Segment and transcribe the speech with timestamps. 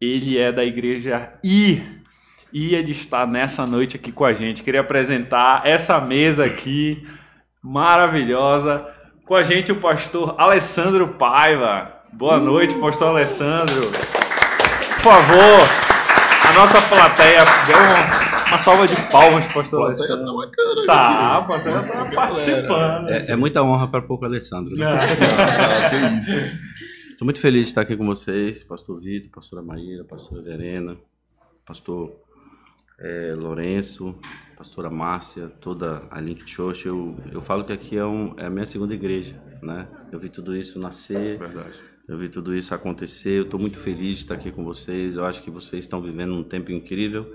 [0.00, 1.82] ele é da igreja I.
[2.52, 4.62] E ele está nessa noite aqui com a gente.
[4.62, 7.06] Queria apresentar essa mesa aqui,
[7.62, 8.86] maravilhosa.
[9.26, 11.92] Com a gente o pastor Alessandro Paiva.
[12.12, 13.90] Boa noite, pastor Alessandro.
[14.94, 15.68] Por favor,
[16.48, 20.24] a nossa plateia deu uma, uma salva de palmas, pastor A plateia Alessandro.
[20.24, 20.86] tá bacana.
[20.86, 23.08] Tá, a plateia tá participando.
[23.10, 24.74] É, é muita honra para pouco Alessandro.
[24.74, 24.86] Né?
[25.38, 26.68] Ah, que isso.
[27.18, 30.96] Estou muito feliz de estar aqui com vocês, pastor Vitor, pastora Maíra, pastora Verena,
[31.66, 32.16] pastor
[33.00, 34.16] eh, Lourenço,
[34.56, 36.86] pastora Márcia, toda a Link Church.
[36.86, 39.88] Eu, eu falo que aqui é, um, é a minha segunda igreja, né?
[40.12, 41.76] Eu vi tudo isso nascer, Verdade.
[42.06, 43.36] eu vi tudo isso acontecer.
[43.36, 45.16] Eu estou muito feliz de estar aqui com vocês.
[45.16, 47.34] Eu acho que vocês estão vivendo um tempo incrível.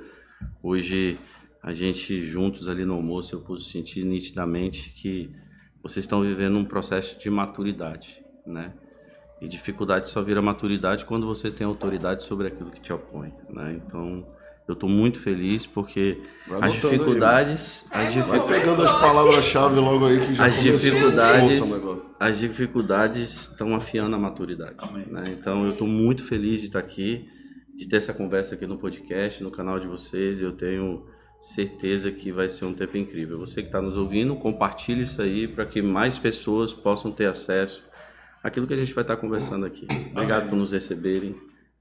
[0.63, 1.19] Hoje,
[1.61, 5.29] a gente juntos ali no almoço, eu pude sentir nitidamente que
[5.81, 8.73] vocês estão vivendo um processo de maturidade, né?
[9.43, 13.73] E dificuldade só vira maturidade quando você tem autoridade sobre aquilo que te opõe, né?
[13.85, 14.25] Então,
[14.67, 18.91] eu estou muito feliz porque Vai as anotando aí, dificuldades, as Vai dificuldades pegando as
[18.93, 24.77] palavras-chave logo aí que já As dificuldades- as dificuldades estão afiando a maturidade.
[25.11, 25.23] né?
[25.29, 27.25] Então eu estou muito feliz de estar aqui,
[27.75, 30.39] de ter essa conversa aqui no podcast, no canal de vocês.
[30.39, 31.03] Eu tenho
[31.39, 33.37] certeza que vai ser um tempo incrível.
[33.39, 37.91] Você que está nos ouvindo, compartilhe isso aí para que mais pessoas possam ter acesso
[38.43, 39.87] àquilo que a gente vai estar conversando aqui.
[40.11, 41.35] Obrigado por nos receberem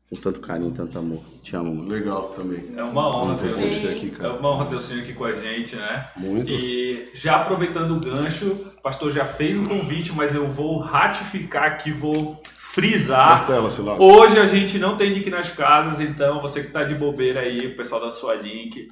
[0.09, 1.23] com tanto carinho, tanto amor.
[1.43, 1.75] Te amo.
[1.75, 1.89] mano.
[1.89, 2.63] Legal também.
[2.77, 4.35] É uma honra ter Muito você feliz aqui, É cara.
[4.35, 6.07] uma honra ter o senhor aqui com a gente, né?
[6.17, 6.53] Muito.
[6.53, 11.65] E já aproveitando o gancho, o pastor já fez o convite, mas eu vou ratificar
[11.65, 13.29] aqui, vou frisar.
[13.31, 13.99] Martela, Silas.
[13.99, 17.59] Hoje a gente não tem link nas casas, então você que tá de bobeira aí,
[17.67, 18.89] o pessoal da sua link,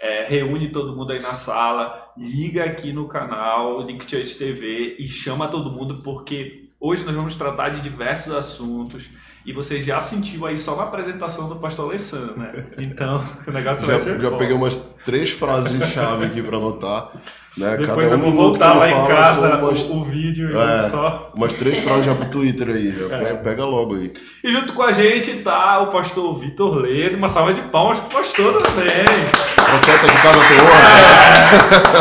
[0.00, 5.08] é, reúne todo mundo aí na sala, liga aqui no canal Link Church TV e
[5.08, 9.04] chama todo mundo porque hoje nós vamos tratar de diversos assuntos
[9.46, 12.52] e você já sentiu aí só na apresentação do pastor Alessandro, né?
[12.78, 14.36] Então o negócio Já, vai ser já bom.
[14.38, 17.08] peguei umas três frases de chave aqui pra anotar.
[17.56, 17.76] Né?
[17.76, 20.82] Depois Cada eu vou voltar lá em casa umas, o, o vídeo e É.
[20.88, 21.30] só.
[21.36, 22.92] umas três frases já pro Twitter aí.
[22.98, 23.18] Já É.
[23.24, 24.12] pega, pega logo aí.
[24.42, 28.18] E junto com a gente tá o pastor Vitor Ledo, uma salva de palmas pro
[28.18, 28.88] pastor também.
[29.80, 31.94] Profeta de casa tem honra.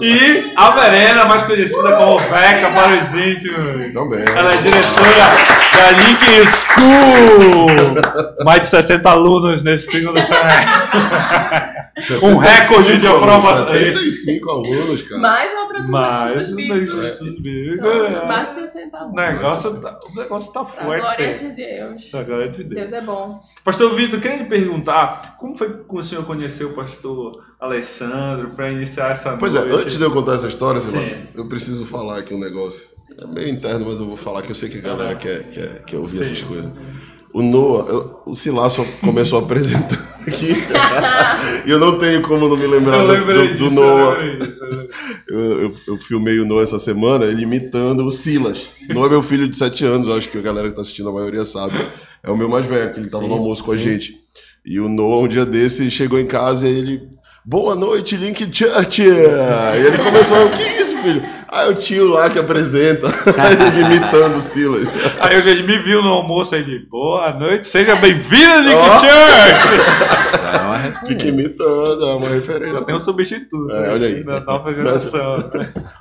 [0.00, 3.92] E a Verena, mais conhecida como Beca para os íntimos.
[3.92, 4.24] Também.
[4.36, 8.44] Ela é diretora da Link School.
[8.44, 10.98] Mais de 60 alunos nesse segundo semestre.
[12.22, 13.68] Um recorde de 75 aprovação.
[13.68, 15.18] alunos, 75 alunos, cara.
[15.22, 17.20] Mais outra turma Mas de estudos bíblicos.
[17.40, 17.88] bíblicos.
[18.12, 19.16] Então, Mais de 60 O alunos.
[19.16, 21.38] negócio tá, o negócio tá Pra glória forte.
[21.48, 22.04] de Deus.
[22.10, 22.74] Pra glória de Deus.
[22.82, 23.40] Deus é bom.
[23.64, 28.70] Pastor Vitor, queria lhe perguntar como foi que o senhor conheceu o pastor Alessandro para
[28.70, 29.74] iniciar essa Pois é, noite?
[29.84, 31.28] antes de eu contar essa história, Silas, Sim.
[31.34, 32.88] eu preciso falar aqui um negócio.
[33.18, 35.82] É meio interno, mas eu vou falar que eu sei que a galera quer, quer,
[35.86, 36.22] quer ouvir Sim.
[36.32, 36.70] essas coisas.
[37.32, 40.54] O Noah, eu- o Silas só começou apresentando aqui.
[41.66, 44.16] e eu não tenho como não me lembrar Eu do, do, disso, do Noah.
[45.28, 45.60] eu.
[45.60, 48.66] Eu, eu, filmei o Noah essa semana, ele imitando o Silas.
[48.88, 51.12] Noah é meu filho de 7 anos, acho que a galera que tá assistindo, a
[51.12, 51.74] maioria sabe.
[52.22, 53.82] É o meu mais velho, que ele tava Sim, no almoço com a sim.
[53.84, 54.16] gente.
[54.64, 57.02] E o Noah, um dia desse, chegou em casa e ele.
[57.48, 59.02] Boa noite, Link Church!
[59.02, 59.06] E
[59.86, 61.22] ele começou, o que é isso, filho?
[61.46, 63.06] Ah, é o tio lá que apresenta.
[63.70, 64.88] ele imitando o Silas.
[65.20, 68.98] Aí hoje ele me viu no almoço aí ele, boa noite, seja bem-vindo, Nick Ó.
[68.98, 69.80] Church!
[70.42, 71.06] É uma referência.
[71.08, 72.76] Fica imitando, é uma referência.
[72.78, 74.24] Já tem um substituto É, olha aí.
[74.24, 75.34] da nova geração.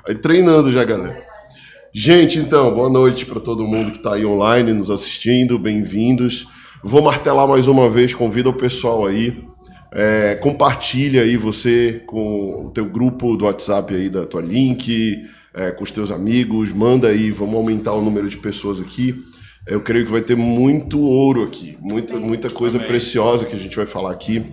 [0.07, 1.15] Aí treinando já, galera.
[1.93, 6.47] Gente, então, boa noite para todo mundo que está aí online nos assistindo, bem-vindos.
[6.83, 9.45] Vou martelar mais uma vez, convida o pessoal aí.
[9.97, 15.71] É, compartilha aí você com o teu grupo do WhatsApp aí da tua link, é,
[15.71, 19.15] com os teus amigos, manda aí, vamos aumentar o número de pessoas aqui.
[19.65, 22.89] Eu creio que vai ter muito ouro aqui, muita, muita coisa Amém.
[22.89, 24.45] preciosa que a gente vai falar aqui.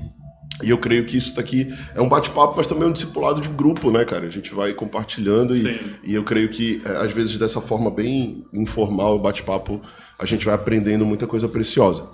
[0.63, 3.91] E eu creio que isso daqui é um bate-papo, mas também um discipulado de grupo,
[3.91, 4.27] né, cara?
[4.27, 8.45] A gente vai compartilhando e, e eu creio que, é, às vezes, dessa forma bem
[8.53, 9.83] informal, bate-papo,
[10.23, 12.05] a gente vai aprendendo muita coisa preciosa.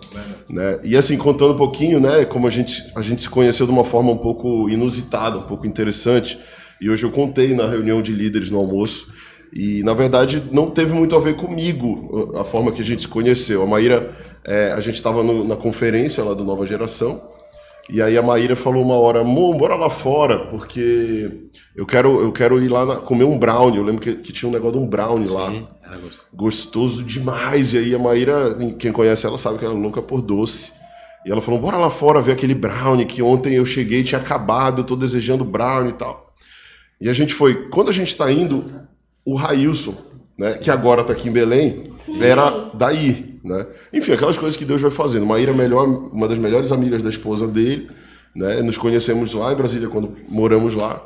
[0.48, 0.80] Né?
[0.82, 3.84] E assim, contando um pouquinho, né, como a gente, a gente se conheceu de uma
[3.84, 6.38] forma um pouco inusitada, um pouco interessante.
[6.80, 9.12] E hoje eu contei na reunião de líderes no almoço.
[9.52, 13.08] E, na verdade, não teve muito a ver comigo a forma que a gente se
[13.08, 13.62] conheceu.
[13.62, 14.14] A Maíra,
[14.44, 17.22] é, a gente estava na conferência lá do Nova Geração.
[17.88, 21.30] E aí a Maíra falou uma hora, amor, bora lá fora, porque
[21.74, 23.78] eu quero, eu quero ir lá na- comer um brownie.
[23.78, 25.50] Eu lembro que, que tinha um negócio de um brownie lá.
[25.50, 26.26] Sim, era gostoso.
[26.34, 27.72] Gostoso demais.
[27.72, 30.72] E aí a Maíra, quem conhece ela sabe que ela é louca por doce.
[31.24, 34.20] E ela falou, bora lá fora ver aquele brownie que ontem eu cheguei e tinha
[34.20, 36.34] acabado, eu tô desejando brownie e tal.
[37.00, 37.68] E a gente foi.
[37.70, 38.64] Quando a gente tá indo,
[39.24, 39.94] o Railson,
[40.38, 42.22] né, que agora tá aqui em Belém, Sim.
[42.22, 43.27] era daí.
[43.42, 43.66] Né?
[43.92, 45.26] Enfim, aquelas coisas que Deus vai fazendo.
[45.26, 47.88] Maíra é melhor, uma das melhores amigas da esposa dele,
[48.34, 48.60] né?
[48.62, 51.04] Nos conhecemos lá em Brasília quando moramos lá.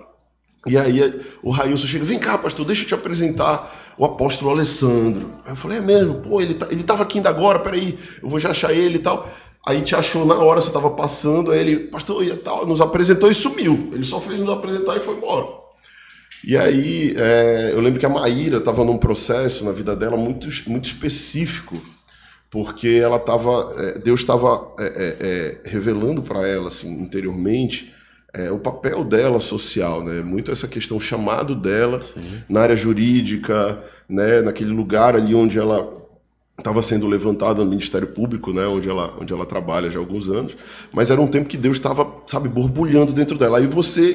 [0.67, 5.31] E aí o Railson chega, vem cá, pastor, deixa eu te apresentar o apóstolo Alessandro.
[5.45, 6.15] Aí eu falei, é mesmo?
[6.17, 9.01] Pô, ele, tá, ele tava aqui ainda agora, peraí, eu vou já achar ele e
[9.01, 9.29] tal.
[9.65, 13.31] Aí te achou na hora, você tava passando, aí ele, pastor, e tal, nos apresentou
[13.31, 13.91] e sumiu.
[13.93, 15.47] Ele só fez nos apresentar e foi embora.
[16.45, 20.49] E aí, é, eu lembro que a Maíra estava num processo na vida dela muito,
[20.67, 21.81] muito específico,
[22.53, 25.17] porque ela tava, é, Deus estava é, é,
[25.67, 27.91] é, revelando para ela, assim, interiormente,
[28.35, 30.21] é, o papel dela social, né?
[30.23, 32.43] Muito essa questão, o chamado dela Sim.
[32.51, 34.43] na área jurídica, né?
[34.43, 36.03] Naquele lugar ali onde ela
[36.59, 38.67] estava sendo levantada no Ministério Público, né?
[38.67, 40.55] Onde ela, onde ela trabalha já há alguns anos.
[40.93, 43.59] Mas era um tempo que Deus estava, sabe, borbulhando dentro dela.
[43.59, 44.15] Aí você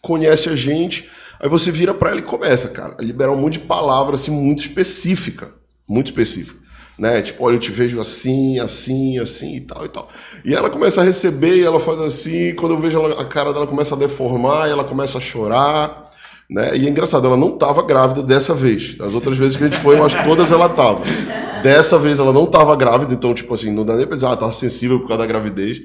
[0.00, 1.06] conhece a gente,
[1.38, 4.30] aí você vira para ela e começa, cara, a liberar um monte de palavras assim
[4.30, 5.52] muito específica,
[5.86, 6.63] muito específica
[6.98, 7.22] né?
[7.22, 10.08] Tipo, olha, eu te vejo assim, assim, assim e tal e tal.
[10.44, 13.52] E ela começa a receber e ela faz assim, quando eu vejo ela, a cara
[13.52, 16.10] dela começa a deformar, ela começa a chorar,
[16.48, 16.76] né?
[16.76, 18.96] E é engraçado, ela não estava grávida dessa vez.
[19.00, 21.02] As outras vezes que a gente foi, eu acho que todas ela estava.
[21.62, 24.36] Dessa vez ela não estava grávida, então, tipo assim, não dá nem pra dizer, ah,
[24.36, 25.80] tava sensível por causa da gravidez.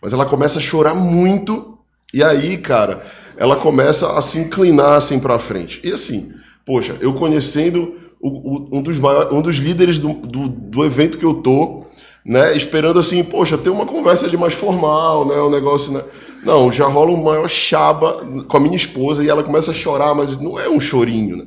[0.00, 1.76] Mas ela começa a chorar muito,
[2.14, 3.04] e aí, cara,
[3.36, 5.80] ela começa a se inclinar assim pra frente.
[5.84, 6.32] E assim,
[6.64, 11.18] poxa, eu conhecendo o, o, um, dos maiores, um dos líderes do, do, do, evento
[11.18, 11.84] que eu tô,
[12.24, 12.56] né?
[12.56, 15.36] Esperando assim, poxa, ter uma conversa ali mais formal, né?
[15.36, 16.02] Um negócio, né?
[16.44, 20.14] Não, já rola um maior chaba com a minha esposa e ela começa a chorar,
[20.14, 21.44] mas não é um chorinho, né?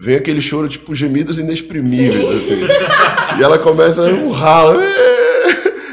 [0.00, 2.54] Vem aquele choro, tipo, gemidos inexprimíveis, Sim.
[2.54, 3.38] assim.
[3.38, 4.78] E ela começa a um ralo,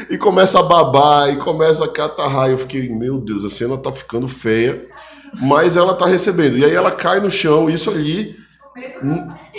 [0.08, 2.50] e começa a babar, e começa a catarrar.
[2.50, 4.86] Eu fiquei, meu Deus, a cena tá ficando feia,
[5.40, 6.56] mas ela tá recebendo.
[6.56, 8.36] E aí ela cai no chão, isso ali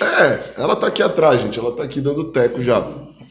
[0.01, 1.57] é, ela tá aqui atrás, gente.
[1.57, 2.81] Ela tá aqui dando teco já.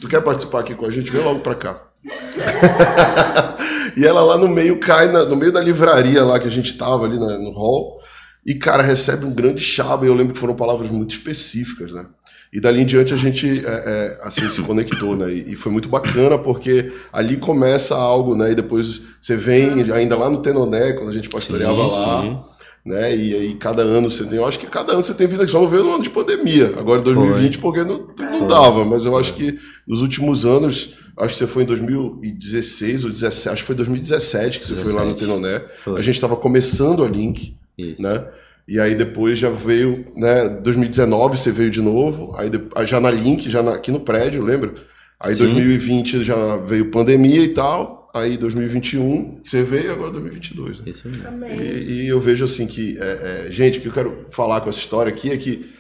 [0.00, 1.10] Tu quer participar aqui com a gente?
[1.10, 1.82] Vem logo pra cá.
[3.96, 6.76] e ela lá no meio cai, na, no meio da livraria lá que a gente
[6.76, 7.98] tava ali na, no hall.
[8.44, 10.06] E, cara, recebe um grande chaba.
[10.06, 12.06] Eu lembro que foram palavras muito específicas, né?
[12.52, 15.30] E dali em diante a gente é, é, assim se conectou, né?
[15.30, 18.52] E, e, foi muito bacana porque ali começa algo, né?
[18.52, 22.22] E depois você vem ainda lá no Tenoné, quando a gente pastoreava sim, lá.
[22.22, 22.55] Sim
[22.86, 23.14] né?
[23.16, 25.50] E aí cada ano você tem, eu acho que cada ano você tem vida aqui,
[25.50, 27.60] só não veio no ano de pandemia, agora 2020 foi.
[27.60, 31.64] porque não, não dava, mas eu acho que nos últimos anos, acho que você foi
[31.64, 34.94] em 2016 ou 17, acho que foi 2017 que você 17.
[34.94, 35.64] foi lá no Tenoné,
[35.96, 38.00] a gente estava começando a Link, Isso.
[38.00, 38.24] né?
[38.68, 42.50] E aí depois já veio, né, 2019 você veio de novo, aí
[42.86, 44.74] já na Link, já na, aqui no prédio, lembra?
[45.18, 45.44] Aí Sim.
[45.44, 50.80] 2020 já veio pandemia e tal, aí 2021, você veio agora 2022.
[50.80, 50.90] Né?
[50.90, 51.46] Isso mesmo.
[51.46, 54.70] E, e, eu vejo assim que, é, é, gente, o que eu quero falar com
[54.70, 55.70] essa história aqui é que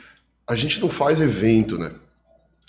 [0.46, 1.92] a gente não faz evento, né?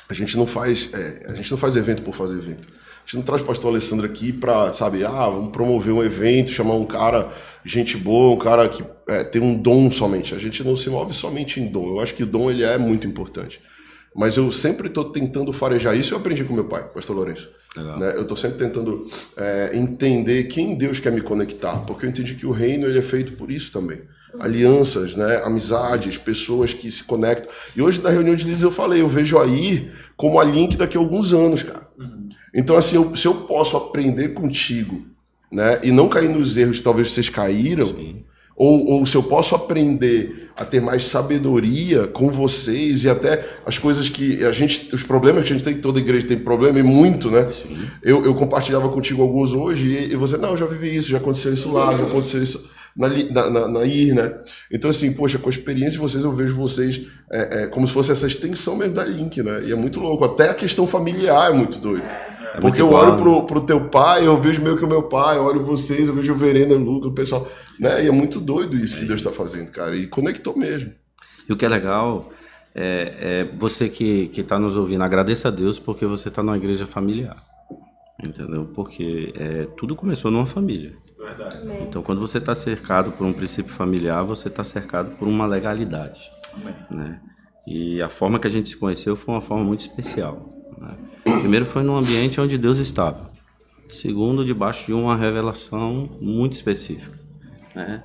[0.10, 2.68] A gente não faz, é, a gente não faz evento por fazer evento.
[2.68, 6.52] A gente não traz o pastor Alessandro aqui para, sabe, ah, vamos promover um evento,
[6.52, 7.32] chamar um cara,
[7.64, 10.34] gente boa, um cara que é, tem um dom somente.
[10.34, 11.88] A gente não se move somente em dom.
[11.88, 13.62] Eu acho que o dom ele é muito importante.
[14.18, 16.14] Mas eu sempre estou tentando farejar isso.
[16.14, 17.50] Eu aprendi com meu pai, pastor Lourenço.
[17.76, 18.14] Né?
[18.16, 19.04] Eu estou sempre tentando
[19.38, 23.04] é, entender quem Deus quer me conectar, porque eu entendi que o reino ele é
[23.04, 24.02] feito por isso também.
[24.40, 25.42] Alianças, né?
[25.44, 27.52] amizades, pessoas que se conectam.
[27.76, 30.98] E hoje na reunião de líderes eu falei, eu vejo aí como a link daqui
[30.98, 31.88] a alguns anos, cara.
[32.00, 32.30] Uhum.
[32.56, 35.06] Então, assim, eu, se eu posso aprender contigo
[35.52, 35.80] né?
[35.84, 37.96] e não cair nos erros que talvez vocês caíram.
[38.56, 43.78] Ou, ou se eu posso aprender a ter mais sabedoria com vocês e até as
[43.78, 46.84] coisas que a gente, os problemas que a gente tem, toda igreja tem problema e
[46.84, 47.48] muito, né?
[48.02, 51.18] Eu, eu compartilhava contigo alguns hoje e, e, você, não, eu já vivi isso, já
[51.18, 54.34] aconteceu isso lá, já aconteceu isso na, na, na, na IR, né?
[54.72, 57.94] Então, assim, poxa, com a experiência de vocês, eu vejo vocês é, é, como se
[57.94, 59.62] fosse essa extensão mesmo da Link, né?
[59.64, 60.26] E é muito louco.
[60.26, 62.04] Até a questão familiar é muito doida.
[62.04, 65.38] É Porque eu olho pro, pro teu pai, eu vejo meio que o meu pai,
[65.38, 67.48] eu olho vocês, eu vejo o Verena, o Lucas, o pessoal.
[67.80, 68.06] Né?
[68.06, 69.96] E é muito doido isso que Deus está fazendo, cara.
[69.96, 70.92] E conectou mesmo.
[71.48, 72.30] E o que é legal
[72.74, 76.86] é, é você que está nos ouvindo, agradeça a Deus porque você está numa igreja
[76.86, 77.38] familiar.
[78.24, 78.66] Entendeu?
[78.74, 80.96] Porque é, tudo começou numa família.
[81.18, 81.58] Verdade.
[81.88, 86.32] Então, quando você está cercado por um princípio familiar, você está cercado por uma legalidade.
[86.90, 87.20] Né?
[87.68, 90.50] E a forma que a gente se conheceu foi uma forma muito especial.
[90.80, 90.96] Né?
[91.40, 93.32] Primeiro, foi num ambiente onde Deus estava.
[93.90, 97.18] Segundo, debaixo de uma revelação muito específica.
[97.76, 98.04] Né?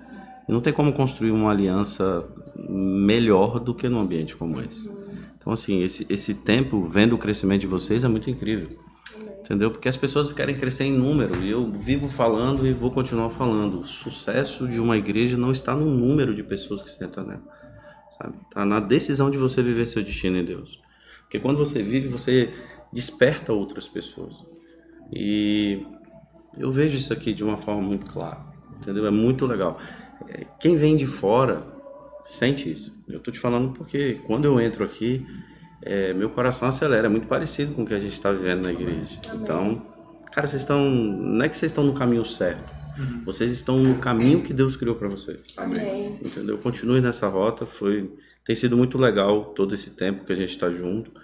[0.48, 2.24] E não tem como construir uma aliança
[2.68, 4.88] melhor do que num ambiente como esse.
[5.36, 8.68] Então, assim, esse, esse tempo, vendo o crescimento de vocês, é muito incrível.
[9.40, 9.72] Entendeu?
[9.72, 13.80] Porque as pessoas querem crescer em número e eu vivo falando e vou continuar falando.
[13.80, 17.42] O sucesso de uma igreja não está no número de pessoas que sentam nela?
[18.48, 20.80] Está na decisão de você viver seu destino em Deus.
[21.32, 22.52] Porque quando você vive, você
[22.92, 24.36] desperta outras pessoas.
[25.10, 25.82] E
[26.58, 28.44] eu vejo isso aqui de uma forma muito clara,
[28.76, 29.06] entendeu?
[29.06, 29.78] É muito legal.
[30.28, 31.66] É, quem vem de fora
[32.22, 32.94] sente isso.
[33.08, 35.26] Eu tô te falando porque quando eu entro aqui,
[35.80, 37.06] é, meu coração acelera.
[37.06, 39.18] É muito parecido com o que a gente está vivendo na igreja.
[39.32, 39.86] Então,
[40.32, 40.84] cara, vocês estão.
[40.90, 42.70] Não é que vocês estão no caminho certo.
[42.98, 43.22] Uhum.
[43.24, 45.40] Vocês estão no caminho que Deus criou para vocês.
[45.56, 46.18] Amém.
[46.22, 46.58] Entendeu?
[46.58, 47.64] Continue nessa rota.
[47.64, 48.12] Foi,
[48.44, 51.21] tem sido muito legal todo esse tempo que a gente está junto.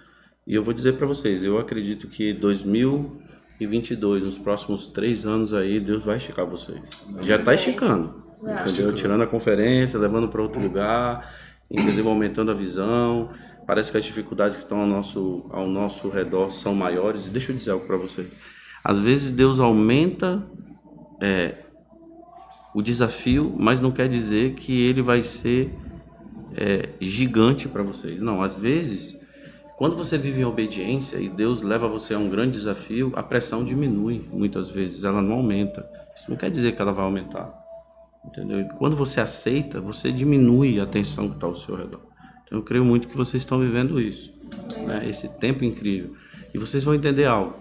[0.49, 5.79] E eu vou dizer para vocês, eu acredito que 2022, nos próximos três anos aí,
[5.79, 6.81] Deus vai esticar vocês.
[7.21, 8.23] Já está esticando.
[8.41, 8.91] Entendeu?
[8.95, 11.31] Tirando a conferência, levando para outro lugar,
[11.69, 12.09] entendeu?
[12.09, 13.29] Aumentando a visão.
[13.67, 17.27] Parece que as dificuldades que estão ao nosso, ao nosso redor são maiores.
[17.27, 18.35] E deixa eu dizer algo para vocês.
[18.83, 20.43] Às vezes Deus aumenta
[21.21, 21.57] é,
[22.73, 25.71] o desafio, mas não quer dizer que ele vai ser
[26.57, 28.19] é, gigante para vocês.
[28.19, 29.18] Não, às vezes,
[29.79, 33.63] quando você vive em obediência e Deus leva você a um grande desafio, a pressão
[33.63, 35.89] diminui muitas vezes, ela não aumenta.
[36.13, 37.49] Isso não quer dizer que ela vai aumentar.
[38.25, 38.67] Entendeu?
[38.77, 42.01] quando você aceita, você diminui a tensão que está ao seu redor.
[42.43, 44.33] Então, eu creio muito que vocês estão vivendo isso,
[44.85, 45.07] né?
[45.07, 46.13] esse tempo incrível.
[46.53, 47.55] E vocês vão entender algo.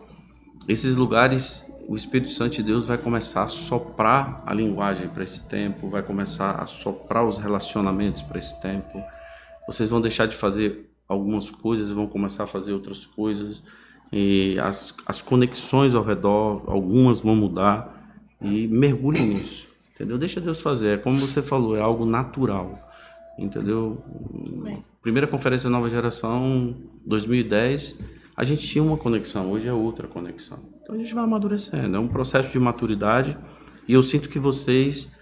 [0.67, 5.49] Esses lugares, o Espírito Santo de Deus vai começar a soprar a linguagem para esse
[5.49, 9.01] tempo, vai começar a soprar os relacionamentos para esse tempo.
[9.69, 13.63] Vocês vão deixar de fazer algumas coisas vão começar a fazer outras coisas.
[14.13, 17.95] E as, as conexões ao redor, algumas vão mudar.
[18.41, 19.69] E mergulhem nisso.
[19.95, 20.19] Entendeu?
[20.19, 20.95] Deixa Deus fazer.
[20.95, 22.79] É como você falou, é algo natural.
[23.39, 24.03] Entendeu?
[25.03, 26.75] Primeira conferência Nova Geração,
[27.07, 28.05] 2010,
[28.37, 30.59] a gente tinha uma conexão, hoje é outra conexão.
[30.83, 31.97] Então a gente vai amadurecendo.
[31.97, 33.37] É um processo de maturidade.
[33.87, 35.17] E eu sinto que vocês,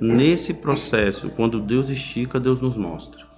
[0.00, 3.31] nesse processo, quando Deus estica, Deus nos mostra.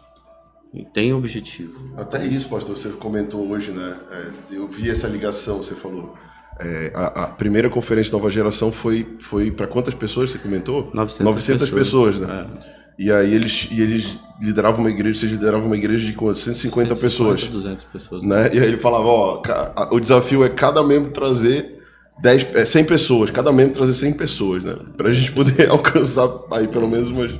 [0.74, 1.92] E tem objetivo.
[1.96, 3.96] Até isso, pastor, você comentou hoje, né?
[4.10, 6.14] É, eu vi essa ligação, você falou.
[6.58, 10.90] É, a, a, primeira conferência Nova Geração foi, foi para quantas pessoas você comentou?
[10.92, 12.46] 900, 900 pessoas, pessoas né?
[12.70, 12.84] É.
[12.98, 16.38] E aí eles, e eles lideravam uma igreja, vocês lideravam uma igreja de quanto?
[16.38, 17.44] 150, 150 pessoas.
[17.48, 18.22] 200 pessoas.
[18.22, 18.50] Né?
[18.54, 19.42] E aí ele falava, ó,
[19.90, 21.82] o desafio é cada membro trazer
[22.20, 24.76] 10, é, 100 pessoas, cada membro trazer 100 pessoas, né?
[24.96, 27.32] Pra gente poder alcançar aí pelo menos umas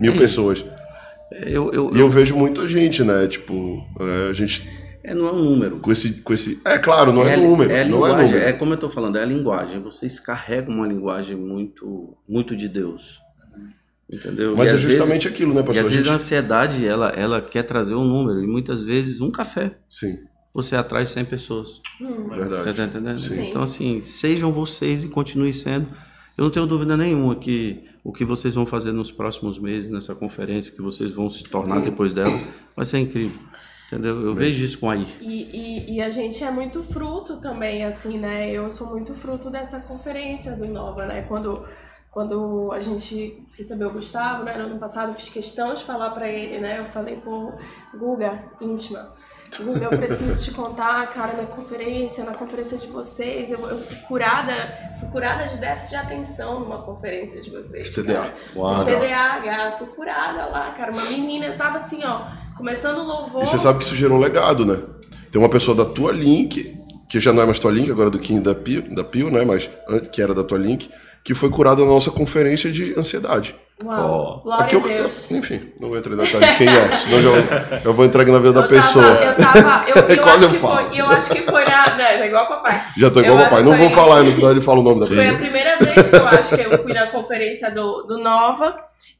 [0.00, 0.64] mil é pessoas.
[1.32, 3.26] Eu, eu, e eu, eu, vejo muita gente, né?
[3.26, 4.66] Tipo, é, a gente
[5.06, 5.78] é, não é um número.
[5.78, 6.60] Com esse, com esse...
[6.64, 7.70] É claro, não é, é número.
[7.70, 8.38] É, não é, número.
[8.38, 9.80] é como eu estou falando, é a linguagem.
[9.80, 13.20] Vocês carregam uma linguagem muito, muito de Deus.
[14.10, 14.56] Entendeu?
[14.56, 15.76] Mas e é justamente vezes, aquilo, né, pastor?
[15.76, 18.42] E às vezes a ansiedade, ela, ela quer trazer um número.
[18.42, 19.76] E muitas vezes um café.
[19.88, 20.16] Sim.
[20.52, 21.80] Você atrai 100 pessoas.
[22.00, 22.28] Hum.
[22.28, 22.62] Verdade.
[22.62, 23.20] Você está entendendo?
[23.20, 23.48] Sim.
[23.48, 25.86] Então, assim, sejam vocês e continuem sendo.
[26.36, 30.14] Eu não tenho dúvida nenhuma que o que vocês vão fazer nos próximos meses, nessa
[30.14, 32.40] conferência, que vocês vão se tornar depois dela,
[32.76, 33.36] vai ser incrível.
[33.88, 34.20] Entendeu?
[34.20, 35.06] Eu vejo isso com a I.
[35.20, 38.48] E, e, e, a gente é muito fruto também, assim, né?
[38.48, 41.22] Eu sou muito fruto dessa conferência do Nova, né?
[41.22, 41.64] Quando,
[42.12, 44.56] quando a gente recebeu o Gustavo, né?
[44.56, 46.78] No ano passado, eu fiz questão de falar para ele, né?
[46.78, 47.52] Eu falei, pô,
[47.92, 49.15] Guga, íntima.
[49.58, 53.96] Guga, eu preciso te contar, cara, na conferência, na conferência de vocês, eu, eu fui
[54.08, 54.52] curada,
[55.00, 57.90] fui curada de déficit de atenção numa conferência de vocês.
[57.90, 58.32] TDA.
[58.54, 60.92] De TDAH, fui curada lá, cara.
[60.92, 63.42] Uma menina, eu tava assim, ó Começando o louvor.
[63.42, 64.78] E você sabe que isso gerou um legado, né?
[65.30, 66.74] Tem uma pessoa da tua Link,
[67.08, 69.30] que já não é mais tua Link, agora é do Kim da Pio, da Pio,
[69.30, 69.44] né?
[69.44, 69.68] Mas
[70.10, 70.88] que era da tua Link,
[71.22, 73.54] que foi curada na nossa conferência de ansiedade.
[73.84, 74.42] Uau, oh.
[74.42, 75.30] glória Aqui a Deus.
[75.30, 78.24] Eu, enfim, não vou entrar em detalhe de quem é, senão já, já vou entrar
[78.24, 79.04] na vida eu da tava, pessoa.
[79.04, 82.26] Eu tava, eu, eu, eu acho que foi, eu acho que foi na, né, é
[82.26, 82.82] igual o papai.
[82.96, 85.06] Já tô igual o papai, não vou falar, no final ele fala o nome da
[85.06, 85.26] pessoa.
[85.26, 88.76] Foi a primeira vez que eu acho que eu fui na conferência do, do Nova,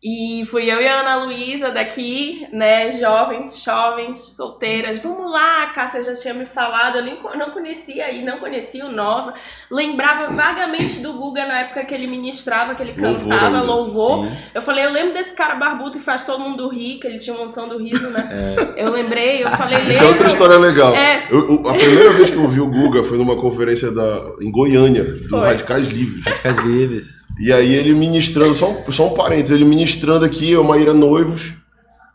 [0.09, 4.99] e fui eu e a Ana Luísa daqui, né, jovens, jovens, solteiras.
[4.99, 8.87] Vamos lá, a Cássia já tinha me falado, eu nem, não conhecia aí, não conhecia
[8.87, 9.35] o Nova.
[9.69, 14.19] Lembrava vagamente do Guga na época que ele ministrava, que ele cantava louvor.
[14.19, 14.33] louvor.
[14.55, 17.35] Eu falei, eu lembro desse cara barbudo que faz todo mundo rir, que ele tinha
[17.35, 18.77] uma unção do riso, né?
[18.77, 18.85] É.
[18.85, 19.93] Eu lembrei, eu falei, lembra?
[19.93, 20.95] Isso é outra história legal.
[20.95, 21.27] É.
[21.29, 24.53] Eu, eu, a primeira vez que eu vi o Guga foi numa conferência da, em
[24.53, 25.41] Goiânia, do foi.
[25.41, 26.25] Radicais Livres.
[26.25, 27.26] Radicais Livres.
[27.39, 31.53] E aí ele ministrando, só um, só um parênteses, ele ministrando aqui, eu, Maíra noivos.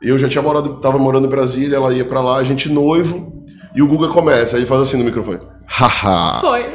[0.01, 3.46] Eu já tinha morado, tava morando em Brasília, ela ia para lá, a gente noivo.
[3.75, 5.40] E o Guga começa, aí faz assim no microfone.
[5.66, 6.42] Haha.
[6.42, 6.66] Foi.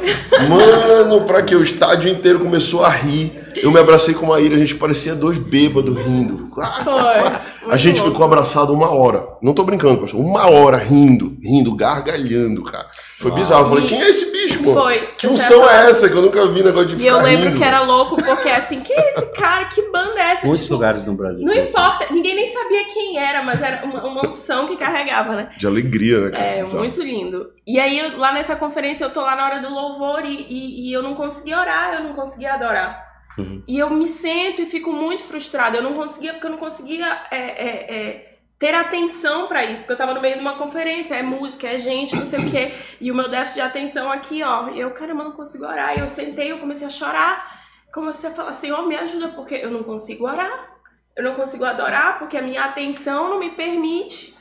[0.49, 3.31] Mano, pra que o estádio inteiro começou a rir.
[3.55, 6.45] Eu me abracei com a Maíra, a gente parecia dois bêbados rindo.
[6.49, 7.71] Foi.
[7.71, 9.27] A gente ficou abraçado uma hora.
[9.41, 10.19] Não tô brincando, pastor.
[10.19, 12.87] Uma hora rindo, rindo, gargalhando, cara.
[13.19, 13.63] Foi bizarro.
[13.65, 14.79] Eu falei, E- quem é esse bicho, mano?
[14.79, 14.99] Foi.
[15.17, 16.07] Que unção é essa?
[16.07, 17.57] Que eu nunca vi negócio de E ficar eu lembro rindo.
[17.57, 19.65] que era louco, porque assim, quem é esse cara?
[19.65, 20.45] Que banda é essa?
[20.45, 21.43] Muitos Tipo, lugares no Brasil.
[21.43, 21.71] Não foi assim.
[21.71, 25.49] importa, ninguém nem sabia quem era, mas era uma, uma unção que carregava, né?
[25.57, 26.43] De alegria, né, cara?
[26.43, 26.77] É, Bizarro.
[26.79, 27.49] muito lindo.
[27.65, 30.93] E aí, lá nessa conferência, eu tô lá na hora do louvor e, e, e
[30.93, 33.05] eu não conseguia orar, eu não conseguia adorar.
[33.37, 33.61] Uhum.
[33.67, 35.77] E eu me sento e fico muito frustrada.
[35.77, 38.26] Eu não conseguia, porque eu não conseguia é, é, é,
[38.59, 41.77] ter atenção pra isso, porque eu tava no meio de uma conferência, é música, é
[41.77, 42.73] gente, não sei o quê.
[42.99, 44.69] E o meu déficit de atenção aqui, ó.
[44.69, 45.95] E eu, caramba, eu não consigo orar.
[45.95, 47.55] E eu sentei, eu comecei a chorar.
[47.93, 50.75] Comecei a falar, Senhor, me ajuda, porque eu não consigo orar.
[51.15, 54.35] Eu não consigo adorar, porque a minha atenção não me permite.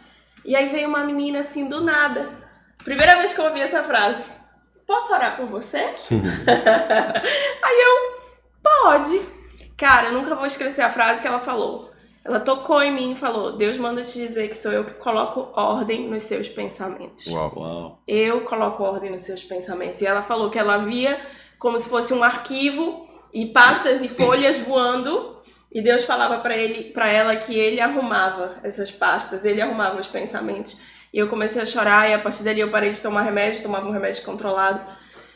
[0.44, 2.28] E aí veio uma menina assim do nada.
[2.84, 4.24] Primeira vez que eu ouvi essa frase.
[4.86, 5.78] Posso orar por você?
[7.62, 8.20] aí eu,
[8.62, 9.20] pode.
[9.76, 11.90] Cara, eu nunca vou esquecer a frase que ela falou.
[12.26, 15.48] Ela tocou em mim e falou: Deus manda te dizer que sou eu que coloco
[15.54, 17.24] ordem nos seus pensamentos.
[17.28, 17.52] Uau.
[17.56, 18.02] Uau.
[18.06, 20.00] Eu coloco ordem nos seus pensamentos.
[20.00, 21.20] E ela falou que ela via
[21.56, 25.36] como se fosse um arquivo e pastas e folhas voando.
[25.70, 30.08] E Deus falava para ele, para ela que ele arrumava essas pastas, ele arrumava os
[30.08, 30.80] pensamentos.
[31.12, 33.86] E eu comecei a chorar e a partir dali eu parei de tomar remédio, tomava
[33.86, 34.80] um remédio controlado.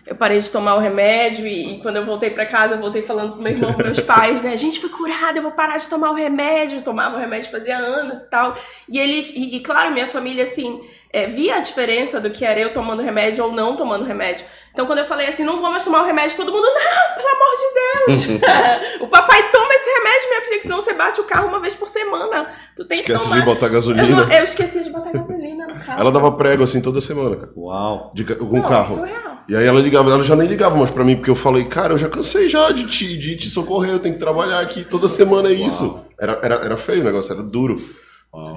[0.07, 3.02] Eu parei de tomar o remédio e, e quando eu voltei para casa, eu voltei
[3.02, 4.57] falando pro meu irmão, pros meus pais, né?
[4.57, 6.78] Gente, fui curada, eu vou parar de tomar o remédio.
[6.78, 8.57] Eu tomava o remédio fazia anos e tal.
[8.88, 10.80] E eles, e, e, claro, minha família, assim,
[11.12, 14.45] é, via a diferença do que era eu tomando remédio ou não tomando remédio.
[14.73, 17.28] Então, quando eu falei assim, não vou mais tomar o remédio, todo mundo, não, pelo
[17.28, 18.40] amor de Deus.
[19.02, 21.75] o papai toma esse remédio, minha filha, que senão você bate o carro uma vez
[21.75, 22.49] por semana.
[22.76, 23.40] Tu tem que Esquece tomar.
[23.40, 24.09] de botar eu, gasolina.
[24.26, 26.00] não- eu esqueci de botar gasolina no carro.
[26.00, 27.52] Ela dava prego assim toda semana, cara.
[27.57, 28.12] Uau.
[28.14, 28.97] De, com não, o carro.
[28.97, 29.29] surreal.
[29.49, 31.94] E aí ela ligava, ela já nem ligava mais pra mim, porque eu falei, cara,
[31.94, 35.09] eu já cansei já de te, de te socorrer, eu tenho que trabalhar aqui toda
[35.09, 36.00] semana, é isso.
[36.20, 37.80] Era, era, era feio o negócio, era duro.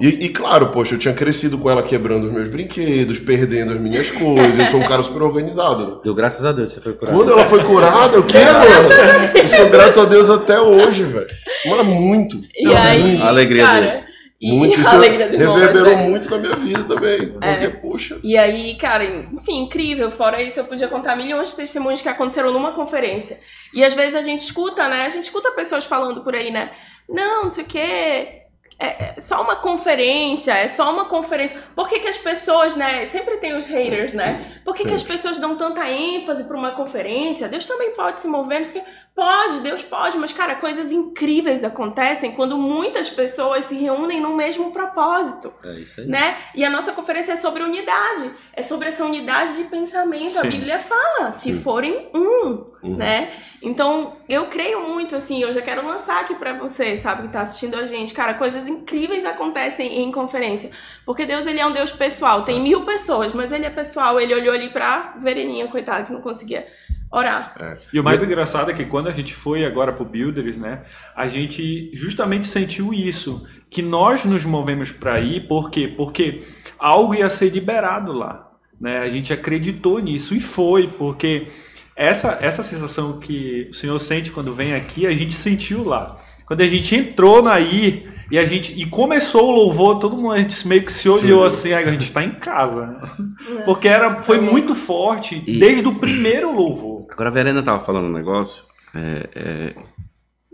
[0.00, 3.80] E, e claro, poxa, eu tinha crescido com ela quebrando os meus brinquedos, perdendo as
[3.80, 5.84] minhas coisas, eu sou um cara super organizado.
[5.86, 5.96] né?
[6.04, 7.16] Deu graças a Deus, você foi curado.
[7.16, 9.30] Quando ela foi curada, o quê, mano?
[9.34, 11.26] Eu sou grato a Deus até hoje, velho.
[11.66, 12.40] Mas muito.
[12.56, 14.03] E aí, A alegria cara, e
[14.52, 14.78] Muito.
[14.78, 15.98] Isso reverberou velho.
[15.98, 17.28] muito na minha vida também.
[17.28, 18.18] Porque, poxa.
[18.22, 20.10] E aí, cara, enfim, incrível.
[20.10, 23.40] Fora isso, eu podia contar milhões de testemunhos que aconteceram numa conferência.
[23.72, 25.06] E às vezes a gente escuta, né?
[25.06, 26.70] A gente escuta pessoas falando por aí, né?
[27.08, 28.40] Não, não sei o quê.
[28.78, 31.56] É, é só uma conferência, é só uma conferência.
[31.74, 33.06] Por que, que as pessoas, né?
[33.06, 34.60] Sempre tem os haters, né?
[34.64, 37.48] Por que, que as pessoas dão tanta ênfase para uma conferência?
[37.48, 38.90] Deus também pode se mover, não sei o quê.
[39.14, 44.72] Pode, Deus pode, mas, cara, coisas incríveis acontecem quando muitas pessoas se reúnem no mesmo
[44.72, 46.06] propósito É isso aí.
[46.08, 46.36] né?
[46.52, 50.36] E a nossa conferência é sobre unidade, é sobre essa unidade de pensamento.
[50.38, 50.48] A Sim.
[50.48, 51.60] Bíblia fala, se Sim.
[51.60, 52.96] forem um, Uhum.
[52.96, 53.32] né?
[53.62, 57.42] Então, eu creio muito assim, eu já quero lançar aqui pra você, sabe, que tá
[57.42, 58.12] assistindo a gente.
[58.12, 60.72] Cara, coisas incríveis acontecem em conferência.
[61.06, 62.42] Porque Deus, ele é um Deus pessoal.
[62.42, 64.20] Tem mil pessoas, mas ele é pessoal.
[64.20, 66.66] Ele olhou ali pra Vereninha, coitada, que não conseguia
[67.14, 67.54] orar.
[67.92, 70.82] E o mais engraçado é que quando a gente foi agora pro Builders, né,
[71.14, 75.92] a gente justamente sentiu isso, que nós nos movemos para ir, por quê?
[75.96, 76.42] Porque
[76.78, 78.50] algo ia ser liberado lá,
[78.80, 78.98] né?
[78.98, 81.48] A gente acreditou nisso e foi, porque
[81.96, 86.18] essa essa sensação que o Senhor sente quando vem aqui, a gente sentiu lá.
[86.46, 90.32] Quando a gente entrou na ir e a gente e começou o louvor, todo mundo
[90.32, 91.46] a gente meio que se olhou Sim.
[91.46, 92.86] assim, "Ai, a gente tá em casa.
[92.86, 92.96] né?"
[93.64, 97.03] Porque era foi muito forte E- desde o primeiro louvor.
[97.14, 98.64] Agora a Verena tava falando um negócio.
[98.92, 99.74] é, é,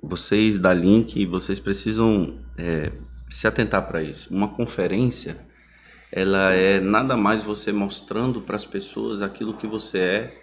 [0.03, 2.93] vocês da Link, vocês precisam é,
[3.31, 4.33] se atentar para isso.
[4.33, 5.39] Uma conferência,
[6.13, 10.43] ela é nada mais você mostrando para as pessoas aquilo que você é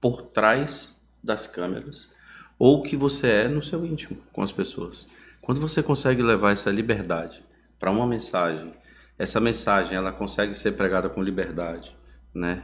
[0.00, 2.12] por trás das câmeras
[2.56, 5.04] ou o que você é no seu íntimo com as pessoas.
[5.42, 7.42] Quando você consegue levar essa liberdade
[7.76, 8.72] para uma mensagem,
[9.18, 11.96] essa mensagem ela consegue ser pregada com liberdade,
[12.32, 12.62] né?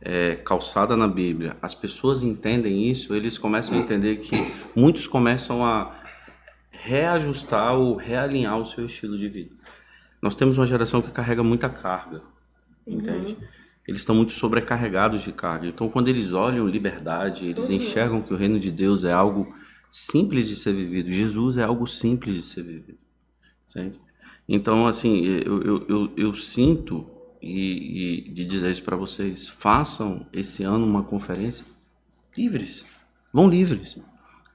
[0.00, 4.36] É, calçada na Bíblia, as pessoas entendem isso, eles começam a entender que
[4.74, 5.94] muitos começam a
[6.70, 9.56] reajustar ou realinhar o seu estilo de vida.
[10.20, 12.22] Nós temos uma geração que carrega muita carga,
[12.86, 13.36] entende?
[13.86, 15.66] Eles estão muito sobrecarregados de carga.
[15.66, 19.54] Então, quando eles olham liberdade, eles enxergam que o reino de Deus é algo
[19.88, 21.10] simples de ser vivido.
[21.10, 22.98] Jesus é algo simples de ser vivido,
[23.68, 24.00] entende?
[24.48, 27.06] Então, assim, eu, eu, eu, eu sinto
[27.46, 31.64] e, e de dizer isso para vocês: façam esse ano uma conferência
[32.36, 32.84] livres,
[33.32, 33.98] vão livres,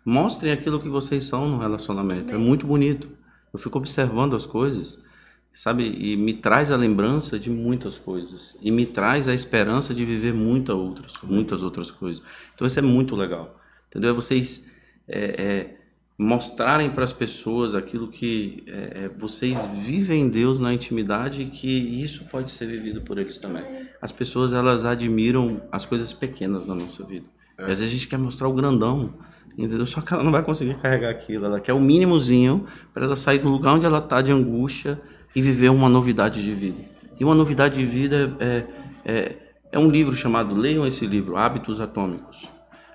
[0.06, 2.34] mostrem aquilo que vocês são no relacionamento.
[2.34, 3.10] É muito bonito.
[3.52, 5.04] Eu fico observando as coisas,
[5.52, 10.06] sabe, e me traz a lembrança de muitas coisas e me traz a esperança de
[10.06, 12.24] viver muitas outras, muitas outras coisas.
[12.56, 14.12] Então isso é muito legal, entendeu?
[14.12, 14.72] É vocês
[15.08, 15.81] é, é,
[16.22, 21.46] mostrarem para as pessoas aquilo que é, é, vocês vivem em Deus na intimidade e
[21.48, 23.64] que isso pode ser vivido por eles também.
[24.00, 27.26] as pessoas elas admiram as coisas pequenas na nossa vida.
[27.58, 27.64] É.
[27.64, 29.14] Às vezes a gente quer mostrar o grandão,
[29.58, 29.84] entendeu?
[29.88, 31.46] Só que ela não vai conseguir carregar aquilo.
[31.46, 35.02] Ela quer o mínimozinho para ela sair do lugar onde ela está de angústia
[35.36, 36.78] e viver uma novidade de vida.
[37.20, 38.64] E uma novidade de vida é,
[39.04, 39.36] é,
[39.72, 42.48] é um livro chamado, leiam esse livro, Hábitos Atômicos.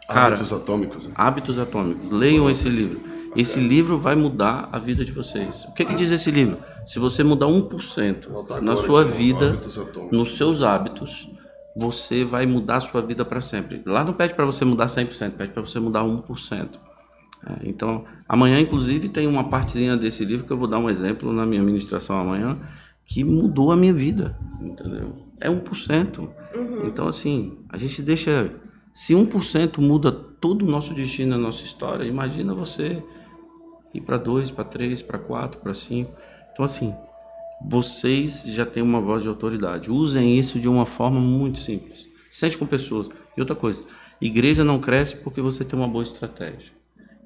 [0.09, 1.07] Cara, hábitos Atômicos.
[1.09, 1.13] Né?
[1.17, 2.11] Hábitos Atômicos.
[2.13, 3.16] Leiam esse livro.
[3.37, 5.65] Esse livro vai mudar a vida de vocês.
[5.67, 6.57] O que, que diz esse livro?
[6.87, 9.61] Se você mudar 1% na sua vida,
[10.11, 11.29] nos seus hábitos,
[11.77, 13.83] você vai mudar a sua vida para sempre.
[13.85, 16.69] Lá não pede para você mudar 100%, pede para você mudar 1%.
[17.47, 21.31] É, então, amanhã, inclusive, tem uma partezinha desse livro que eu vou dar um exemplo
[21.33, 22.59] na minha ministração amanhã,
[23.05, 25.13] que mudou a minha vida, entendeu?
[25.41, 26.19] É 1%.
[26.19, 26.87] Uhum.
[26.87, 28.51] Então, assim, a gente deixa...
[28.95, 33.03] Se 1% muda todo o nosso destino, a nossa história, imagina você
[33.97, 36.13] ir para 2, para 3, para 4, para 5.
[36.53, 36.95] Então, assim,
[37.61, 39.91] vocês já têm uma voz de autoridade.
[39.91, 42.07] Usem isso de uma forma muito simples.
[42.31, 43.09] Sente com pessoas.
[43.37, 43.83] E outra coisa,
[44.21, 46.73] igreja não cresce porque você tem uma boa estratégia.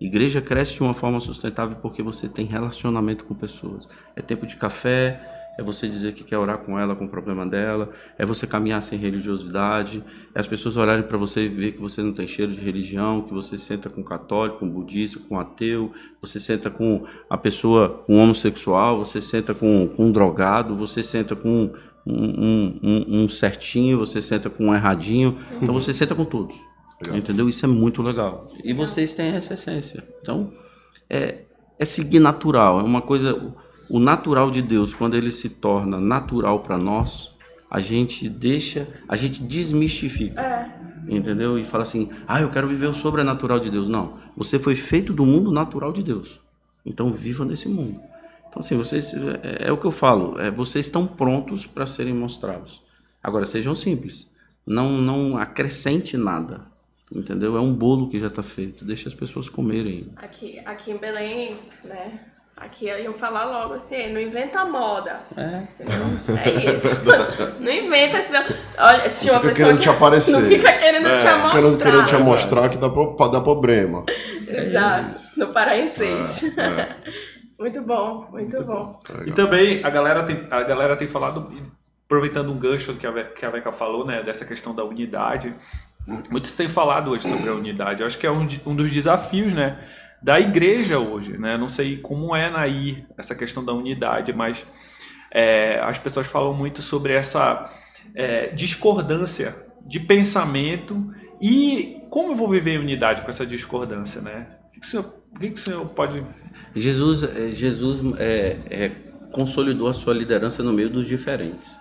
[0.00, 3.86] Igreja cresce de uma forma sustentável porque você tem relacionamento com pessoas.
[4.16, 7.46] É tempo de café, é você dizer que quer orar com ela, com o problema
[7.46, 10.02] dela, é você caminhar sem religiosidade,
[10.34, 13.22] é as pessoas olharem para você e ver que você não tem cheiro de religião,
[13.22, 18.18] que você senta com católico, com budista, com ateu, você senta com a pessoa, um
[18.18, 21.70] homossexual, você senta com, com um drogado, você senta com
[22.06, 26.56] um, um, um certinho, você senta com um erradinho, então você senta com todos.
[27.02, 27.18] Legal.
[27.18, 27.48] Entendeu?
[27.48, 28.46] Isso é muito legal.
[28.62, 30.06] E vocês têm essa essência.
[30.20, 30.52] Então,
[31.08, 31.44] é,
[31.78, 33.54] é seguir natural, é uma coisa
[33.90, 37.34] o natural de Deus, quando ele se torna natural para nós,
[37.68, 40.40] a gente deixa, a gente desmistifica.
[40.40, 40.80] É.
[41.08, 41.58] Entendeu?
[41.58, 43.88] E fala assim: "Ah, eu quero viver o sobrenatural de Deus".
[43.88, 46.40] Não, você foi feito do mundo natural de Deus.
[46.86, 48.00] Então viva nesse mundo.
[48.48, 52.14] Então assim, vocês é, é o que eu falo, é, vocês estão prontos para serem
[52.14, 52.82] mostrados.
[53.22, 54.30] Agora sejam simples.
[54.66, 56.70] Não não acrescente nada.
[57.12, 57.56] Entendeu?
[57.56, 58.84] É um bolo que já está feito.
[58.84, 60.12] Deixa as pessoas comerem.
[60.14, 62.20] Aqui, aqui em Belém, né?
[62.60, 65.20] Aqui iam falar logo assim, não inventa moda.
[65.34, 65.66] É.
[65.80, 66.88] É isso.
[67.58, 68.44] não inventa, senão.
[68.76, 69.54] Olha, tinha uma pessoa.
[69.54, 70.32] querendo que te aparecer.
[70.32, 71.16] Não fica querendo é.
[71.16, 71.50] te mostrar.
[71.50, 74.04] Querendo, querendo te mostrar que dá, dá problema.
[74.46, 75.16] Exato.
[75.16, 76.60] É no paraense.
[76.60, 76.96] É, é.
[77.58, 79.00] muito bom, muito, muito bom.
[79.08, 79.22] bom.
[79.24, 81.50] E também a galera tem, a galera tem falado,
[82.04, 85.54] aproveitando um gancho que a, que a Beca falou, né, dessa questão da unidade.
[86.28, 88.00] Muitos têm falado hoje sobre a unidade.
[88.00, 89.78] Eu acho que é um, um dos desafios, né?
[90.22, 91.56] Da igreja hoje, né?
[91.56, 92.64] Não sei como é na
[93.16, 94.66] essa questão da unidade, mas
[95.30, 97.72] é, as pessoas falam muito sobre essa
[98.14, 99.54] é, discordância
[99.86, 104.46] de pensamento e como eu vou viver em unidade com essa discordância, né?
[104.68, 106.22] O que, o senhor, o que, o senhor pode...
[106.74, 108.90] Jesus, é, Jesus é, é,
[109.30, 111.78] consolidou a sua liderança no meio dos diferentes.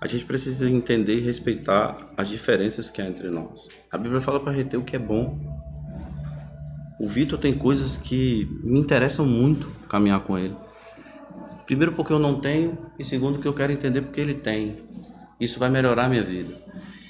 [0.00, 3.68] A gente precisa entender e respeitar as diferenças que há entre nós.
[3.90, 5.59] A Bíblia fala para reter o que é bom
[7.00, 10.54] o Vitor tem coisas que me interessam muito caminhar com ele.
[11.64, 14.84] Primeiro porque eu não tenho e segundo que eu quero entender porque ele tem.
[15.40, 16.52] Isso vai melhorar a minha vida.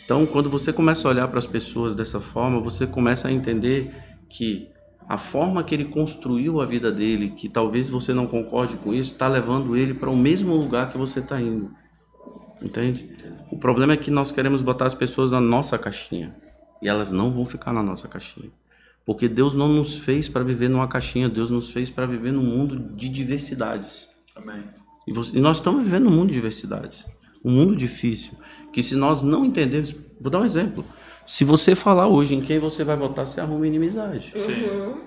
[0.05, 3.93] Então, quando você começa a olhar para as pessoas dessa forma, você começa a entender
[4.29, 4.69] que
[5.09, 9.15] a forma que ele construiu a vida dele, que talvez você não concorde com isso,
[9.15, 11.69] está levando ele para o mesmo lugar que você está indo.
[12.63, 13.11] Entende?
[13.51, 16.33] O problema é que nós queremos botar as pessoas na nossa caixinha
[16.81, 18.51] e elas não vão ficar na nossa caixinha.
[19.11, 22.45] Porque Deus não nos fez para viver numa caixinha, Deus nos fez para viver num
[22.45, 24.09] mundo de diversidades.
[24.37, 24.63] Amém.
[25.05, 27.05] E, você, e nós estamos vivendo num mundo de diversidades.
[27.45, 28.35] Um mundo difícil.
[28.73, 29.93] Que se nós não entendermos.
[30.21, 30.85] Vou dar um exemplo.
[31.27, 34.33] Se você falar hoje em quem você vai votar, você arruma inimizade.
[34.37, 35.01] Uhum.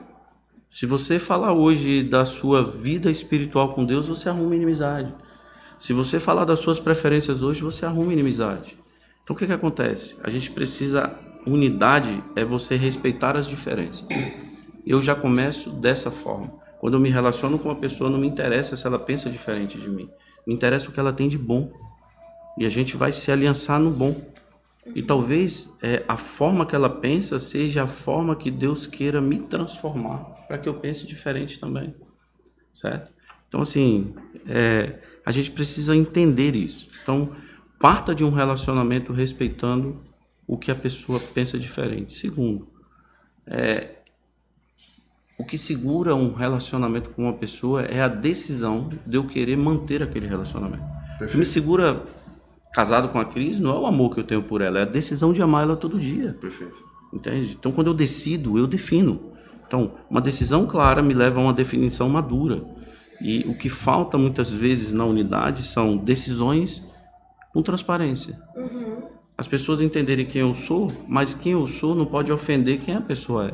[0.68, 5.16] Se você falar hoje da sua vida espiritual com Deus, você arruma inimizade.
[5.80, 8.78] Se você falar das suas preferências hoje, você arruma inimizade.
[9.24, 10.18] Então o que, que acontece?
[10.22, 14.06] A gente precisa Unidade é você respeitar as diferenças.
[14.86, 16.52] Eu já começo dessa forma.
[16.80, 19.90] Quando eu me relaciono com uma pessoa, não me interessa se ela pensa diferente de
[19.90, 20.10] mim.
[20.46, 21.72] Me interessa o que ela tem de bom.
[22.58, 24.22] E a gente vai se aliançar no bom.
[24.94, 29.40] E talvez é, a forma que ela pensa seja a forma que Deus queira me
[29.40, 31.96] transformar para que eu pense diferente também.
[32.74, 33.12] Certo?
[33.48, 34.14] Então, assim,
[34.48, 36.90] é, a gente precisa entender isso.
[37.02, 37.30] Então,
[37.80, 40.02] parta de um relacionamento respeitando
[40.48, 42.14] o que a pessoa pensa diferente.
[42.14, 42.68] Segundo,
[43.46, 43.96] é,
[45.38, 50.04] o que segura um relacionamento com uma pessoa é a decisão de eu querer manter
[50.04, 50.84] aquele relacionamento.
[50.84, 51.30] Perfeito.
[51.30, 52.04] O que me segura
[52.74, 54.86] casado com a Cris não é o amor que eu tenho por ela, é a
[54.86, 56.38] decisão de amar ela todo dia.
[56.40, 56.84] Perfeito.
[57.14, 57.56] Entende?
[57.60, 59.34] Então, quando eu decido, eu defino.
[59.68, 62.64] Então, uma decisão clara me leva a uma definição madura.
[63.22, 66.84] E o que falta muitas vezes na unidade são decisões
[67.54, 68.40] com transparência.
[68.56, 68.93] Uhum.
[69.38, 73.02] As pessoas entenderem quem eu sou, mas quem eu sou não pode ofender quem a
[73.02, 73.54] pessoa é.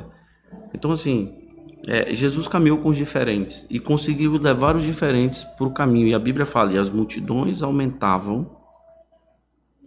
[0.73, 1.33] Então, assim,
[1.87, 6.07] é, Jesus caminhou com os diferentes e conseguiu levar os diferentes para o caminho.
[6.07, 8.57] E a Bíblia fala: e as multidões aumentavam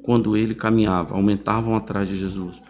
[0.02, 2.62] quando ele caminhava, aumentavam atrás de Jesus.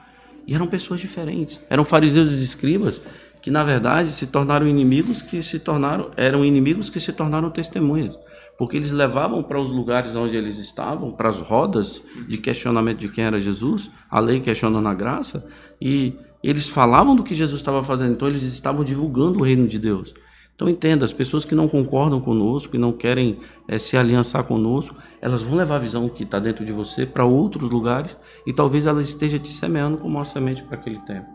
[0.47, 1.65] E eram pessoas diferentes.
[1.71, 3.03] Eram fariseus e escribas
[3.41, 8.17] que na verdade se tornaram inimigos que se tornaram eram inimigos que se tornaram testemunhas,
[8.59, 13.09] porque eles levavam para os lugares onde eles estavam, para as rodas de questionamento de
[13.09, 15.49] quem era Jesus, a lei questionando a graça,
[15.81, 19.79] e eles falavam do que Jesus estava fazendo, então eles estavam divulgando o reino de
[19.79, 20.15] Deus.
[20.55, 24.97] Então entenda, as pessoas que não concordam conosco, que não querem é, se aliançar conosco,
[25.21, 28.87] elas vão levar a visão que está dentro de você para outros lugares e talvez
[28.87, 31.27] ela esteja te semeando como uma semente para aquele tempo.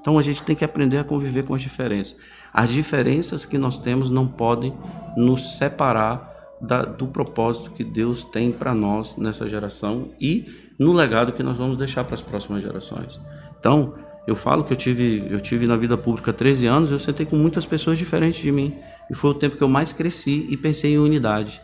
[0.00, 2.18] Então a gente tem que aprender a conviver com as diferenças.
[2.52, 4.74] As diferenças que nós temos não podem
[5.16, 6.33] nos separar
[6.66, 10.46] da, do propósito que Deus tem para nós nessa geração e
[10.78, 13.20] no legado que nós vamos deixar para as próximas gerações.
[13.58, 13.94] Então,
[14.26, 17.36] eu falo que eu tive, eu tive na vida pública 13 anos, eu sentei com
[17.36, 18.74] muitas pessoas diferentes de mim.
[19.10, 21.60] E foi o tempo que eu mais cresci e pensei em unidade.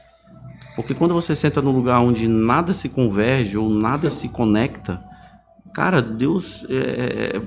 [0.76, 5.02] Porque quando você senta num lugar onde nada se converge ou nada se conecta,
[5.72, 7.40] cara, Deus, é, é, é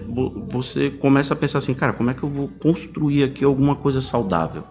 [0.52, 4.02] você começa a pensar assim, cara, como é que eu vou construir aqui alguma coisa
[4.02, 4.63] saudável?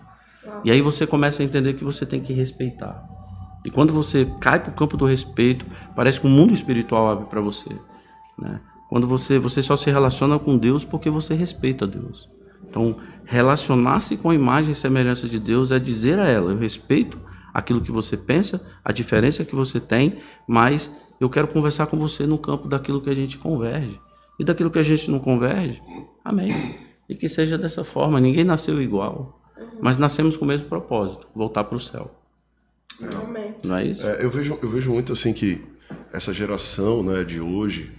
[0.64, 3.09] E aí você começa a entender que você tem que respeitar.
[3.64, 7.26] E quando você cai para o campo do respeito, parece que o mundo espiritual abre
[7.26, 7.70] para você,
[8.38, 8.61] né?
[8.88, 12.28] Quando você, você só se relaciona com Deus porque você respeita Deus.
[12.68, 17.18] Então, relacionar-se com a imagem e semelhança de Deus é dizer a ela: eu respeito
[17.55, 22.26] aquilo que você pensa, a diferença que você tem, mas eu quero conversar com você
[22.26, 23.98] no campo daquilo que a gente converge.
[24.38, 25.81] E daquilo que a gente não converge,
[26.24, 26.50] amém.
[27.09, 28.20] E que seja dessa forma.
[28.20, 29.41] Ninguém nasceu igual,
[29.81, 32.11] mas nascemos com o mesmo propósito: voltar para o céu.
[33.25, 33.55] Amém.
[33.64, 34.07] Não é isso?
[34.07, 35.64] É, eu, vejo, eu vejo muito assim que
[36.12, 37.90] essa geração né, de hoje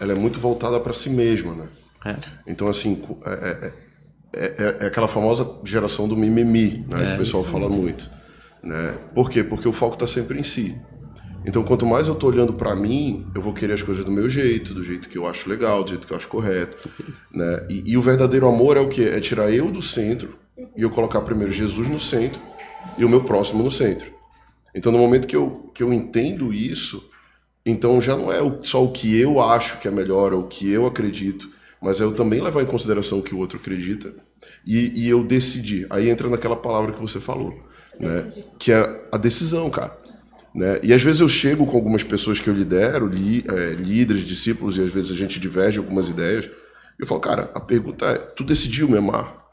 [0.00, 1.68] ela é muito voltada para si mesma, né?
[2.04, 2.16] É.
[2.46, 3.72] Então, assim, é,
[4.32, 7.06] é, é, aquela famosa geração do mimimi, né?
[7.06, 8.10] que o pessoal fala muito.
[8.62, 8.98] Né?
[9.14, 9.42] Por quê?
[9.42, 10.78] Porque o foco está sempre em si.
[11.46, 14.28] Então, quanto mais eu estou olhando para mim, eu vou querer as coisas do meu
[14.28, 16.90] jeito, do jeito que eu acho legal, do jeito que eu acho correto.
[17.32, 17.66] Né?
[17.70, 19.02] E, e o verdadeiro amor é o quê?
[19.04, 20.43] É tirar eu do centro
[20.76, 22.40] e eu colocar primeiro Jesus no centro
[22.96, 24.12] e o meu próximo no centro.
[24.74, 27.08] Então, no momento que eu, que eu entendo isso,
[27.64, 30.70] então já não é só o que eu acho que é melhor ou o que
[30.70, 31.48] eu acredito,
[31.80, 34.12] mas é eu também levar em consideração o que o outro acredita
[34.66, 35.86] e, e eu decidir.
[35.90, 37.54] Aí entra naquela palavra que você falou,
[37.98, 38.32] né?
[38.58, 39.96] que é a decisão, cara.
[40.54, 40.78] Né?
[40.82, 44.78] E às vezes eu chego com algumas pessoas que eu lidero, li, é, líderes, discípulos,
[44.78, 46.46] e às vezes a gente diverge algumas ideias.
[46.46, 49.43] E eu falo, cara, a pergunta é: tu decidiu me amar?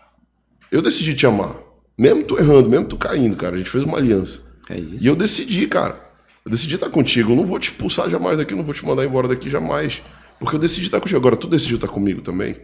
[0.71, 1.55] Eu decidi te amar.
[1.97, 3.55] Mesmo tu errando, mesmo tu caindo, cara.
[3.55, 4.39] A gente fez uma aliança.
[4.69, 5.99] É e eu decidi, cara.
[6.45, 7.33] Eu decidi estar contigo.
[7.33, 10.01] Eu não vou te expulsar jamais daqui, não vou te mandar embora daqui jamais.
[10.39, 11.19] Porque eu decidi estar contigo.
[11.19, 12.55] Agora, tu decidiu estar comigo também?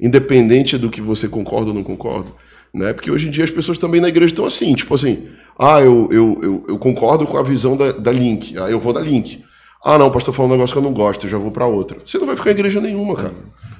[0.00, 2.32] Independente do que você concorda ou não concorda.
[2.74, 2.92] Né?
[2.92, 6.08] Porque hoje em dia as pessoas também na igreja estão assim, tipo assim, ah, eu,
[6.10, 9.44] eu, eu, eu concordo com a visão da, da Link, ah, eu vou da Link.
[9.84, 11.66] Ah, não, o pastor falou um negócio que eu não gosto, eu já vou para
[11.66, 11.98] outra.
[12.04, 13.34] Você não vai ficar em igreja nenhuma, cara.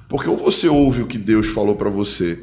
[0.08, 2.38] Porque ou você ouve o que Deus falou para você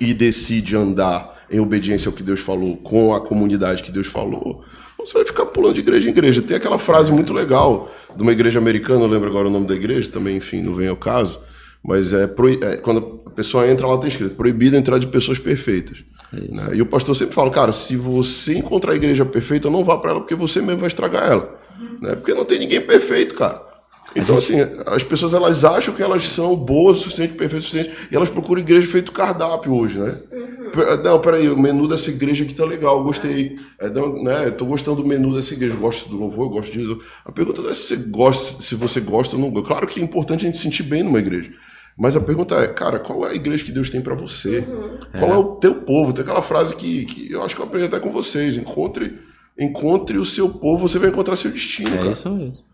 [0.00, 4.64] e decide andar em obediência ao que Deus falou, com a comunidade que Deus falou,
[4.98, 6.40] você vai ficar pulando de igreja em igreja.
[6.40, 9.74] Tem aquela frase muito legal de uma igreja americana, eu lembro agora o nome da
[9.74, 11.40] igreja, também, enfim, não vem ao caso,
[11.82, 15.98] mas é, é quando a pessoa entra lá tem escrito, proibido entrar de pessoas perfeitas.
[16.32, 16.70] Né?
[16.74, 20.12] E o pastor sempre fala, cara, se você encontrar a igreja perfeita, não vá para
[20.12, 21.58] ela, porque você mesmo vai estragar ela.
[22.00, 22.14] Né?
[22.14, 23.71] Porque não tem ninguém perfeito, cara.
[24.14, 28.08] Então, assim, as pessoas elas acham que elas são boas o suficiente, perfeitas o suficiente,
[28.10, 30.18] e elas procuram igreja feito cardápio hoje, né?
[30.32, 31.02] Uhum.
[31.02, 33.56] Não, peraí, o menu dessa igreja aqui tá legal, gostei.
[33.78, 36.72] É, não, né, eu tô gostando do menu dessa igreja, gosto do louvor, eu gosto
[36.72, 36.98] disso.
[37.24, 39.68] A pergunta não é se você gosta, se você gosta ou não gosta.
[39.68, 41.50] Claro que é importante a gente se sentir bem numa igreja.
[41.96, 44.60] Mas a pergunta é, cara, qual é a igreja que Deus tem para você?
[44.60, 44.98] Uhum.
[45.18, 45.34] Qual é.
[45.34, 45.36] é.
[45.36, 46.12] o teu povo?
[46.12, 48.56] Tem aquela frase que, que eu acho que eu aprendi até com vocês.
[48.56, 49.18] Encontre,
[49.58, 52.12] encontre o seu povo, você vai encontrar seu destino, é cara.
[52.12, 52.71] Isso mesmo.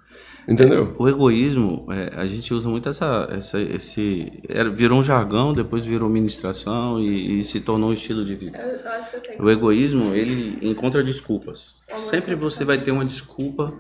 [0.49, 0.97] Entendeu?
[0.99, 4.33] O egoísmo, é, a gente usa muito essa, essa esse.
[4.49, 8.57] Era, virou um jargão, depois virou ministração e, e, se tornou um estilo de vida.
[8.57, 9.37] Eu, eu acho que eu sei.
[9.39, 11.77] O egoísmo, ele encontra desculpas.
[11.87, 13.75] É Sempre você vai ter uma desculpa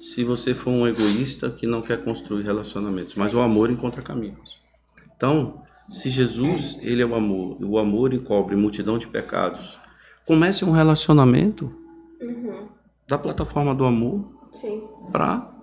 [0.00, 3.14] se você for um egoísta que não quer construir relacionamentos.
[3.14, 4.60] Mas o amor encontra caminhos.
[5.16, 9.78] Então, se Jesus, ele é o amor, e o amor encobre multidão de pecados,
[10.26, 11.72] comece um relacionamento
[12.20, 12.66] uhum.
[13.06, 14.28] da plataforma do amor
[15.12, 15.57] para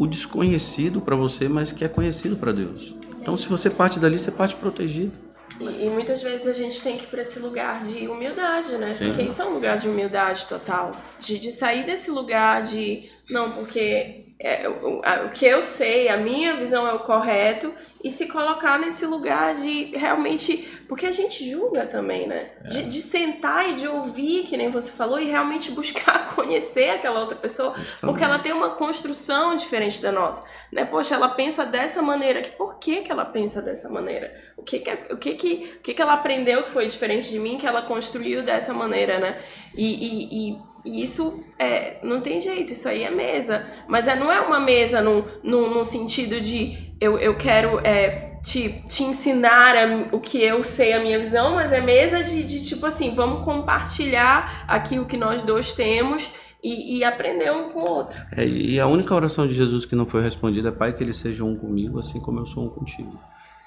[0.00, 2.96] o desconhecido para você, mas que é conhecido para Deus.
[3.20, 5.12] Então, se você parte dali, você parte protegido.
[5.60, 8.94] E, e, muitas vezes a gente tem que ir para esse lugar de humildade, né?
[8.94, 9.08] Sim.
[9.08, 10.92] Porque isso é um lugar de humildade total.
[11.20, 16.08] De, de sair desse lugar de, não, porque é, o, a, o que eu sei,
[16.08, 17.70] a minha visão é o correto
[18.02, 20.66] e se colocar nesse lugar de realmente.
[20.88, 22.50] Porque a gente julga também, né?
[22.64, 22.68] É.
[22.68, 27.20] De, de, sentar e de ouvir, que nem você falou, e realmente buscar conhecer aquela
[27.20, 28.00] outra pessoa, Justamente.
[28.00, 30.42] porque ela tem uma construção diferente da nossa.
[30.72, 30.86] Né?
[30.86, 34.34] Poxa, ela pensa dessa maneira, que por que, que ela pensa dessa maneira?
[34.56, 37.38] O que que, o que, que, o que, que ela aprendeu que foi diferente de
[37.38, 39.38] mim, que ela construiu dessa maneira, né?
[39.74, 43.64] e, e, e e isso é, não tem jeito, isso aí é mesa.
[43.86, 48.38] Mas é, não é uma mesa no, no, no sentido de eu, eu quero é,
[48.42, 52.42] te, te ensinar a, o que eu sei, a minha visão, mas é mesa de,
[52.42, 56.30] de tipo assim, vamos compartilhar aqui o que nós dois temos
[56.62, 58.20] e, e, aprender um com o outro.
[58.36, 61.16] É, e a única oração de Jesus que não foi respondida é Pai, que eles
[61.16, 63.18] sejam um comigo, assim como eu sou um contigo.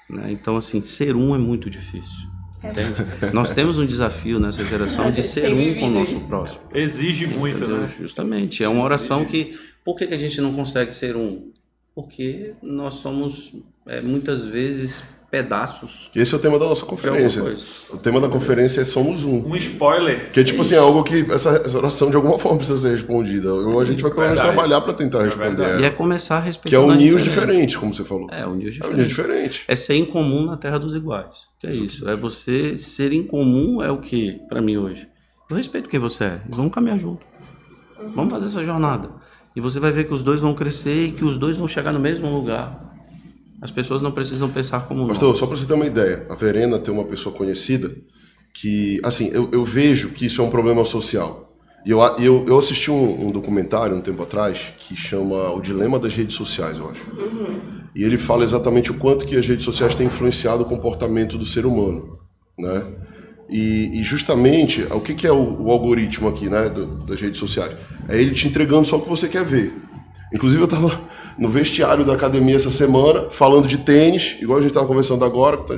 [0.08, 0.30] Né?
[0.30, 2.33] Então, assim, ser um é muito difícil.
[2.64, 3.30] É.
[3.32, 6.62] Nós temos um desafio nessa geração de ser um com o nosso próximo.
[6.72, 7.86] Exige muito, né?
[7.86, 8.64] Justamente.
[8.64, 9.58] É uma oração que.
[9.84, 11.50] Por que, que a gente não consegue ser um?
[11.94, 13.52] Porque nós somos
[13.86, 16.12] é, muitas vezes pedaços.
[16.14, 17.42] Esse é o tema da nossa conferência.
[17.90, 19.44] O tema da conferência é Somos Um.
[19.44, 20.30] Um spoiler.
[20.30, 23.52] Que é tipo assim, algo que essa, essa oração de alguma forma precisa ser respondida.
[23.52, 25.80] Ou a gente vai pelo menos trabalhar para tentar é responder.
[25.80, 26.68] E é começar a respeitar.
[26.68, 28.30] Que é unir os diferentes, como você falou.
[28.30, 28.96] É, unir os diferentes.
[28.96, 29.64] É unir diferente.
[29.66, 31.48] É ser incomum na terra dos iguais.
[31.58, 32.08] Que é isso.
[32.08, 35.08] É você ser incomum é o que para mim hoje?
[35.50, 36.40] Eu respeito quem você é.
[36.48, 37.26] Vamos caminhar junto.
[38.14, 39.10] Vamos fazer essa jornada.
[39.56, 41.92] E você vai ver que os dois vão crescer e que os dois vão chegar
[41.92, 42.93] no mesmo lugar.
[43.64, 45.38] As pessoas não precisam pensar como Pastor, nós.
[45.38, 47.90] só para você ter uma ideia, a Verena tem uma pessoa conhecida
[48.52, 51.50] que, assim, eu, eu vejo que isso é um problema social.
[51.86, 55.98] E eu, eu, eu assisti um, um, documentário um tempo atrás que chama O Dilema
[55.98, 57.00] das Redes Sociais, eu acho.
[57.96, 61.46] E ele fala exatamente o quanto que as redes sociais têm influenciado o comportamento do
[61.46, 62.18] ser humano,
[62.58, 62.84] né?
[63.48, 67.38] E, e justamente, o que, que é o, o, algoritmo aqui, né, do, das redes
[67.38, 67.74] sociais?
[68.10, 69.72] É ele te entregando só o que você quer ver.
[70.32, 71.00] Inclusive, eu estava
[71.38, 75.56] no vestiário da academia essa semana, falando de tênis, igual a gente estava conversando agora,
[75.58, 75.76] tá,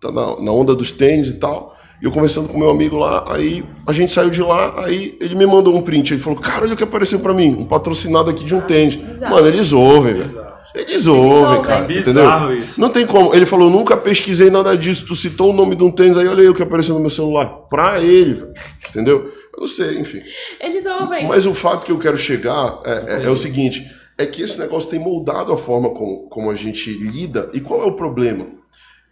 [0.00, 1.76] tá na, na, onda dos tênis e tal.
[2.00, 5.34] E eu conversando com meu amigo lá, aí a gente saiu de lá, aí ele
[5.34, 6.14] me mandou um print.
[6.14, 8.94] Ele falou: Cara, olha o que apareceu para mim, um patrocinado aqui de um tênis.
[8.94, 9.34] Bizarro.
[9.34, 10.48] Mano, eles ouvem, velho.
[10.74, 11.84] Eles ouvem, cara.
[11.84, 12.58] Bizarro entendeu?
[12.58, 12.80] Isso.
[12.80, 13.34] Não tem como.
[13.34, 15.06] Ele falou: Nunca pesquisei nada disso.
[15.06, 17.10] Tu citou o nome de um tênis, aí olha aí o que apareceu no meu
[17.10, 17.46] celular.
[17.68, 18.54] Pra ele, velho.
[18.90, 19.32] Entendeu?
[19.58, 20.22] Eu não sei, enfim.
[20.60, 21.26] Eles ouvem.
[21.26, 24.58] Mas o fato que eu quero chegar é, é, é o seguinte é que esse
[24.58, 27.50] negócio tem moldado a forma como, como a gente lida.
[27.52, 28.46] E qual é o problema?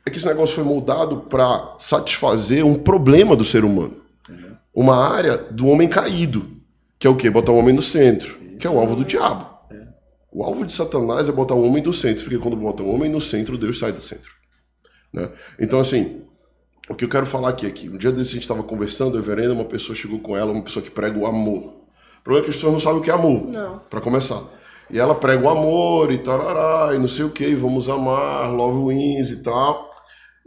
[0.07, 3.97] É que esse negócio foi moldado para satisfazer um problema do ser humano.
[4.29, 4.57] Uhum.
[4.73, 6.49] Uma área do homem caído,
[6.97, 7.29] que é o quê?
[7.29, 9.49] Botar o homem no centro, que é o alvo do diabo.
[9.69, 9.83] É.
[10.31, 13.11] O alvo de Satanás é botar o homem no centro, porque quando bota o homem
[13.11, 14.31] no centro, Deus sai do centro.
[15.13, 15.29] Né?
[15.59, 16.23] Então, assim,
[16.88, 19.16] o que eu quero falar aqui é que um dia desse a gente estava conversando,
[19.16, 21.75] eu verendo, uma pessoa chegou com ela, uma pessoa que prega o amor.
[22.20, 23.51] O problema é que as pessoas não sabem o que é amor,
[23.90, 24.42] para começar.
[24.88, 28.94] E ela prega o amor e tarará, e não sei o que, vamos amar, love
[28.94, 29.90] wins e tal.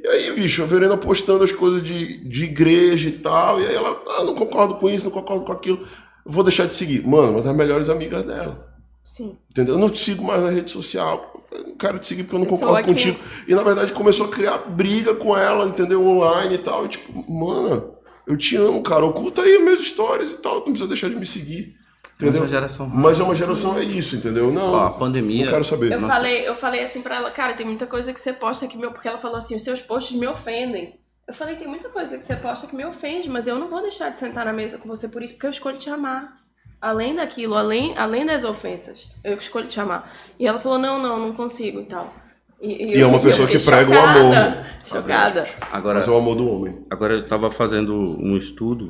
[0.02, 3.76] E aí, bicho, a Verena postando as coisas de, de igreja e tal, e aí
[3.76, 5.86] ela, ah, não concordo com isso, não concordo com aquilo,
[6.26, 7.06] vou deixar de seguir.
[7.06, 8.69] Mano, uma das melhores amigas dela.
[9.04, 9.38] Sim.
[9.50, 9.76] Entendeu?
[9.76, 11.46] Eu não te sigo mais na rede social.
[11.52, 13.20] Eu quero te seguir porque eu não concordo contigo.
[13.48, 16.06] E na verdade começou a criar briga com ela, entendeu?
[16.06, 16.86] Online e tal.
[16.86, 17.96] E tipo, mano,
[18.28, 19.06] eu te amo, cara.
[19.06, 20.56] Oculta aí meus stories e tal.
[20.56, 21.80] Não precisa deixar de me seguir.
[22.16, 22.42] Entendeu?
[22.42, 24.52] Mas, geração Mas é uma geração, é isso, entendeu?
[24.52, 25.46] Não, Ó, a pandemia.
[25.46, 25.94] Não quero saber.
[25.94, 28.78] Eu falei, eu falei assim pra ela, cara, tem muita coisa que você posta que
[28.78, 28.92] meu.
[28.92, 31.00] Porque ela falou assim, os seus posts me ofendem.
[31.26, 33.82] Eu falei, tem muita coisa que você posta que me ofende, mas eu não vou
[33.82, 36.38] deixar de sentar na mesa com você por isso, porque eu escolho te amar.
[36.82, 40.12] Além daquilo, além, além das ofensas, eu escolho te amar.
[40.40, 42.14] E ela falou, não, não, não consigo e tal.
[42.62, 44.66] E, e, é uma pessoa que prega chocada, o amor.
[44.86, 45.48] Chocada.
[45.72, 46.84] Agora, Mas é o amor do homem.
[46.90, 48.90] Agora eu estava fazendo um estudo,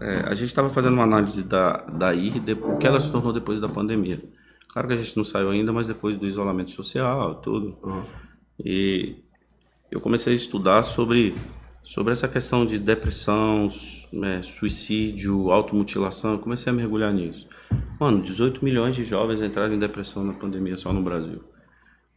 [0.00, 3.32] é, a gente estava fazendo uma análise da, da IR, o que ela se tornou
[3.32, 4.18] depois da pandemia.
[4.72, 7.76] Claro que a gente não saiu ainda, mas depois do isolamento social, tudo.
[7.82, 8.02] Uhum.
[8.64, 9.16] E
[9.90, 11.34] eu comecei a estudar sobre,
[11.82, 13.68] sobre essa questão de depressão,
[14.22, 16.32] é, suicídio, automutilação.
[16.32, 17.46] Eu comecei a mergulhar nisso.
[17.98, 21.42] Mano, 18 milhões de jovens entraram em depressão na pandemia só no Brasil.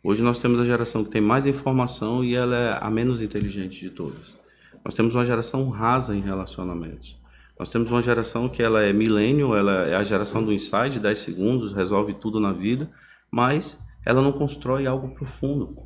[0.04, 3.80] Hoje nós temos a geração que tem mais informação e ela é a menos inteligente
[3.80, 4.38] de todas.
[4.84, 7.20] Nós temos uma geração rasa em relacionamentos.
[7.58, 11.18] Nós temos uma geração que ela é milênio, ela é a geração do insight, 10
[11.18, 12.92] segundos, resolve tudo na vida,
[13.32, 15.85] mas ela não constrói algo profundo.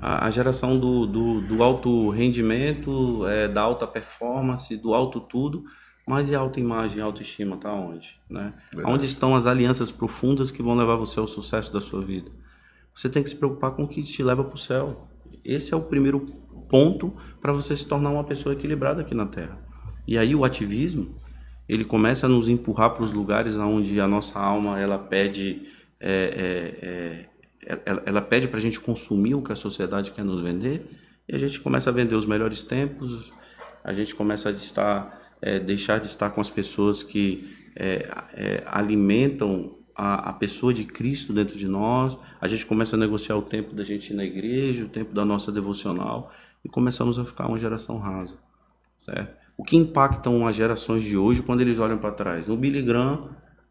[0.00, 5.64] A, geração do, do, do, alto rendimento, é, da alta performance, do alto tudo,
[6.06, 8.18] mas e a autoimagem, a autoestima, está onde?
[8.30, 8.54] Né?
[8.84, 12.30] Onde estão as alianças profundas que vão levar você ao sucesso da sua vida?
[12.94, 15.08] Você tem que se preocupar com o que te leva para o céu.
[15.44, 16.20] Esse é o primeiro
[16.68, 19.58] ponto para você se tornar uma pessoa equilibrada aqui na Terra.
[20.06, 21.14] E aí o ativismo,
[21.68, 25.62] ele começa a nos empurrar para os lugares onde a nossa alma ela pede
[26.00, 27.37] é, é, é
[27.84, 30.90] ela, ela pede para a gente consumir o que a sociedade quer nos vender
[31.28, 33.30] e a gente começa a vender os melhores tempos,
[33.84, 38.62] a gente começa a estar, é, deixar de estar com as pessoas que é, é,
[38.66, 43.42] alimentam a, a, pessoa de Cristo dentro de nós, a gente começa a negociar o
[43.42, 46.32] tempo da gente na igreja, o tempo da nossa devocional
[46.64, 48.38] e começamos a ficar uma geração rasa,
[48.98, 49.36] certo?
[49.58, 52.48] O que impactam as gerações de hoje quando eles olham para trás?
[52.48, 53.28] O Billy Graham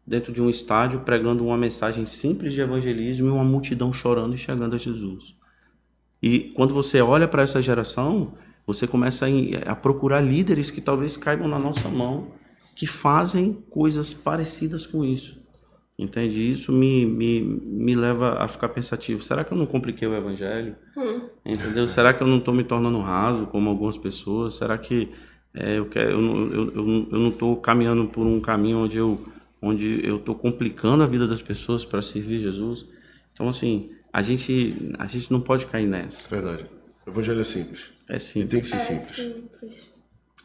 [0.08, 4.38] dentro de um estádio pregando uma mensagem simples de evangelismo e uma multidão chorando e
[4.38, 5.36] chegando a Jesus.
[6.22, 8.32] E quando você olha para essa geração,
[8.66, 9.26] você começa
[9.66, 12.28] a, procurar líderes que talvez caibam na nossa mão,
[12.74, 15.38] que fazem coisas parecidas com isso.
[15.98, 16.48] Entende?
[16.48, 19.22] Isso me, me, me leva a ficar pensativo.
[19.22, 20.74] Será que eu não compliquei o evangelho?
[20.96, 21.28] Hum.
[21.44, 21.86] Entendeu?
[21.86, 24.54] Será que eu não estou me tornando raso como algumas pessoas?
[24.54, 25.10] Será que
[25.52, 29.20] é, eu, quero, eu, eu, eu, eu não estou caminhando por um caminho onde eu
[29.60, 32.86] onde eu estou complicando a vida das pessoas para servir Jesus?
[33.32, 36.28] Então, assim, a gente, a gente não pode cair nessa.
[36.28, 36.66] Verdade.
[37.06, 37.86] O evangelho é simples.
[38.08, 38.44] É simples.
[38.44, 39.16] E tem que ser é simples.
[39.16, 39.97] simples.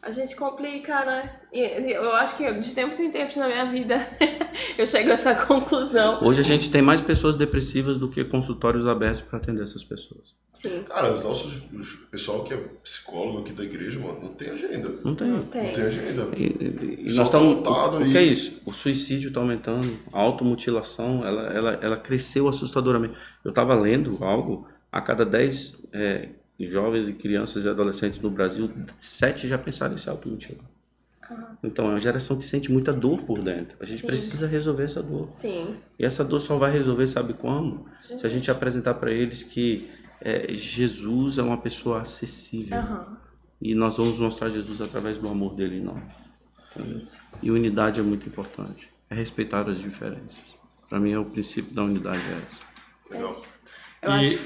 [0.04, 1.30] A gente complica, né?
[1.50, 3.96] Eu acho que de tempos em tempos na minha vida
[4.76, 6.22] eu chego a essa conclusão.
[6.22, 10.34] Hoje a gente tem mais pessoas depressivas do que consultórios abertos para atender essas pessoas.
[10.52, 10.84] Sim.
[10.88, 14.88] Cara, os nossos, o pessoal que é psicólogo aqui da igreja, mano, não tem agenda.
[15.02, 15.26] Não tem.
[15.28, 15.64] Não tem.
[15.68, 16.28] Não tem agenda.
[16.36, 17.66] E, e- e nós tá estamos.
[17.66, 18.60] O, que é isso?
[18.66, 23.14] O suicídio está aumentando, a automutilação, ela, ela, ela cresceu assustadoramente.
[23.42, 26.28] Eu estava lendo algo, a cada 10 é,
[26.60, 30.64] jovens e crianças e adolescentes no Brasil, 7 já pensaram em se automutilar.
[31.62, 33.76] Então, é uma geração que sente muita dor por dentro.
[33.80, 34.06] A gente Sim.
[34.06, 35.30] precisa resolver essa dor.
[35.30, 35.76] Sim.
[35.98, 37.86] E essa dor só vai resolver, sabe como?
[38.14, 39.88] Se a gente apresentar para eles que
[40.20, 42.76] é, Jesus é uma pessoa acessível.
[42.76, 43.16] Aham.
[43.60, 46.02] E nós vamos mostrar Jesus através do amor dele em nós.
[46.94, 47.20] Isso.
[47.42, 48.90] E unidade é muito importante.
[49.08, 50.38] É respeitar as diferenças.
[50.88, 52.60] Para mim, é o princípio da unidade é esse.
[53.10, 53.32] É Legal.
[53.34, 53.54] isso.
[54.02, 54.38] Eu E acho...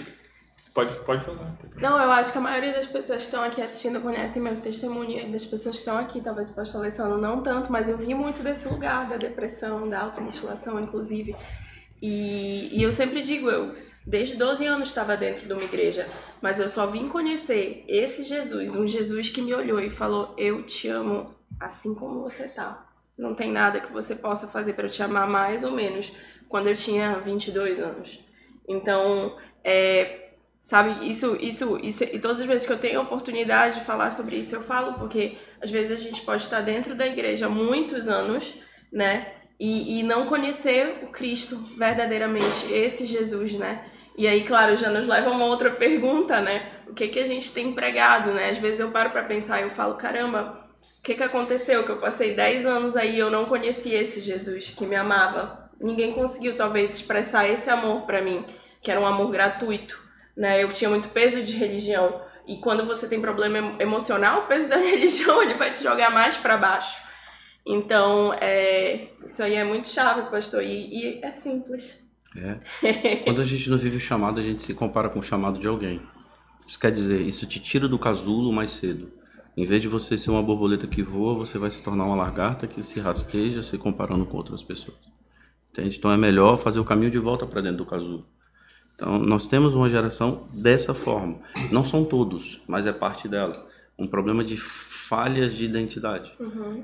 [0.79, 1.59] pode, pode falar.
[1.77, 5.31] Não, eu acho que a maioria das pessoas que estão aqui assistindo conhecem meu testemunho.
[5.33, 8.43] Das pessoas que estão aqui, talvez o pastor Alessandro não tanto, mas eu vi muito
[8.45, 11.35] desse lugar da depressão, da automutilação, inclusive.
[12.01, 13.75] E, e eu sempre digo, eu
[14.07, 16.07] desde 12 anos estava dentro de uma igreja,
[16.41, 20.63] mas eu só vim conhecer esse Jesus, um Jesus que me olhou e falou: Eu
[20.63, 22.87] te amo assim como você tá.
[23.17, 26.13] Não tem nada que você possa fazer para eu te amar mais ou menos
[26.49, 28.25] quando eu tinha 22 anos.
[28.69, 30.28] Então, é,
[30.61, 34.11] sabe, isso, isso, isso, e todas as vezes que eu tenho a oportunidade de falar
[34.11, 37.51] sobre isso, eu falo, porque às vezes a gente pode estar dentro da igreja há
[37.51, 38.55] muitos anos,
[38.93, 43.85] né, e, e não conhecer o Cristo verdadeiramente, esse Jesus, né.
[44.17, 47.27] E aí, claro, já nos leva a uma outra pergunta, né, o que que a
[47.27, 51.03] gente tem pregado, né, às vezes eu paro para pensar e eu falo, caramba, o
[51.03, 51.85] que que aconteceu?
[51.85, 55.71] Que eu passei 10 anos aí e eu não conheci esse Jesus que me amava.
[55.81, 58.45] Ninguém conseguiu talvez expressar esse amor para mim,
[58.83, 59.99] que era um amor gratuito,
[60.39, 60.63] né?
[60.63, 64.69] Eu tinha muito peso de religião e quando você tem problema emo- emocional, o peso
[64.71, 67.03] da religião ele vai te jogar mais para baixo.
[67.67, 72.09] Então, é, isso aí é muito chave, pastor, e, e é simples.
[72.35, 73.17] É.
[73.25, 75.67] Quando a gente não vive o chamado, a gente se compara com o chamado de
[75.67, 76.01] alguém.
[76.67, 79.11] Isso quer dizer, isso te tira do casulo mais cedo.
[79.57, 82.67] Em vez de você ser uma borboleta que voa, você vai se tornar uma lagarta
[82.67, 84.99] que se rasteja se comparando com outras pessoas.
[85.71, 85.97] Entende?
[85.99, 88.25] Então é melhor fazer o caminho de volta para dentro do casulo.
[88.99, 91.37] Então nós temos uma geração dessa forma.
[91.71, 93.53] Não são todos, mas é parte dela.
[93.97, 96.37] Um problema de falhas de identidade.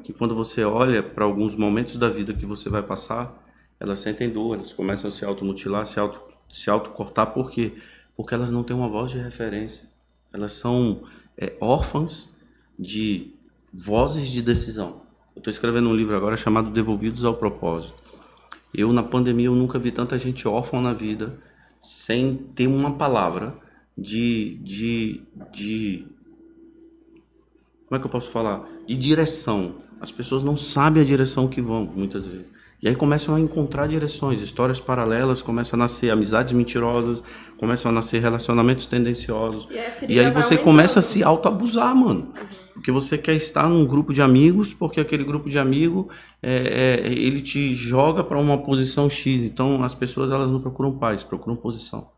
[0.05, 3.35] Que quando você olha para alguns momentos da vida que você vai passar,
[3.81, 7.73] elas sentem dor, elas começam a se automutilar, se auto se autocortar, por quê?
[8.17, 9.89] Porque elas não têm uma voz de referência.
[10.33, 11.03] Elas são
[11.37, 12.37] é, órfãs
[12.79, 13.35] de
[13.73, 15.03] vozes de decisão.
[15.35, 17.93] Eu estou escrevendo um livro agora chamado Devolvidos ao Propósito.
[18.73, 21.37] Eu, na pandemia, eu nunca vi tanta gente órfã na vida
[21.85, 23.55] sem ter uma palavra
[23.97, 25.23] de, de,
[25.53, 26.07] de
[27.87, 28.67] como é que eu posso falar?
[28.87, 29.77] De direção.
[30.01, 32.51] As pessoas não sabem a direção que vão, muitas vezes.
[32.83, 37.23] E aí começam a encontrar direções, histórias paralelas, começam a nascer amizades mentirosas,
[37.57, 39.69] começam a nascer relacionamentos tendenciosos.
[39.71, 39.79] E,
[40.09, 42.33] E aí você começa a se autoabusar, mano.
[42.75, 46.11] Porque você quer estar num grupo de amigos, porque aquele grupo de amigo
[46.43, 49.43] é, é, ele te joga para uma posição X.
[49.43, 52.11] Então as pessoas elas não procuram paz, procuram posição.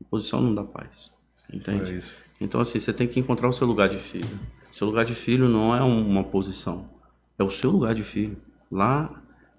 [0.00, 1.10] E posição não dá paz.
[1.52, 1.92] Entende?
[1.92, 2.16] É isso.
[2.40, 4.28] Então, assim, você tem que encontrar o seu lugar de filho.
[4.72, 6.86] Seu lugar de filho não é uma posição,
[7.38, 8.36] é o seu lugar de filho.
[8.70, 9.10] Lá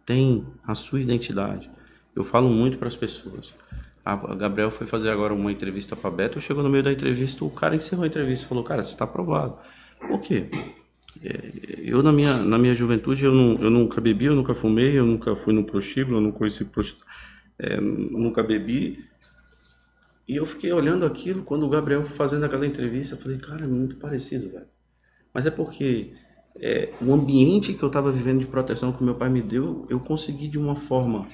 [0.05, 1.69] tem a sua identidade.
[2.15, 3.53] Eu falo muito para as pessoas.
[4.05, 7.43] A a Gabriel foi fazer agora uma entrevista para Beto, chegou no meio da entrevista,
[7.43, 9.57] o cara encerrou a entrevista e falou: Cara, você está aprovado.
[9.99, 10.49] Por quê?
[11.23, 14.97] É, Eu, na minha, na minha juventude, eu, não, eu nunca bebi, eu nunca fumei,
[14.97, 17.05] eu nunca fui no prostíbulo, eu não conheci prostituta.
[17.59, 19.05] é, nunca bebi.
[20.27, 23.67] E eu fiquei olhando aquilo, quando o Gabriel fazendo aquela entrevista, eu falei, cara, é
[23.67, 24.67] muito parecido, velho.
[25.33, 26.11] Mas é porque
[26.59, 29.99] é, o ambiente que eu estava vivendo de proteção que meu pai me deu, eu
[29.99, 31.27] consegui de uma forma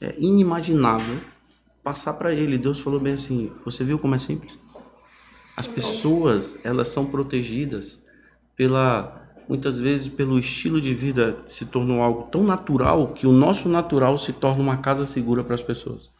[0.00, 1.20] é, inimaginável
[1.82, 2.58] passar para ele.
[2.58, 4.58] Deus falou bem assim: você viu como é simples?
[5.56, 8.04] As pessoas elas são protegidas
[8.54, 13.68] pela muitas vezes pelo estilo de vida se tornou algo tão natural que o nosso
[13.68, 16.10] natural se torna uma casa segura para as pessoas.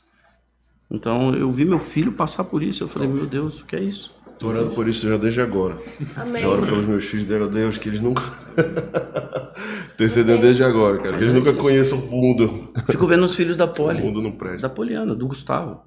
[0.91, 3.81] Então eu vi meu filho passar por isso, eu falei, meu Deus, o que é
[3.81, 4.15] isso?
[4.39, 5.79] Tô orando por isso já desde agora.
[6.15, 6.43] Amém.
[6.43, 8.23] Já oro pelos meus filhos, Deus, Deus, que eles nunca.
[9.95, 11.17] Intercedendo desde agora, cara.
[11.17, 12.71] Que eles nunca conheçam o mundo.
[12.87, 14.69] Fico vendo os filhos da O Poli, mundo não da presta.
[14.69, 15.81] Poliana, do Gustavo.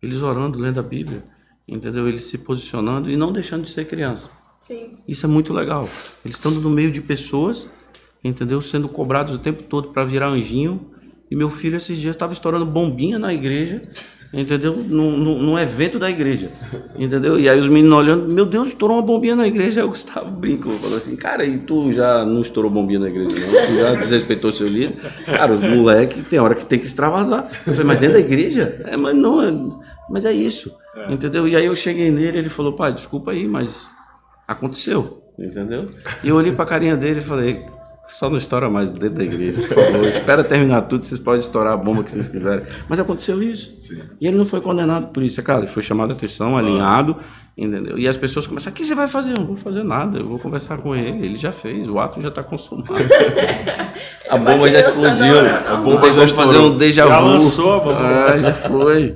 [0.00, 1.24] Eles orando, lendo a Bíblia,
[1.68, 2.08] entendeu?
[2.08, 4.30] Eles se posicionando e não deixando de ser criança.
[4.58, 4.94] Sim.
[5.06, 5.88] Isso é muito legal.
[6.24, 7.68] Eles estando no meio de pessoas,
[8.24, 8.60] entendeu?
[8.60, 10.80] Sendo cobrados o tempo todo para virar anjinho.
[11.30, 13.82] E meu filho esses dias estava estourando bombinha na igreja,
[14.32, 14.74] entendeu?
[14.76, 16.50] Num, num, num evento da igreja,
[16.98, 17.38] entendeu?
[17.38, 19.82] E aí os meninos olhando, meu Deus, estourou uma bombinha na igreja.
[19.82, 23.36] Aí o Gustavo brincou, falou assim, cara, e tu já não estourou bombinha na igreja,
[23.38, 23.66] não?
[23.66, 24.96] Tu já desrespeitou seu líder?
[25.26, 27.46] Cara, os moleques tem hora que tem que extravasar.
[27.66, 28.82] Eu falei, mas dentro da igreja?
[28.86, 29.52] É, mas não, é,
[30.08, 30.74] mas é isso,
[31.08, 31.46] entendeu?
[31.46, 33.90] E aí eu cheguei nele, ele falou, pai, desculpa aí, mas
[34.46, 35.90] aconteceu, entendeu?
[36.22, 37.64] E eu olhei pra carinha dele e falei,
[38.08, 40.08] só não estoura mais dentro da igreja, por favor.
[40.08, 42.64] Espera terminar tudo, vocês podem estourar a bomba que vocês quiserem.
[42.88, 43.76] Mas aconteceu isso.
[44.18, 47.16] E ele não foi condenado por isso, é claro, ele foi chamado a atenção, alinhado,
[47.56, 47.98] entendeu?
[47.98, 49.32] E as pessoas começam, o que você vai fazer?
[49.32, 52.22] Eu não vou fazer nada, eu vou conversar com ele, ele já fez, o ato
[52.22, 52.88] já está consumado.
[54.30, 57.10] a bomba já explodiu, a bomba já fazer um déjà vu.
[57.10, 57.98] Já lançou a bomba.
[58.00, 59.14] Ah, já foi.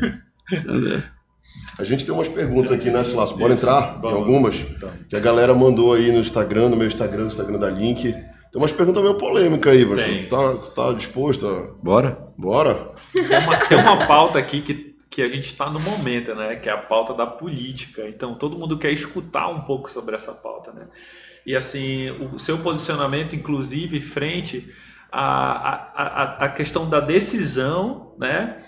[1.78, 3.32] A gente tem umas perguntas aqui, né, Silas?
[3.32, 4.64] Bora entrar em algumas?
[5.08, 8.12] Que a galera mandou aí no Instagram, no meu Instagram, no Instagram da Link.
[8.12, 9.84] Tem umas perguntas meio polêmicas aí.
[9.84, 10.18] Tem.
[10.20, 11.82] Tu tá, tu tá disposto a...
[11.82, 12.18] Bora?
[12.36, 12.90] Bora?
[13.12, 16.56] Tem uma, tem uma pauta aqui que, que a gente está no momento, né?
[16.56, 18.06] Que é a pauta da política.
[18.06, 20.86] Então todo mundo quer escutar um pouco sobre essa pauta, né?
[21.46, 24.70] E assim, o seu posicionamento, inclusive, frente
[25.10, 28.62] à, à, à, à questão da decisão, né?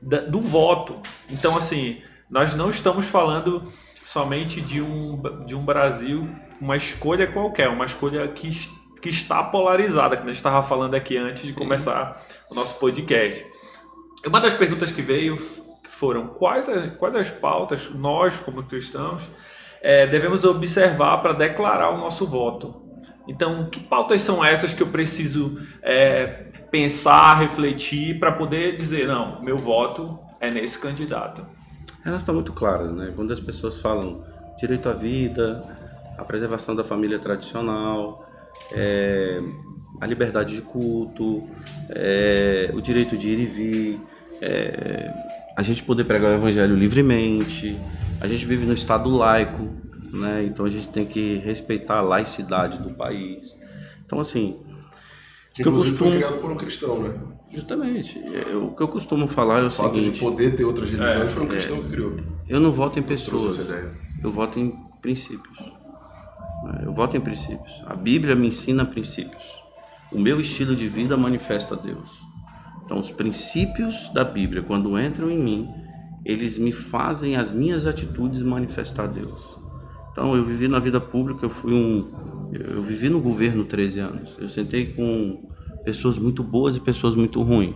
[0.00, 0.96] Da- do voto.
[1.30, 3.72] Então, assim, nós não estamos falando
[4.04, 6.28] somente de um, de um Brasil,
[6.60, 8.50] uma escolha qualquer, uma escolha que,
[9.02, 13.44] que está polarizada, que a gente estava falando aqui antes de começar o nosso podcast.
[14.26, 15.36] Uma das perguntas que veio
[15.88, 19.22] foram quais, a- quais as pautas nós, como cristãos,
[19.82, 22.82] eh, devemos observar para declarar o nosso voto.
[23.28, 29.42] Então, que pautas são essas que eu preciso eh, pensar, refletir para poder dizer, não,
[29.42, 31.46] meu voto é nesse candidato?
[32.04, 33.12] Elas estão muito claras, né?
[33.14, 34.24] Quando as pessoas falam
[34.58, 35.64] direito à vida,
[36.16, 38.28] a preservação da família tradicional,
[38.72, 39.40] é,
[40.00, 41.46] a liberdade de culto,
[41.90, 44.00] é, o direito de ir e vir,
[44.40, 45.12] é,
[45.56, 47.76] a gente poder pregar o evangelho livremente,
[48.20, 49.68] a gente vive no estado laico,
[50.12, 50.44] né?
[50.44, 53.54] Então a gente tem que respeitar a laicidade do país.
[54.04, 54.58] Então assim,
[55.62, 57.14] Que eu inclusive foi costumo- criado por um cristão, né?
[57.50, 60.90] justamente, eu- o que eu costumo falar é o O fato de poder ter outras
[60.90, 62.16] religiões foi um cristão que criou.
[62.48, 63.58] eu não voto em pessoas.
[64.22, 65.58] Eu voto em princípios.
[66.64, 66.82] né?
[66.84, 67.82] Eu voto em princípios.
[67.86, 69.44] A Bíblia me ensina princípios.
[70.12, 72.20] O meu estilo de vida manifesta Deus.
[72.84, 75.68] Então, os princípios da Bíblia, quando entram em mim,
[76.24, 79.56] eles me fazem as minhas atitudes manifestar Deus.
[80.10, 82.10] Então, eu vivi na vida pública, eu fui um.
[82.52, 84.34] Eu vivi no governo 13 anos.
[84.38, 85.47] Eu sentei com
[85.88, 87.74] pessoas muito boas e pessoas muito ruins.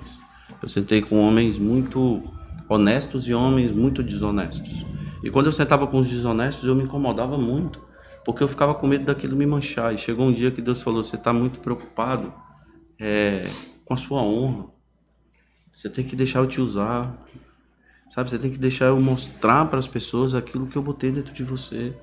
[0.62, 2.22] Eu sentei com homens muito
[2.68, 4.84] honestos e homens muito desonestos.
[5.24, 7.80] E quando eu sentava com os desonestos, eu me incomodava muito,
[8.22, 9.94] porque eu ficava com medo daquilo me manchar.
[9.94, 12.30] E chegou um dia que Deus falou: Você está muito preocupado
[13.00, 13.44] é,
[13.82, 14.66] com a sua honra.
[15.72, 17.16] Você tem que deixar eu te usar.
[18.10, 21.32] Sabe, você tem que deixar eu mostrar para as pessoas aquilo que eu botei dentro
[21.32, 21.96] de você.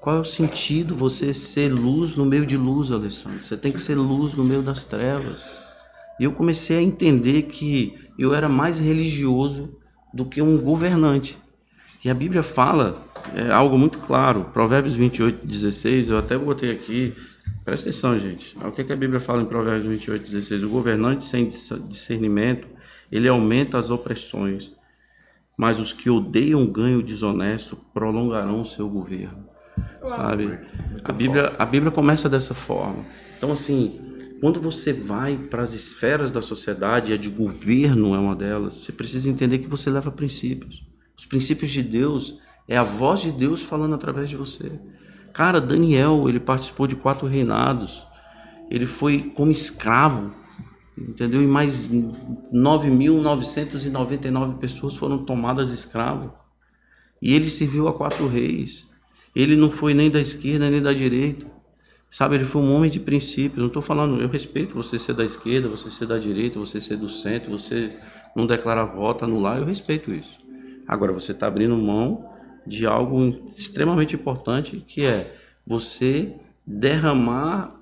[0.00, 3.38] Qual é o sentido você ser luz no meio de luz, Alessandro?
[3.38, 5.62] Você tem que ser luz no meio das trevas.
[6.18, 9.76] E eu comecei a entender que eu era mais religioso
[10.14, 11.36] do que um governante.
[12.02, 14.46] E a Bíblia fala é, algo muito claro.
[14.54, 17.14] Provérbios 28, 16, eu até botei aqui.
[17.62, 18.56] Presta atenção, gente.
[18.64, 20.62] O que, que a Bíblia fala em Provérbios 28, 16?
[20.62, 22.66] O governante sem dis- discernimento,
[23.12, 24.72] ele aumenta as opressões.
[25.58, 29.50] Mas os que odeiam ganho desonesto prolongarão o seu governo.
[30.06, 30.58] Sabe?
[31.04, 33.04] A Bíblia, a Bíblia começa dessa forma.
[33.36, 38.34] Então, assim, quando você vai para as esferas da sociedade, a de governo é uma
[38.34, 40.86] delas, você precisa entender que você leva princípios.
[41.16, 44.72] Os princípios de Deus é a voz de Deus falando através de você.
[45.32, 48.02] Cara, Daniel, ele participou de quatro reinados.
[48.70, 50.32] Ele foi como escravo
[51.08, 51.42] entendeu?
[51.42, 56.34] E mais 9.999 pessoas foram tomadas escravo.
[57.22, 58.88] E ele serviu a quatro reis.
[59.34, 61.46] Ele não foi nem da esquerda nem da direita.
[62.08, 63.58] Sabe, ele foi um homem de princípios.
[63.58, 66.96] Não estou falando, eu respeito você ser da esquerda, você ser da direita, você ser
[66.96, 67.96] do centro, você
[68.34, 70.38] não declarar voto, anular, eu respeito isso.
[70.86, 72.28] Agora, você está abrindo mão
[72.66, 76.34] de algo extremamente importante, que é você
[76.66, 77.80] derramar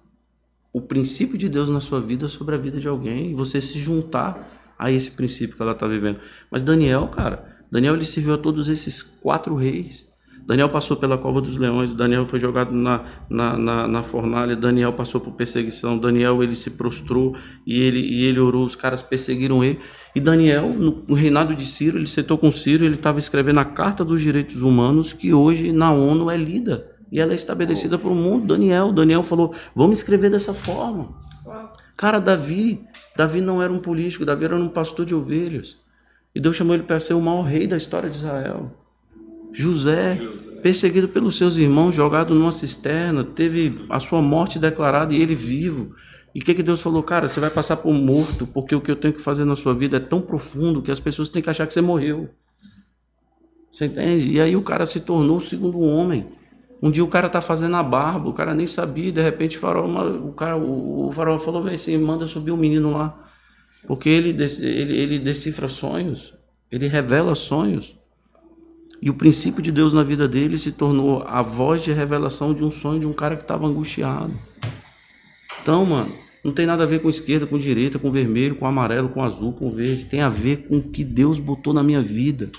[0.73, 3.79] o princípio de Deus na sua vida sobre a vida de alguém e você se
[3.79, 6.21] juntar a esse princípio que ela está vivendo.
[6.51, 10.08] Mas Daniel, cara, Daniel ele serviu a todos esses quatro reis.
[10.49, 14.95] Daniel passou pela cova dos leões, Daniel foi jogado na, na, na, na, fornalha, Daniel
[14.95, 17.37] passou por perseguição, Daniel ele se prostrou
[17.67, 19.79] e ele, e ele orou, os caras perseguiram ele.
[20.17, 24.03] E Daniel, no, reinado de Ciro, ele sentou com Ciro, ele estava escrevendo a Carta
[24.03, 28.15] dos Direitos Humanos, que hoje na ONU é lida e ela é estabelecida para o
[28.15, 28.47] mundo.
[28.47, 31.11] Daniel, Daniel falou, vamos escrever dessa forma.
[31.95, 32.83] Cara, Davi,
[33.15, 35.77] Davi não era um político, Davi era um pastor de ovelhas.
[36.35, 38.88] E Deus chamou ele para ser o maior rei da história de Israel.
[39.59, 40.17] José,
[40.63, 45.97] perseguido pelos seus irmãos, jogado numa cisterna, teve a sua morte declarada e ele vivo.
[46.33, 47.03] E o que, que Deus falou?
[47.03, 49.75] Cara, você vai passar por morto, porque o que eu tenho que fazer na sua
[49.75, 52.31] vida é tão profundo que as pessoas têm que achar que você morreu.
[53.73, 54.31] Você entende?
[54.31, 56.29] E aí o cara se tornou o segundo homem.
[56.81, 59.61] Um dia o cara tá fazendo a barba, o cara nem sabia, de repente o
[59.61, 59.91] farol,
[60.25, 63.29] o, cara, o, o farol falou assim, manda subir o um menino lá.
[63.89, 64.31] Porque ele,
[64.61, 66.33] ele, ele decifra sonhos,
[66.71, 67.99] ele revela sonhos.
[69.01, 72.65] E o princípio de Deus na vida dele se tornou a voz de revelação de
[72.65, 74.33] um sonho de um cara que estava angustiado.
[75.63, 79.09] Então, mano, não tem nada a ver com esquerda, com direita, com vermelho, com amarelo,
[79.09, 80.07] com azul, com verde.
[80.07, 82.51] Tem a ver com o que Deus botou na minha vida.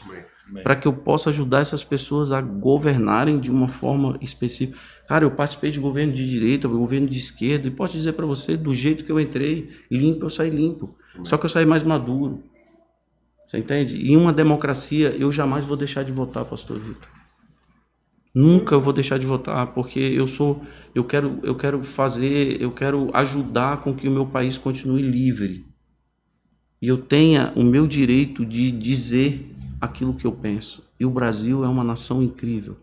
[0.64, 4.80] Para que eu possa ajudar essas pessoas a governarem de uma forma específica.
[5.08, 8.58] Cara, eu participei de governo de direita, governo de esquerda, e posso dizer para você,
[8.58, 10.96] do jeito que eu entrei, limpo, eu saí limpo.
[11.24, 12.44] Só que eu saí mais maduro.
[13.50, 14.12] Você entende?
[14.12, 17.10] Em uma democracia, eu jamais vou deixar de votar, pastor Vitor.
[18.32, 22.70] Nunca eu vou deixar de votar, porque eu sou, eu quero, eu quero fazer, eu
[22.70, 25.66] quero ajudar com que o meu país continue livre.
[26.80, 30.88] E eu tenha o meu direito de dizer aquilo que eu penso.
[31.00, 32.78] E o Brasil é uma nação incrível.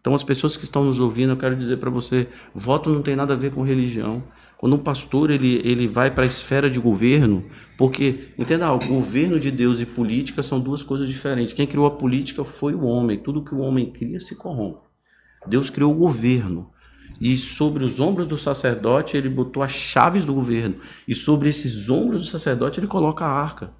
[0.00, 3.16] Então, as pessoas que estão nos ouvindo, eu quero dizer para você: voto não tem
[3.16, 4.22] nada a ver com religião.
[4.58, 7.44] Quando um pastor ele, ele vai para a esfera de governo,
[7.76, 11.52] porque, entenda, o governo de Deus e política são duas coisas diferentes.
[11.52, 13.18] Quem criou a política foi o homem.
[13.18, 14.80] Tudo que o homem cria se corrompe.
[15.46, 16.70] Deus criou o governo.
[17.20, 20.76] E sobre os ombros do sacerdote ele botou as chaves do governo.
[21.06, 23.72] E sobre esses ombros do sacerdote ele coloca a arca.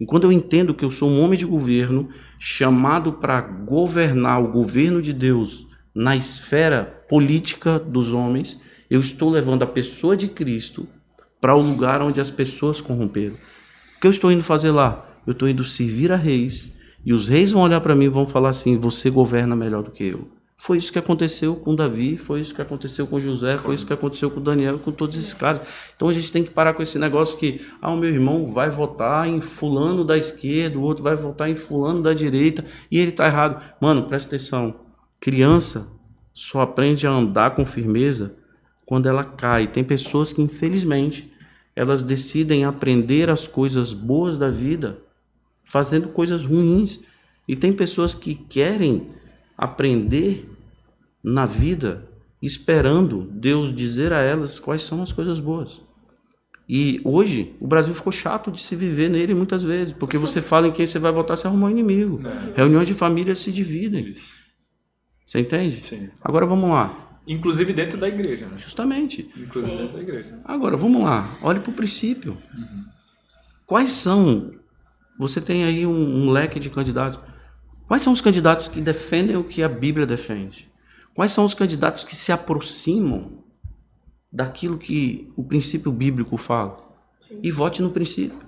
[0.00, 2.08] E quando eu entendo que eu sou um homem de governo,
[2.40, 8.60] chamado para governar o governo de Deus na esfera política dos homens,
[8.90, 10.86] eu estou levando a pessoa de Cristo
[11.40, 13.34] para o lugar onde as pessoas corromperam.
[13.34, 15.06] O que eu estou indo fazer lá?
[15.26, 18.26] Eu estou indo servir a reis, e os reis vão olhar para mim e vão
[18.26, 20.28] falar assim: você governa melhor do que eu.
[20.56, 23.92] Foi isso que aconteceu com Davi, foi isso que aconteceu com José, foi isso que
[23.92, 25.60] aconteceu com Daniel, com todos esses caras.
[25.94, 28.70] Então a gente tem que parar com esse negócio que, ah, o meu irmão vai
[28.70, 33.10] votar em fulano da esquerda, o outro vai votar em fulano da direita, e ele
[33.10, 33.62] está errado.
[33.80, 34.80] Mano, presta atenção.
[35.20, 35.88] Criança
[36.32, 38.36] só aprende a andar com firmeza
[38.86, 39.66] quando ela cai.
[39.66, 41.32] Tem pessoas que, infelizmente,
[41.74, 44.98] elas decidem aprender as coisas boas da vida
[45.64, 47.00] fazendo coisas ruins.
[47.46, 49.08] E tem pessoas que querem
[49.56, 50.48] aprender
[51.22, 52.08] na vida
[52.40, 55.80] esperando Deus dizer a elas quais são as coisas boas.
[56.68, 60.68] E hoje o Brasil ficou chato de se viver nele muitas vezes, porque você fala
[60.68, 62.20] em quem você vai votar, você arrumou um inimigo.
[62.26, 62.56] É.
[62.56, 64.12] Reuniões de família se dividem.
[65.24, 65.84] Você entende?
[65.84, 66.10] Sim.
[66.22, 67.13] Agora vamos lá.
[67.26, 68.58] Inclusive dentro da igreja, né?
[68.58, 69.30] Justamente.
[69.36, 69.76] Inclusive Sim.
[69.78, 70.38] dentro da igreja.
[70.44, 71.38] Agora, vamos lá.
[71.42, 72.36] Olhe para o princípio.
[72.54, 72.84] Uhum.
[73.66, 74.52] Quais são...
[75.18, 75.92] Você tem aí um,
[76.26, 77.20] um leque de candidatos.
[77.86, 80.70] Quais são os candidatos que defendem o que a Bíblia defende?
[81.14, 83.44] Quais são os candidatos que se aproximam
[84.32, 86.76] daquilo que o princípio bíblico fala?
[87.20, 87.40] Sim.
[87.42, 88.38] E vote no princípio.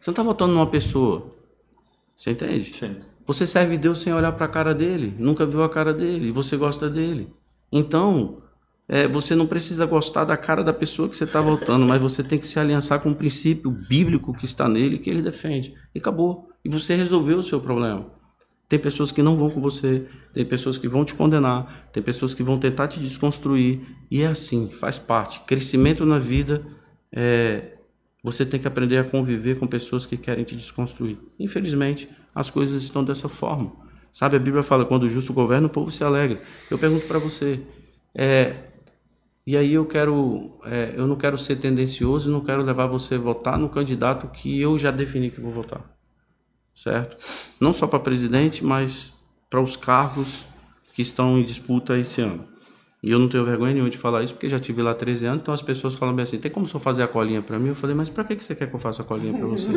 [0.00, 1.34] Você não está votando numa pessoa.
[2.16, 2.76] Você entende?
[2.76, 2.96] Sim.
[3.26, 5.14] Você serve Deus sem olhar para a cara dele.
[5.18, 6.28] Nunca viu a cara dele.
[6.28, 7.32] E você gosta dele.
[7.70, 8.42] Então,
[8.88, 12.22] é, você não precisa gostar da cara da pessoa que você está votando, mas você
[12.22, 15.74] tem que se aliançar com o princípio bíblico que está nele, que ele defende.
[15.94, 16.48] E acabou.
[16.64, 18.06] E você resolveu o seu problema.
[18.66, 22.34] Tem pessoas que não vão com você, tem pessoas que vão te condenar, tem pessoas
[22.34, 23.80] que vão tentar te desconstruir.
[24.10, 25.40] E é assim, faz parte.
[25.40, 26.66] Crescimento na vida,
[27.10, 27.78] é,
[28.22, 31.18] você tem que aprender a conviver com pessoas que querem te desconstruir.
[31.38, 33.87] Infelizmente, as coisas estão dessa forma.
[34.18, 36.42] Sabe, a Bíblia fala: quando o justo governa, o povo se alegra.
[36.68, 37.60] Eu pergunto para você:
[38.12, 38.56] é,
[39.46, 43.18] E aí eu quero, é, eu não quero ser tendencioso não quero levar você a
[43.18, 45.82] votar no candidato que eu já defini que vou votar,
[46.74, 47.16] certo?
[47.60, 49.14] Não só para presidente, mas
[49.48, 50.48] para os cargos
[50.94, 52.44] que estão em disputa esse ano.
[53.00, 55.42] E eu não tenho vergonha nenhuma de falar isso, porque já tive lá 13 anos,
[55.42, 57.68] então as pessoas falam bem assim, tem como senhor fazer a colinha para mim?
[57.68, 59.68] Eu falei, mas para que você quer que eu faça a colinha para você?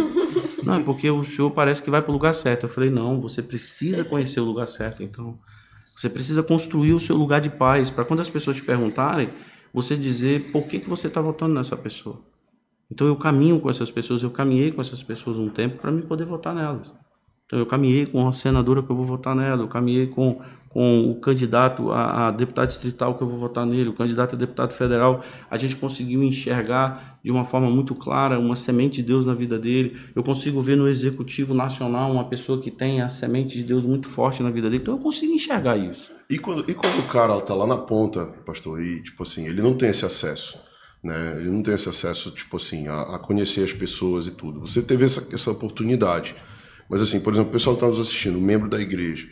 [0.64, 2.64] Não, é porque o senhor parece que vai para o lugar certo.
[2.64, 5.38] Eu falei, não, você precisa conhecer o lugar certo, então.
[5.96, 9.34] Você precisa construir o seu lugar de paz, para quando as pessoas te perguntarem,
[9.74, 12.22] você dizer por que, que você está votando nessa pessoa.
[12.90, 16.02] Então eu caminho com essas pessoas, eu caminhei com essas pessoas um tempo para me
[16.02, 16.94] poder votar nelas.
[17.46, 20.42] Então eu caminhei com a senadora que eu vou votar nela, eu caminhei com,
[20.74, 24.38] com o candidato a, a, deputado distrital que eu vou votar nele, o candidato a
[24.38, 25.22] deputado federal.
[25.50, 29.60] A gente conseguiu enxergar de uma forma muito clara uma semente de Deus na vida
[29.60, 29.98] dele.
[30.16, 34.08] Eu consigo ver no executivo nacional uma pessoa que tem a semente de Deus muito
[34.08, 34.82] forte na vida dele.
[34.82, 36.12] Então eu consigo enxergar isso.
[36.30, 39.62] E quando, e quando o cara tá lá na ponta, pastor, e tipo assim, ele
[39.62, 40.58] não tem esse acesso,
[41.04, 41.38] né?
[41.38, 44.62] Ele não tem esse acesso, tipo assim, a, a conhecer as pessoas e tudo.
[44.62, 46.34] Você teve essa, essa oportunidade.
[46.90, 49.28] Mas assim, por exemplo, o pessoal que está nos assistindo, membro da igreja,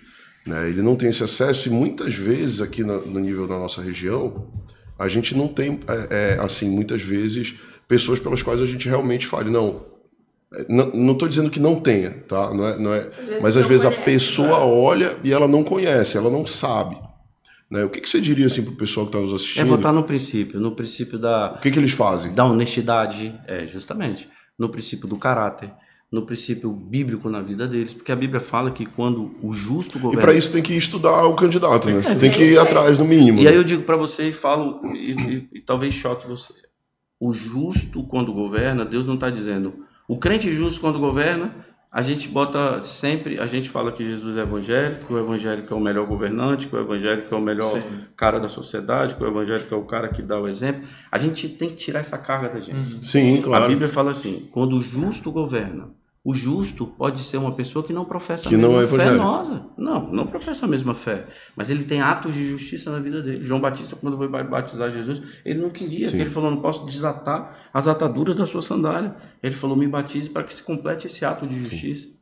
[0.45, 0.69] né?
[0.69, 4.47] Ele não tem esse acesso e muitas vezes aqui no, no nível da nossa região,
[4.97, 7.55] a gente não tem, é, é, assim, muitas vezes
[7.87, 9.85] pessoas pelas quais a gente realmente fale, não,
[10.67, 12.53] não estou dizendo que não tenha, tá?
[12.53, 14.65] Não é, não é, às mas às vezes conhece, a pessoa né?
[14.65, 16.99] olha e ela não conhece, ela não sabe.
[17.69, 17.83] Né?
[17.83, 19.61] O que, que você diria assim, para o pessoal que está nos assistindo?
[19.61, 21.53] É votar no princípio, no princípio da.
[21.53, 22.33] O que, que eles fazem?
[22.33, 24.27] Da honestidade, é, justamente.
[24.57, 25.71] No princípio do caráter,
[26.11, 30.21] no princípio bíblico na vida deles, porque a Bíblia fala que quando o justo governa.
[30.21, 32.03] E para isso tem que estudar o candidato, né?
[32.05, 33.39] É, tem que ir atrás, no mínimo.
[33.39, 33.51] E né?
[33.51, 36.53] aí eu digo para você e falo, e, e, e talvez choque você.
[37.19, 41.53] O justo, quando governa, Deus não está dizendo o crente justo, quando governa,
[41.91, 45.77] a gente bota sempre, a gente fala que Jesus é evangélico, que o evangélico é
[45.77, 48.05] o melhor governante, que o evangélico é o melhor Sim.
[48.17, 50.81] cara da sociedade, que o evangélico é o cara que dá o exemplo.
[51.11, 52.93] A gente tem que tirar essa carga da gente.
[52.93, 52.99] Uhum.
[52.99, 53.65] Sim, claro.
[53.65, 55.91] A Bíblia fala assim: quando o justo governa,
[56.29, 59.11] o justo pode ser uma pessoa que não professa que a mesma não é fé
[59.15, 59.65] nossa.
[59.75, 61.25] Não, não professa a mesma fé.
[61.55, 63.43] Mas ele tem atos de justiça na vida dele.
[63.43, 67.87] João Batista, quando foi batizar Jesus, ele não queria, ele falou: não posso desatar as
[67.87, 69.15] ataduras da sua sandália.
[69.41, 72.03] Ele falou: me batize para que se complete esse ato de justiça.
[72.03, 72.13] Sim.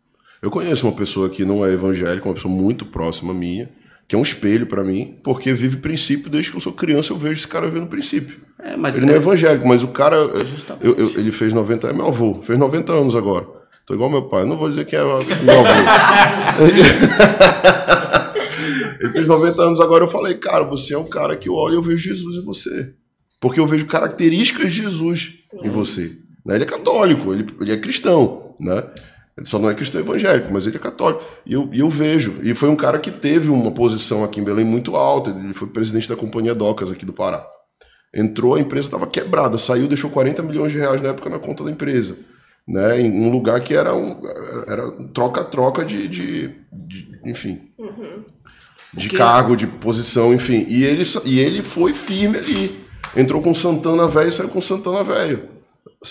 [0.41, 3.69] Eu conheço uma pessoa que não é evangélica, uma pessoa muito próxima minha,
[4.07, 7.17] que é um espelho para mim, porque vive princípio desde que eu sou criança, eu
[7.17, 8.39] vejo esse cara vivendo princípio.
[8.57, 9.01] É, ele é...
[9.01, 10.15] não é evangélico, mas o cara.
[10.15, 13.56] Eu, eu, ele fez 90 é meu avô, fez 90 anos agora.
[13.87, 14.43] Tô igual meu pai.
[14.43, 15.23] Não vou dizer que é meu avô.
[18.99, 20.03] Ele fez 90 anos agora.
[20.03, 22.43] Eu falei, cara, você é um cara que eu olho e eu vejo Jesus em
[22.43, 22.93] você.
[23.39, 25.59] Porque eu vejo características de Jesus Sim.
[25.63, 26.17] em você.
[26.45, 26.55] Né?
[26.55, 28.83] Ele é católico, ele, ele é cristão, né?
[29.37, 31.23] Ele só não é cristão evangélico, mas ele é católico.
[31.45, 32.35] E eu, e eu vejo.
[32.43, 35.29] E foi um cara que teve uma posição aqui em Belém muito alta.
[35.29, 37.47] Ele foi presidente da Companhia Docas aqui do Pará.
[38.13, 39.57] Entrou, a empresa estava quebrada.
[39.57, 42.17] Saiu, deixou 40 milhões de reais na época na conta da empresa
[42.67, 44.17] né, em um lugar que era um
[44.67, 48.23] era troca-troca de, de, de, enfim, uhum.
[48.93, 50.65] de cargo, de posição, enfim.
[50.67, 52.87] E ele, e ele foi firme ali.
[53.15, 55.55] Entrou com Santana velho e saiu com Santana velho.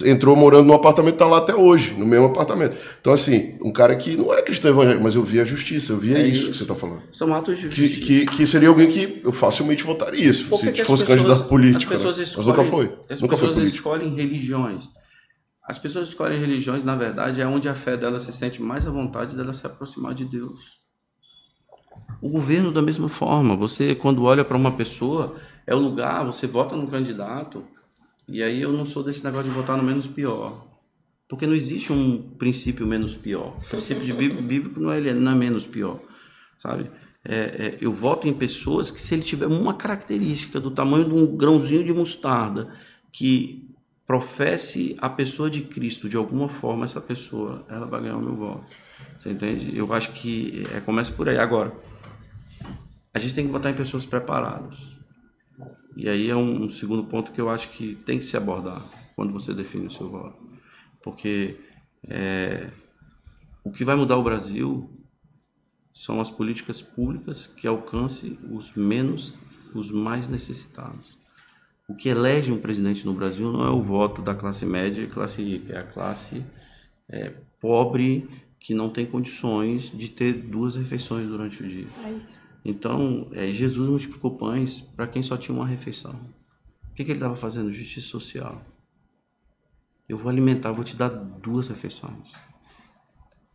[0.04, 2.76] Entrou morando num apartamento, tá lá até hoje, no mesmo apartamento.
[3.00, 5.98] Então, assim, um cara que não é cristão evangélico, mas eu via a justiça, eu
[5.98, 7.02] via é isso, isso, que você está falando.
[7.12, 8.00] São atos de justiça.
[8.00, 11.94] Que, que, que, seria alguém que eu facilmente votaria se, se fosse pessoas, candidato político.
[11.94, 12.24] As pessoas né?
[12.24, 12.92] escolhem, mas nunca foi.
[13.08, 14.88] As nunca pessoas foi escolhem religiões
[15.66, 18.90] as pessoas escolhem religiões, na verdade, é onde a fé dela se sente mais à
[18.90, 20.86] vontade dela se aproximar de Deus.
[22.22, 25.34] O governo, da mesma forma, você, quando olha para uma pessoa,
[25.66, 27.64] é o lugar, você vota no candidato,
[28.28, 30.64] e aí eu não sou desse negócio de votar no menos pior.
[31.28, 33.56] Porque não existe um princípio menos pior.
[33.58, 36.00] O princípio de bíblico não é, não é menos pior,
[36.56, 36.88] sabe?
[37.24, 41.14] É, é, eu voto em pessoas que, se ele tiver uma característica do tamanho de
[41.14, 42.72] um grãozinho de mostarda,
[43.12, 43.65] que
[44.06, 48.36] professe a pessoa de Cristo de alguma forma, essa pessoa ela vai ganhar o meu
[48.36, 48.70] voto.
[49.18, 49.76] Você entende?
[49.76, 51.36] Eu acho que é, começa por aí.
[51.36, 51.76] Agora,
[53.12, 54.94] a gente tem que votar em pessoas preparadas.
[55.96, 58.84] E aí é um, um segundo ponto que eu acho que tem que se abordar
[59.16, 60.36] quando você define o seu voto.
[61.02, 61.58] Porque
[62.08, 62.70] é,
[63.64, 64.90] o que vai mudar o Brasil
[65.92, 69.34] são as políticas públicas que alcancem os menos,
[69.74, 71.15] os mais necessitados.
[71.88, 75.06] O que elege um presidente no Brasil não é o voto da classe média e
[75.06, 76.44] classe rica, é a classe
[77.08, 78.28] é, pobre
[78.58, 81.86] que não tem condições de ter duas refeições durante o dia.
[82.04, 82.40] É isso.
[82.64, 86.12] Então, é, Jesus multiplicou pães para quem só tinha uma refeição.
[86.90, 87.70] O que, que ele estava fazendo?
[87.70, 88.60] Justiça social.
[90.08, 92.32] Eu vou alimentar, vou te dar duas refeições.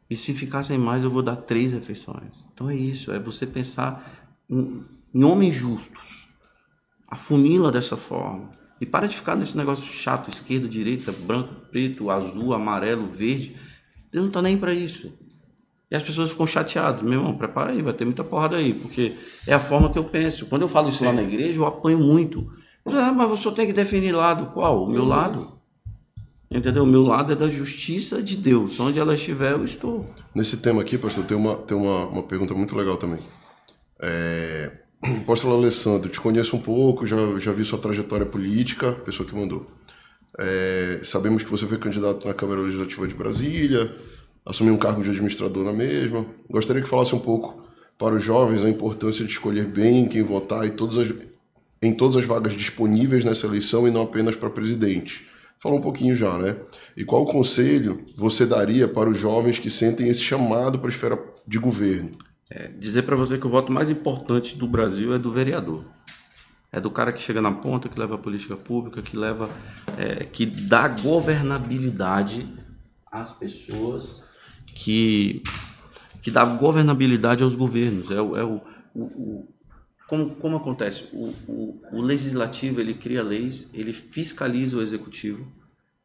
[0.09, 2.45] E se ficassem mais, eu vou dar três refeições.
[2.53, 6.30] Então é isso, é você pensar em, em homens justos
[7.11, 8.49] Afunila dessa forma.
[8.79, 13.55] E para de ficar nesse negócio chato, esquerda, direita, branco, preto, azul, amarelo, verde.
[14.11, 15.13] Deus não está nem para isso.
[15.91, 17.01] E as pessoas ficam chateadas.
[17.03, 20.03] Meu irmão, prepara aí, vai ter muita porrada aí, porque é a forma que eu
[20.05, 20.47] penso.
[20.47, 22.43] Quando eu falo isso lá na igreja, eu apanho muito.
[22.85, 24.47] Ah, mas você tem que definir lado.
[24.47, 24.83] Qual?
[24.83, 25.61] O meu lado.
[26.49, 26.83] Entendeu?
[26.83, 28.79] O meu lado é da justiça de Deus.
[28.79, 30.09] Onde ela estiver, eu estou.
[30.33, 33.19] Nesse tema aqui, pastor, tem uma, tem uma, uma pergunta muito legal também.
[34.01, 34.80] É,
[35.21, 39.65] Apóstolo Alessandro, te conheço um pouco, já, já vi sua trajetória política, pessoa que mandou.
[40.37, 43.91] É, sabemos que você foi candidato na Câmara Legislativa de Brasília,
[44.45, 46.25] assumiu um cargo de administrador na mesma.
[46.49, 47.65] Gostaria que falasse um pouco
[47.97, 51.13] para os jovens a importância de escolher bem quem votar e todas as,
[51.81, 55.27] em todas as vagas disponíveis nessa eleição e não apenas para presidente.
[55.59, 56.57] Fala um pouquinho já, né?
[56.95, 61.19] E qual conselho você daria para os jovens que sentem esse chamado para a esfera
[61.47, 62.11] de governo?
[62.53, 65.85] É, dizer para você que o voto mais importante do Brasil é do vereador.
[66.69, 69.49] É do cara que chega na ponta, que leva a política pública, que leva,
[69.97, 72.45] é, que dá governabilidade
[73.09, 74.25] às pessoas,
[74.65, 75.41] que,
[76.21, 78.11] que dá governabilidade aos governos.
[78.11, 78.61] É, o, é o,
[78.93, 79.47] o, o
[80.05, 81.07] como, como acontece?
[81.13, 85.49] O, o, o legislativo ele cria leis, ele fiscaliza o executivo,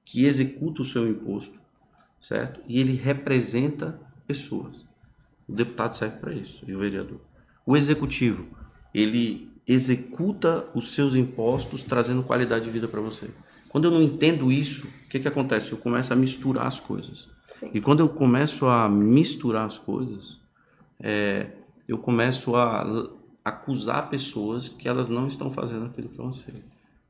[0.04, 1.58] que executa o seu imposto,
[2.20, 2.60] certo?
[2.68, 4.85] E ele representa pessoas.
[5.48, 7.20] O deputado serve para isso e o vereador.
[7.64, 8.46] O executivo,
[8.94, 13.28] ele executa os seus impostos trazendo qualidade de vida para você.
[13.68, 15.72] Quando eu não entendo isso, o que, que acontece?
[15.72, 17.28] Eu começo a misturar as coisas.
[17.46, 17.70] Sim.
[17.74, 20.38] E quando eu começo a misturar as coisas,
[21.00, 21.48] é,
[21.86, 23.10] eu começo a
[23.44, 26.62] acusar pessoas que elas não estão fazendo aquilo que eu anseio.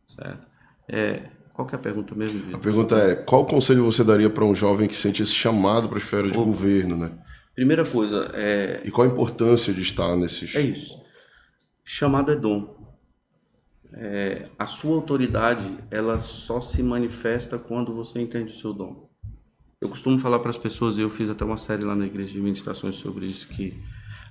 [0.08, 0.46] Certo?
[0.88, 1.22] É,
[1.52, 2.38] qual é a pergunta mesmo?
[2.38, 2.56] Vitor?
[2.56, 5.96] A pergunta é, qual conselho você daria para um jovem que sente esse chamado para
[5.96, 6.44] a esfera de o...
[6.44, 7.10] governo, né?
[7.56, 8.82] Primeira coisa é.
[8.84, 10.54] E qual a importância de estar nesses.
[10.54, 11.02] É isso.
[11.82, 12.76] Chamado é dom.
[13.94, 19.08] É, a sua autoridade ela só se manifesta quando você entende o seu dom.
[19.80, 22.34] Eu costumo falar para as pessoas, e eu fiz até uma série lá na igreja
[22.34, 23.72] de meditações sobre isso, que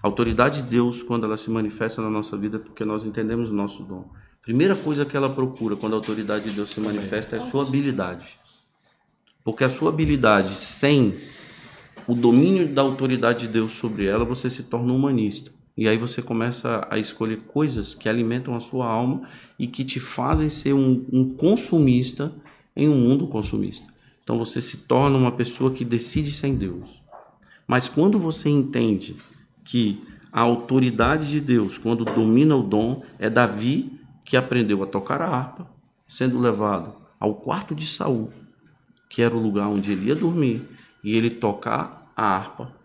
[0.04, 3.50] a autoridade de Deus, quando ela se manifesta na nossa vida, é porque nós entendemos
[3.50, 4.08] o nosso dom.
[4.44, 7.64] Primeira coisa que ela procura quando a autoridade de Deus se manifesta é a sua
[7.64, 8.38] habilidade.
[9.44, 11.18] Porque a sua habilidade sem
[12.08, 15.52] o domínio da autoridade de Deus sobre ela, você se torna humanista.
[15.78, 19.28] E aí você começa a escolher coisas que alimentam a sua alma
[19.60, 22.32] e que te fazem ser um, um consumista
[22.76, 23.86] em um mundo consumista.
[24.24, 27.04] Então você se torna uma pessoa que decide sem Deus.
[27.68, 29.16] Mas quando você entende
[29.64, 30.02] que
[30.32, 35.28] a autoridade de Deus, quando domina o dom, é Davi que aprendeu a tocar a
[35.28, 35.68] harpa,
[36.08, 38.32] sendo levado ao quarto de Saul,
[39.10, 40.62] que era o lugar onde ele ia dormir,
[41.06, 42.76] e ele tocar a harpa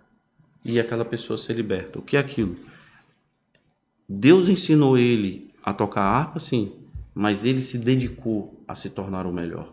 [0.63, 1.99] e aquela pessoa ser liberta.
[1.99, 2.55] O que é aquilo?
[4.07, 6.71] Deus ensinou ele a tocar a harpa, sim,
[7.15, 9.73] mas ele se dedicou a se tornar o melhor,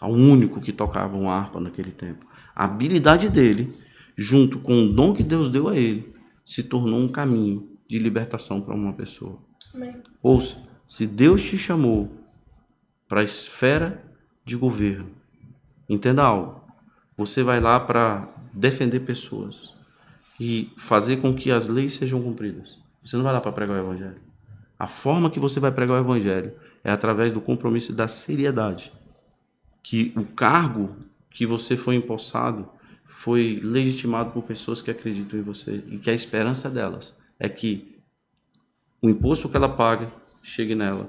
[0.00, 2.26] ao único que tocava uma harpa naquele tempo.
[2.52, 3.72] A habilidade dele,
[4.16, 6.12] junto com o dom que Deus deu a ele,
[6.44, 9.38] se tornou um caminho de libertação para uma pessoa.
[9.72, 9.94] Amém.
[10.20, 12.10] Ouça, se Deus te chamou
[13.06, 14.04] para a esfera
[14.44, 15.10] de governo,
[15.88, 16.63] entenda algo.
[17.16, 19.72] Você vai lá para defender pessoas
[20.38, 22.78] e fazer com que as leis sejam cumpridas.
[23.04, 24.20] Você não vai lá para pregar o evangelho.
[24.78, 26.52] A forma que você vai pregar o evangelho
[26.82, 28.92] é através do compromisso e da seriedade.
[29.82, 30.96] Que o cargo
[31.30, 32.68] que você foi empossado
[33.06, 37.94] foi legitimado por pessoas que acreditam em você e que a esperança delas é que
[39.00, 40.10] o imposto que ela paga
[40.42, 41.08] chegue nela,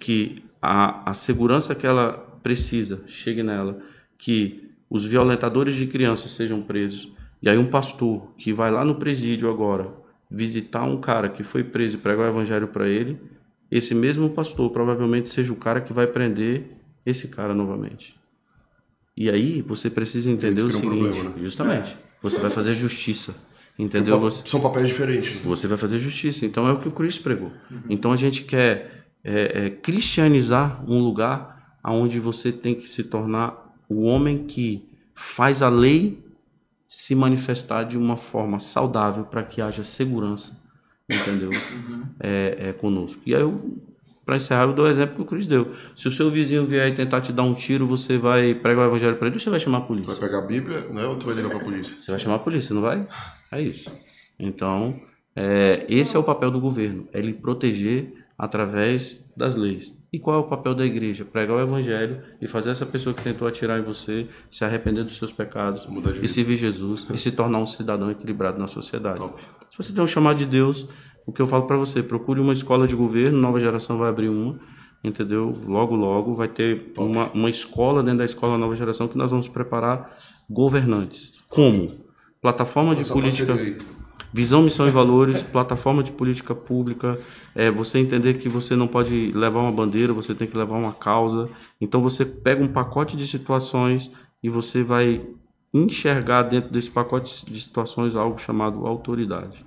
[0.00, 3.80] que a, a segurança que ela precisa chegue nela,
[4.18, 7.12] que os violentadores de crianças sejam presos.
[7.42, 9.92] E aí um pastor que vai lá no presídio agora
[10.30, 13.18] visitar um cara que foi preso e pregar o evangelho para ele,
[13.70, 16.70] esse mesmo pastor provavelmente seja o cara que vai prender
[17.04, 18.14] esse cara novamente.
[19.16, 21.42] E aí você precisa entender o seguinte, um problema, né?
[21.42, 23.34] justamente, você vai fazer justiça.
[23.78, 24.18] Entendeu?
[24.18, 25.34] Você, são papéis diferentes.
[25.34, 25.40] Né?
[25.44, 26.46] Você vai fazer justiça.
[26.46, 27.52] Então é o que o Cristo pregou.
[27.70, 27.82] Uhum.
[27.90, 33.65] Então a gente quer é, é, cristianizar um lugar onde você tem que se tornar
[33.88, 36.22] o homem que faz a lei
[36.86, 40.62] se manifestar de uma forma saudável para que haja segurança,
[41.08, 41.50] entendeu?
[41.50, 42.04] Uhum.
[42.20, 43.22] É, é, conosco.
[43.26, 43.78] E aí eu
[44.26, 45.72] para encerrar, eu dou o exemplo que o Cris deu.
[45.94, 48.90] Se o seu vizinho vier e tentar te dar um tiro, você vai pregar o
[48.90, 50.12] evangelho para ele ou você vai chamar a polícia?
[50.14, 51.06] Vai pegar a Bíblia, né?
[51.06, 51.96] Ou tu vai ligar para a polícia?
[52.00, 53.06] Você vai chamar a polícia, não vai?
[53.52, 53.88] É isso.
[54.36, 55.00] Então,
[55.36, 59.95] é, esse é o papel do governo, é ele proteger através das leis.
[60.12, 61.24] E qual é o papel da igreja?
[61.24, 65.16] Pregar o evangelho e fazer essa pessoa que tentou atirar em você se arrepender dos
[65.16, 65.86] seus pecados
[66.22, 69.18] e servir Jesus e se tornar um cidadão equilibrado na sociedade.
[69.18, 69.40] Top.
[69.70, 70.88] Se você tem um chamado de Deus,
[71.26, 74.28] o que eu falo para você, procure uma escola de governo, nova geração vai abrir
[74.28, 74.58] uma,
[75.02, 75.52] entendeu?
[75.66, 79.48] Logo, logo vai ter uma, uma escola dentro da escola nova geração que nós vamos
[79.48, 80.16] preparar
[80.48, 81.32] governantes.
[81.48, 81.88] Como?
[82.40, 83.54] Plataforma de política...
[84.36, 87.18] Visão, missão e valores, plataforma de política pública,
[87.54, 90.92] é você entender que você não pode levar uma bandeira, você tem que levar uma
[90.92, 91.48] causa.
[91.80, 94.10] Então você pega um pacote de situações
[94.42, 95.26] e você vai
[95.72, 99.64] enxergar dentro desse pacote de situações algo chamado autoridade.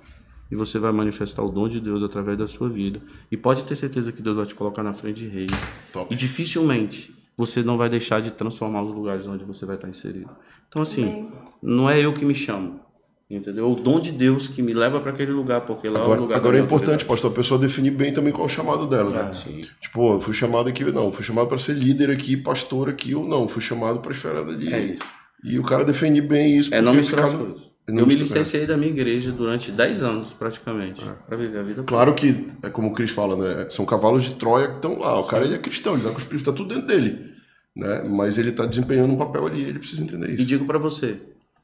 [0.48, 3.00] E você vai manifestar o dom de Deus através da sua vida.
[3.28, 5.50] E pode ter certeza que Deus vai te colocar na frente de reis.
[5.92, 6.14] Top.
[6.14, 10.30] E dificilmente você não vai deixar de transformar os lugares onde você vai estar inserido.
[10.68, 11.32] Então, assim, Amém.
[11.60, 12.88] não é eu que me chamo.
[13.30, 13.64] Entendeu?
[13.64, 16.04] É o dom de Deus que me leva para aquele lugar, porque lá é o
[16.04, 18.52] Agora, lugar da agora é importante, pastor, a pessoa definir bem também qual é o
[18.52, 19.10] chamado dela.
[19.26, 19.32] né?
[19.32, 19.64] Sim.
[19.80, 23.24] Tipo, eu fui chamado aqui, não, fui chamado para ser líder aqui, pastor aqui, ou
[23.24, 24.72] não, fui chamado para esfera dali.
[24.74, 25.02] É isso.
[25.44, 26.74] E o cara definir bem isso.
[26.74, 27.70] É não misturar as ficar- coisas.
[27.88, 31.82] não Eu me licenciei da minha igreja durante 10 anos, praticamente, para viver a vida
[31.84, 33.68] Claro que, é como o Cris fala, né?
[33.70, 35.18] São cavalos de Troia que estão lá.
[35.20, 37.30] O cara ele é cristão, ele tá com o Espírito, tá tudo dentro dele.
[37.76, 38.02] Né?
[38.10, 40.44] Mas ele tá desempenhando um papel ali, ele precisa entender E isso.
[40.44, 41.16] digo para você,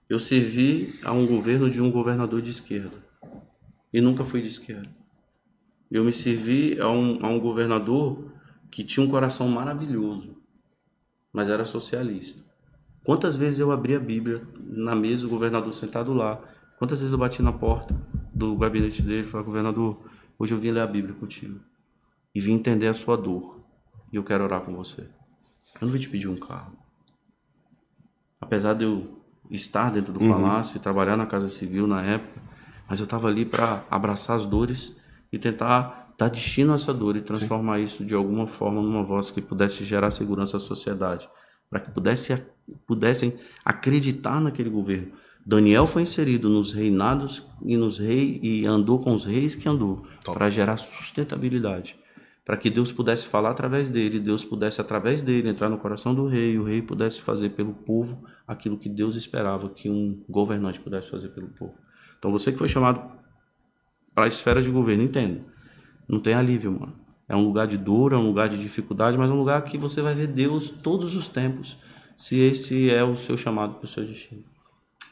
[0.09, 3.05] eu servi a um governo de um governador de esquerda.
[3.93, 4.89] E nunca fui de esquerda.
[5.91, 8.33] Eu me servi a um, a um governador
[8.71, 10.37] que tinha um coração maravilhoso,
[11.33, 12.45] mas era socialista.
[13.05, 16.43] Quantas vezes eu abri a Bíblia na mesa, o governador sentado lá?
[16.79, 17.95] Quantas vezes eu bati na porta
[18.35, 20.05] do gabinete dele e falei, governador,
[20.39, 21.61] hoje eu vim ler a Bíblia contigo.
[22.35, 23.65] E vim entender a sua dor.
[24.13, 25.03] E eu quero orar com você.
[25.81, 26.77] Eu não vim te pedir um carro.
[28.41, 29.16] Apesar de eu
[29.51, 32.41] estar dentro do palácio e trabalhar na Casa Civil na época,
[32.89, 34.97] mas eu estava ali para abraçar as dores
[35.33, 39.31] e tentar dar destino a essa dor e transformar isso de alguma forma numa voz
[39.31, 41.29] que pudesse gerar segurança à sociedade,
[41.69, 42.43] para que pudesse,
[42.87, 45.13] pudessem acreditar naquele governo.
[45.45, 50.03] Daniel foi inserido nos reinados e nos reis e andou com os reis que andou
[50.25, 51.97] para gerar sustentabilidade,
[52.47, 56.29] para que Deus pudesse falar através dele, Deus pudesse através dele entrar no coração do
[56.29, 60.79] rei, e o rei pudesse fazer pelo povo aquilo que Deus esperava que um governante
[60.79, 61.75] pudesse fazer pelo povo.
[62.17, 63.03] Então você que foi chamado
[64.15, 65.45] para a esfera de governo, entenda.
[66.09, 66.95] Não tem alívio, mano.
[67.29, 69.77] É um lugar de dor, é um lugar de dificuldade, mas é um lugar que
[69.77, 71.77] você vai ver Deus todos os tempos,
[72.17, 74.45] se esse é o seu chamado para o seu destino.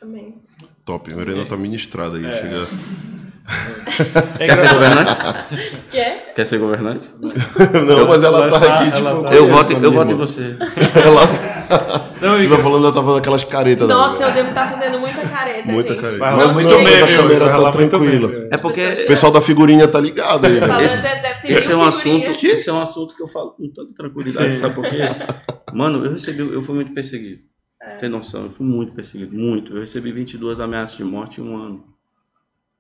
[0.01, 0.41] Amém.
[0.85, 2.24] Top, a Mirena tá ministrada aí.
[2.24, 2.35] É.
[2.41, 3.13] Chega...
[4.40, 5.16] É Quer ser governante?
[5.90, 6.32] Quer?
[6.34, 7.11] Quer ser governante?
[7.20, 10.14] Não, mas ela ela tá tá- aqui, tipo, tá- Eu conheço voto, eu voto em
[10.14, 10.57] você.
[11.05, 11.20] Ela
[12.22, 13.86] Não, e- tá falando, ela tá falando aquelas caretas.
[13.88, 16.01] Nossa, eu devo estar fazendo muita careta, Muita gente.
[16.03, 16.18] careta.
[16.18, 18.28] Mas lá não, muito mas bem, a câmera tá tranquila.
[18.28, 18.49] bem?
[18.51, 20.59] É porque O pessoal da figurinha tá ligado aí.
[20.61, 20.84] Né?
[20.84, 22.45] Esse- deve, deve ter Esse é um assunto, figurinhas.
[22.45, 24.99] esse é um assunto que eu falo com tanta tranquilidade, sabe por quê?
[25.72, 27.42] Mano, eu recebi, eu fui muito perseguido.
[28.01, 29.74] Tem noção, eu fui muito perseguido, muito.
[29.74, 31.84] Eu recebi 22 ameaças de morte em um ano.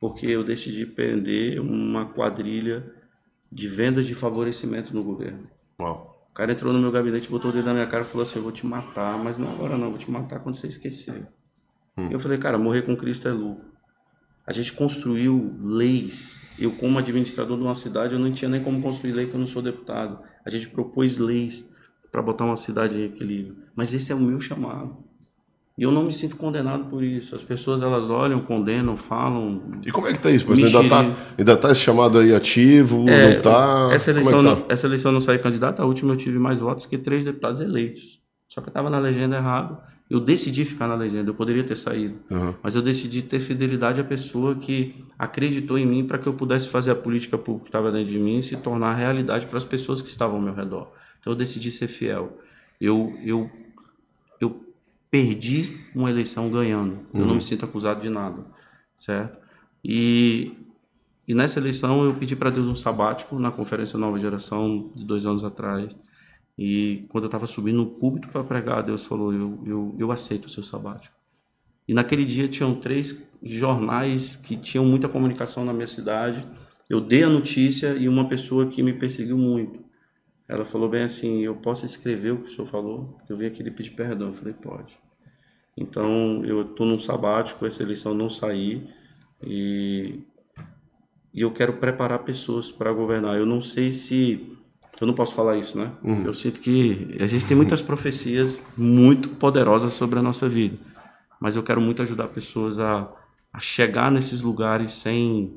[0.04, 2.84] Porque eu decidi prender uma quadrilha
[3.50, 5.48] de venda de favorecimento no governo.
[5.80, 6.28] Uau.
[6.30, 8.38] O cara entrou no meu gabinete, botou o dedo na minha cara e falou assim:
[8.38, 11.26] Eu vou te matar, mas não agora não, eu vou te matar quando você esquecer.
[11.96, 13.64] E eu falei: Cara, morrer com Cristo é lucro.
[14.46, 16.38] A gente construiu leis.
[16.58, 19.40] Eu, como administrador de uma cidade, eu não tinha nem como construir lei, que eu
[19.40, 20.22] não sou deputado.
[20.44, 21.74] A gente propôs leis
[22.12, 23.56] para botar uma cidade em equilíbrio.
[23.74, 25.02] Mas esse é o meu chamado.
[25.76, 27.34] E eu não me sinto condenado por isso.
[27.34, 29.80] As pessoas elas olham, condenam, falam.
[29.84, 30.46] E como é que tá isso?
[30.48, 31.32] Mas ainda tá, Mexerico.
[31.36, 33.08] ainda tá esse chamado aí ativo?
[33.08, 33.88] É, não tá?
[33.92, 34.72] Essa Como eleição, é que não, tá?
[34.72, 38.20] essa eleição não saí candidato, a última eu tive mais votos que três deputados eleitos.
[38.46, 39.76] Só que eu estava na legenda errado.
[40.08, 42.20] Eu decidi ficar na legenda, eu poderia ter saído.
[42.30, 42.54] Uhum.
[42.62, 46.68] Mas eu decidi ter fidelidade à pessoa que acreditou em mim para que eu pudesse
[46.68, 49.64] fazer a política pública que estava dentro de mim e se tornar realidade para as
[49.64, 50.92] pessoas que estavam ao meu redor.
[51.18, 52.38] Então eu decidi ser fiel.
[52.80, 53.50] Eu, eu
[55.14, 57.06] perdi uma eleição ganhando.
[57.14, 58.42] Eu não me sinto acusado de nada,
[58.96, 59.38] certo?
[59.84, 60.50] E,
[61.28, 65.24] e nessa eleição eu pedi para Deus um sabático na conferência Nova Geração de dois
[65.24, 65.96] anos atrás.
[66.58, 70.46] E quando eu estava subindo no púlpito para pregar, Deus falou: eu, eu, eu aceito
[70.46, 71.14] o seu sabático.
[71.86, 76.44] E naquele dia tinham três jornais que tinham muita comunicação na minha cidade.
[76.90, 79.78] Eu dei a notícia e uma pessoa que me perseguiu muito.
[80.48, 83.16] Ela falou bem assim: Eu posso escrever o que o senhor falou?
[83.28, 84.26] Eu vim aqui lhe pedir perdão.
[84.26, 85.03] Eu falei: Pode.
[85.76, 88.88] Então eu estou num sabático, essa eleição não sair
[89.42, 90.20] e,
[91.32, 93.36] e eu quero preparar pessoas para governar.
[93.36, 94.52] Eu não sei se.
[95.00, 95.90] Eu não posso falar isso, né?
[96.24, 100.78] Eu sinto que a gente tem muitas profecias muito poderosas sobre a nossa vida,
[101.40, 103.10] mas eu quero muito ajudar pessoas a,
[103.52, 105.52] a chegar nesses lugares sem,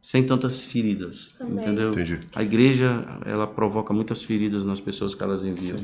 [0.00, 1.56] sem tantas feridas, Também.
[1.58, 1.90] entendeu?
[1.90, 2.20] Entendi.
[2.32, 5.80] A igreja, ela provoca muitas feridas nas pessoas que elas enviam.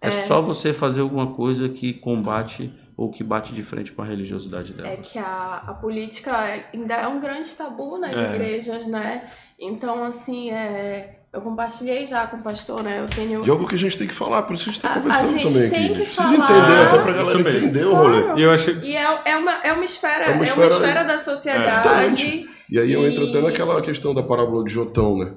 [0.00, 4.04] É só você fazer alguma coisa que combate ou que bate de frente com a
[4.04, 4.88] religiosidade dela.
[4.88, 6.32] É que a, a política
[6.74, 8.34] ainda é um grande tabu nas É.
[8.34, 9.22] igrejas, né?
[9.58, 12.98] Então, assim, é, eu compartilhei já com o pastor, né?
[13.00, 13.42] Eu tenho.
[13.44, 15.00] De algo que a gente tem que falar, por isso a gente tá A- a
[15.00, 15.94] conversando gente também tem aqui.
[15.94, 16.50] que Precisa falar.
[16.50, 18.22] entender, até pra Isso galera entender o rolê.
[18.22, 18.38] Claro.
[18.38, 20.74] E eu acho E é, é, uma, é uma esfera, É uma é uma esfera-
[20.74, 21.82] esfera, da sociedade.
[21.88, 22.50] Totalmente.
[22.68, 25.32] E aí eu entro E- até naquela questão da parábola de Jotão, né?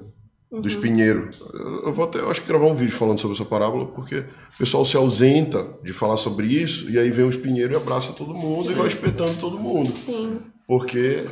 [0.52, 1.30] Do espinheiro.
[1.54, 4.58] Eu, vou até, eu acho que gravar um vídeo falando sobre essa parábola, porque o
[4.58, 8.34] pessoal se ausenta de falar sobre isso, e aí vem o espinheiro e abraça todo
[8.34, 9.90] mundo e vai espetando todo mundo.
[9.94, 10.40] Sim.
[10.66, 11.24] Porque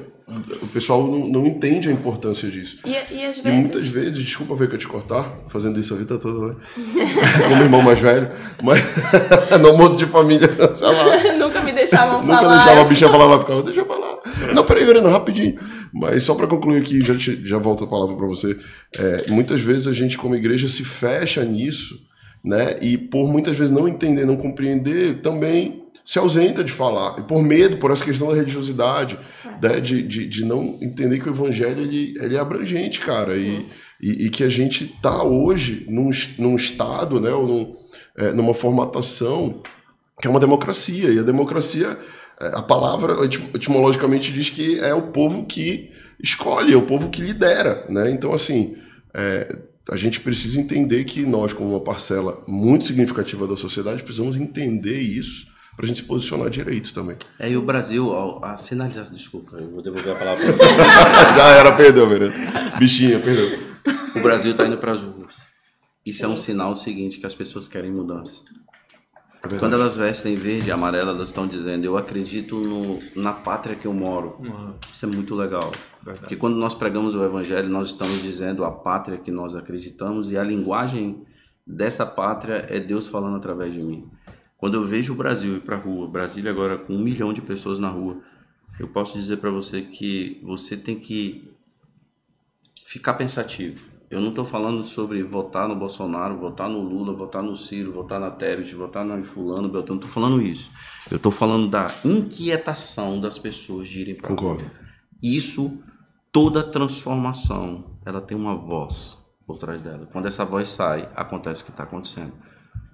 [0.62, 2.78] o pessoal não, não entende a importância disso.
[2.87, 3.59] E, e às E vezes.
[3.61, 6.57] muitas vezes, desculpa ver que eu te cortar, fazendo isso a vida toda, né?
[7.49, 8.31] Como irmão mais velho,
[8.62, 8.83] mas
[9.61, 11.35] no almoço de família, sei lá.
[11.37, 12.57] Nunca me deixavam Nunca falar.
[12.57, 14.18] deixava a bicha falar lá, ficava, deixa eu falar.
[14.55, 15.57] Não, peraí, Verena, rapidinho.
[15.93, 18.57] Mas só para concluir aqui, já, te- já volto a palavra para você.
[18.97, 22.07] É, muitas vezes a gente, como igreja, se fecha nisso,
[22.45, 22.76] né?
[22.81, 27.20] E por muitas vezes não entender, não compreender, também se ausenta de falar.
[27.20, 29.16] E por medo, por essa questão da religiosidade,
[29.62, 29.78] né?
[29.78, 33.36] de, de, de não entender que o evangelho ele, ele é abrangente, cara.
[33.36, 33.64] E,
[34.00, 37.30] e, e que a gente tá hoje num, num estado, né?
[37.30, 37.76] Ou num,
[38.18, 39.62] é, numa formatação
[40.20, 41.11] que é uma democracia.
[41.11, 41.96] E a democracia,
[42.40, 47.08] é, a palavra etim- etimologicamente diz que é o povo que escolhe, é o povo
[47.08, 48.11] que lidera, né?
[48.11, 48.76] Então, assim,
[49.14, 49.56] é,
[49.88, 54.98] a gente precisa entender que nós, como uma parcela muito significativa da sociedade, precisamos entender
[54.98, 55.48] isso
[55.81, 57.16] para a gente se posicionar direito também.
[57.39, 59.16] É, e o Brasil, ó, a sinalização.
[59.16, 60.64] Desculpa, eu vou devolver a palavra pra você.
[61.37, 62.35] Já era, perdeu, Verena.
[62.78, 63.59] Bichinha, perdeu.
[64.14, 65.33] O Brasil está indo para as ruas.
[66.05, 68.43] Isso é um sinal seguinte que as pessoas querem mudança.
[69.43, 69.59] É verdade.
[69.59, 73.87] Quando elas vestem verde e amarelo, elas estão dizendo: Eu acredito no, na pátria que
[73.87, 74.39] eu moro.
[74.93, 75.72] Isso é muito legal.
[76.05, 80.37] Porque quando nós pregamos o evangelho, nós estamos dizendo a pátria que nós acreditamos e
[80.37, 81.24] a linguagem
[81.66, 84.11] dessa pátria é Deus falando através de mim.
[84.61, 87.40] Quando eu vejo o Brasil ir para a rua, Brasília agora com um milhão de
[87.40, 88.20] pessoas na rua,
[88.78, 91.50] eu posso dizer para você que você tem que
[92.84, 93.80] ficar pensativo.
[94.11, 98.20] Eu não estou falando sobre votar no Bolsonaro, votar no Lula, votar no Ciro, votar
[98.20, 100.00] na Tebet, votar no fulano, Beltrano.
[100.00, 100.70] Não estou falando isso.
[101.11, 104.68] Eu estou falando da inquietação das pessoas de irem para Concordo.
[105.22, 105.82] Isso,
[106.32, 110.08] toda transformação, ela tem uma voz por trás dela.
[110.12, 112.34] Quando essa voz sai, acontece o que está acontecendo.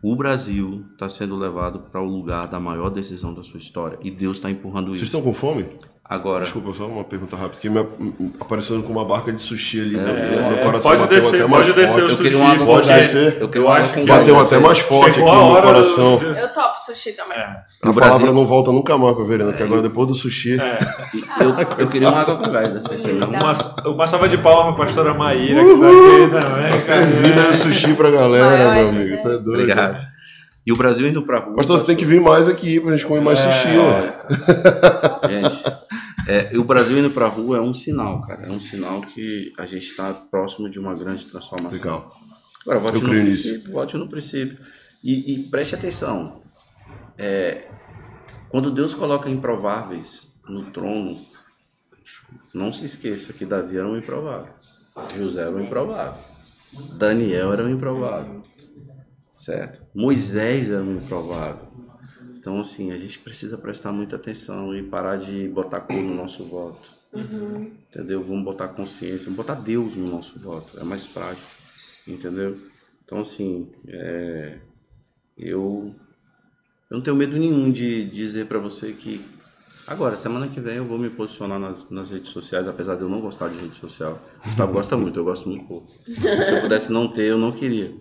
[0.02, 4.10] O Brasil está sendo levado para o lugar da maior decisão da sua história e
[4.10, 5.04] Deus está empurrando Vocês isso.
[5.16, 5.64] estão com fome?
[6.08, 7.84] Agora, Desculpa, só uma pergunta rápida, que me
[8.40, 11.48] aparecendo com uma barca de sushi ali, meu, É, meu coração pode bateu descer, até
[11.48, 12.10] mais pode forte.
[12.12, 13.36] eu queria água pode descer?
[13.40, 14.06] Eu queria acho água com.
[14.06, 16.16] Bateu até mais forte Chegou aqui no meu coração.
[16.18, 17.36] do- Eu topo sushi também.
[17.38, 17.56] É.
[17.82, 20.60] A palavra não volta nunca mais pra Verena, que agora depois do sushi.
[20.60, 20.78] É.
[21.42, 23.04] Eu, eu queria uma água com gás dessa vez.
[23.04, 26.70] Uma, uma salva de palmas pra pastora Maíra, que tá aqui também.
[26.70, 29.20] Tá servindo aí o sushi pra galera, meu amigo.
[29.20, 29.50] Tu é doido.
[29.50, 29.98] Obrigado.
[30.66, 31.54] E o Brasil indo pra rua.
[31.54, 34.26] Pastor, você tem que vir mais aqui pra gente comer mais sushi, ó.
[35.30, 35.64] Gente,
[36.28, 38.46] é, e o Brasil indo pra rua é um sinal, cara.
[38.46, 41.78] É um sinal que a gente está próximo de uma grande transformação.
[41.78, 42.16] Legal.
[42.62, 44.58] Agora, volte Eu no princípio, volte no princípio.
[45.04, 46.42] E, e preste atenção.
[47.16, 47.68] É,
[48.48, 51.16] quando Deus coloca improváveis no trono,
[52.52, 54.52] não se esqueça que Davi era um improvável.
[55.16, 56.20] José era um improvável.
[56.94, 58.42] Daniel era um improvável.
[59.36, 59.86] Certo?
[59.94, 61.68] Moisés era um improvável.
[62.36, 66.44] Então, assim, a gente precisa prestar muita atenção e parar de botar cor no nosso
[66.44, 66.88] voto.
[67.12, 68.22] Entendeu?
[68.22, 70.80] Vamos botar consciência, vamos botar Deus no nosso voto.
[70.80, 71.46] É mais prático.
[72.06, 72.56] Entendeu?
[73.04, 74.58] Então, assim, é,
[75.36, 75.94] eu,
[76.90, 79.20] eu não tenho medo nenhum de dizer pra você que
[79.86, 83.08] agora, semana que vem, eu vou me posicionar nas, nas redes sociais, apesar de eu
[83.08, 84.20] não gostar de rede social.
[84.40, 85.90] O Gustavo gosta muito, eu gosto muito pouco.
[86.06, 87.92] Se eu pudesse não ter, eu não queria.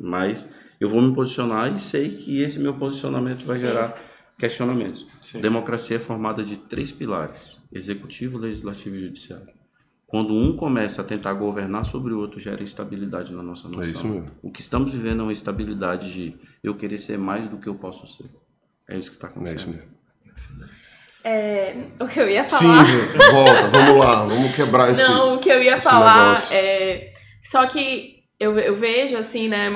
[0.00, 3.94] Mas eu vou me posicionar e sei que esse meu posicionamento vai gerar
[4.38, 5.06] questionamentos.
[5.40, 9.46] Democracia é formada de três pilares: executivo, legislativo e judiciário.
[10.06, 13.82] Quando um começa a tentar governar sobre o outro, gera instabilidade na nossa nação.
[13.82, 14.30] isso mesmo.
[14.42, 17.74] O que estamos vivendo é uma instabilidade de eu querer ser mais do que eu
[17.76, 18.26] posso ser.
[18.88, 19.58] É isso que está É acontecendo.
[19.58, 19.92] isso mesmo.
[21.24, 22.84] É, o que eu ia Sim, falar.
[23.32, 25.02] volta, vamos lá, vamos quebrar esse.
[25.02, 26.56] Não, o que eu ia falar negócio.
[26.56, 27.12] é.
[27.40, 29.70] Só que eu, eu vejo, assim, né?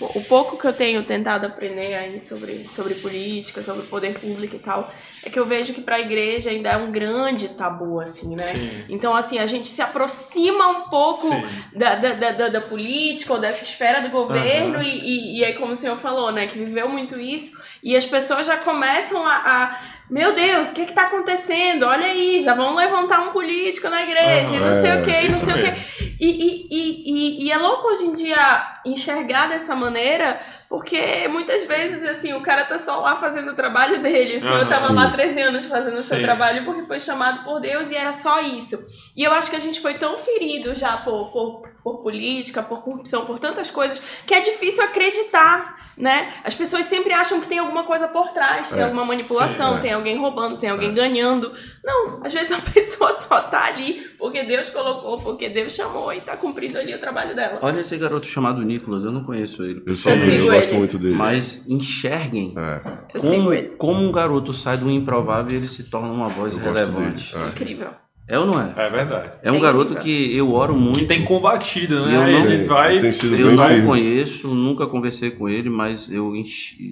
[0.00, 4.58] O pouco que eu tenho tentado aprender aí sobre, sobre política, sobre poder público e
[4.60, 4.92] tal,
[5.24, 8.44] é que eu vejo que pra igreja ainda é um grande tabu, assim, né?
[8.54, 8.84] Sim.
[8.88, 11.28] Então, assim, a gente se aproxima um pouco
[11.74, 14.82] da, da, da, da- política ou dessa esfera do governo, Aham.
[14.84, 16.46] e, e, e é como o senhor falou, né?
[16.46, 19.32] Que viveu muito isso, e as pessoas já começam a.
[19.34, 21.84] a meu Deus, o que que tá acontecendo?
[21.84, 25.28] Olha aí, já vão levantar um político na igreja, e não sei Aham, o que,
[25.28, 25.72] não sei o mesmo.
[25.74, 26.16] que.
[26.20, 32.04] E, e, e, e, é louco hoje em dia enxergar dessa maneira, Porque muitas vezes,
[32.04, 34.36] assim, o cara tá só lá fazendo o trabalho dele.
[34.36, 34.66] O senhor Aham.
[34.66, 34.94] tava Sim.
[34.94, 38.38] lá 13 anos fazendo o seu trabalho porque foi chamado por Deus e era só
[38.42, 38.78] isso.
[39.16, 42.82] E eu acho que a gente foi tão ferido já por, por, por política, por
[42.82, 46.34] corrupção, por tantas coisas, que é difícil acreditar, né?
[46.44, 48.84] As pessoas sempre acham que tem alguma coisa por trás, tem É.
[48.84, 49.80] alguma manipulação, Sim, é.
[49.80, 50.92] tem alguém roubando, tem alguém É.
[50.92, 51.52] ganhando.
[51.84, 56.20] Não, às vezes a pessoa só tá ali porque Deus colocou, porque Deus chamou e
[56.20, 57.58] tá cumprindo ali o trabalho dela.
[57.62, 59.80] Olha esse garoto chamado Nicolas, eu não conheço ele.
[59.86, 60.78] Eu sei, sigo eu gosto ele.
[60.78, 61.14] muito dele.
[61.14, 62.80] Mas enxerguem É,
[63.14, 63.68] Eu sigo como, ele.
[63.76, 67.32] como um garoto sai do improvável e ele se torna uma voz eu gosto relevante.
[67.34, 67.44] dele.
[67.44, 67.48] É.
[67.50, 67.88] Incrível.
[68.28, 68.72] É ou não é?
[68.76, 69.30] É verdade.
[69.42, 70.02] É um É garoto incrível.
[70.28, 70.98] que eu oro muito.
[70.98, 72.12] Que tem combatido, Eu né?
[72.18, 72.98] não- Ele Tem- vai.
[72.98, 73.86] tem sido Eu bem não firme.
[73.86, 76.34] conheço, nunca conversei com ele, mas eu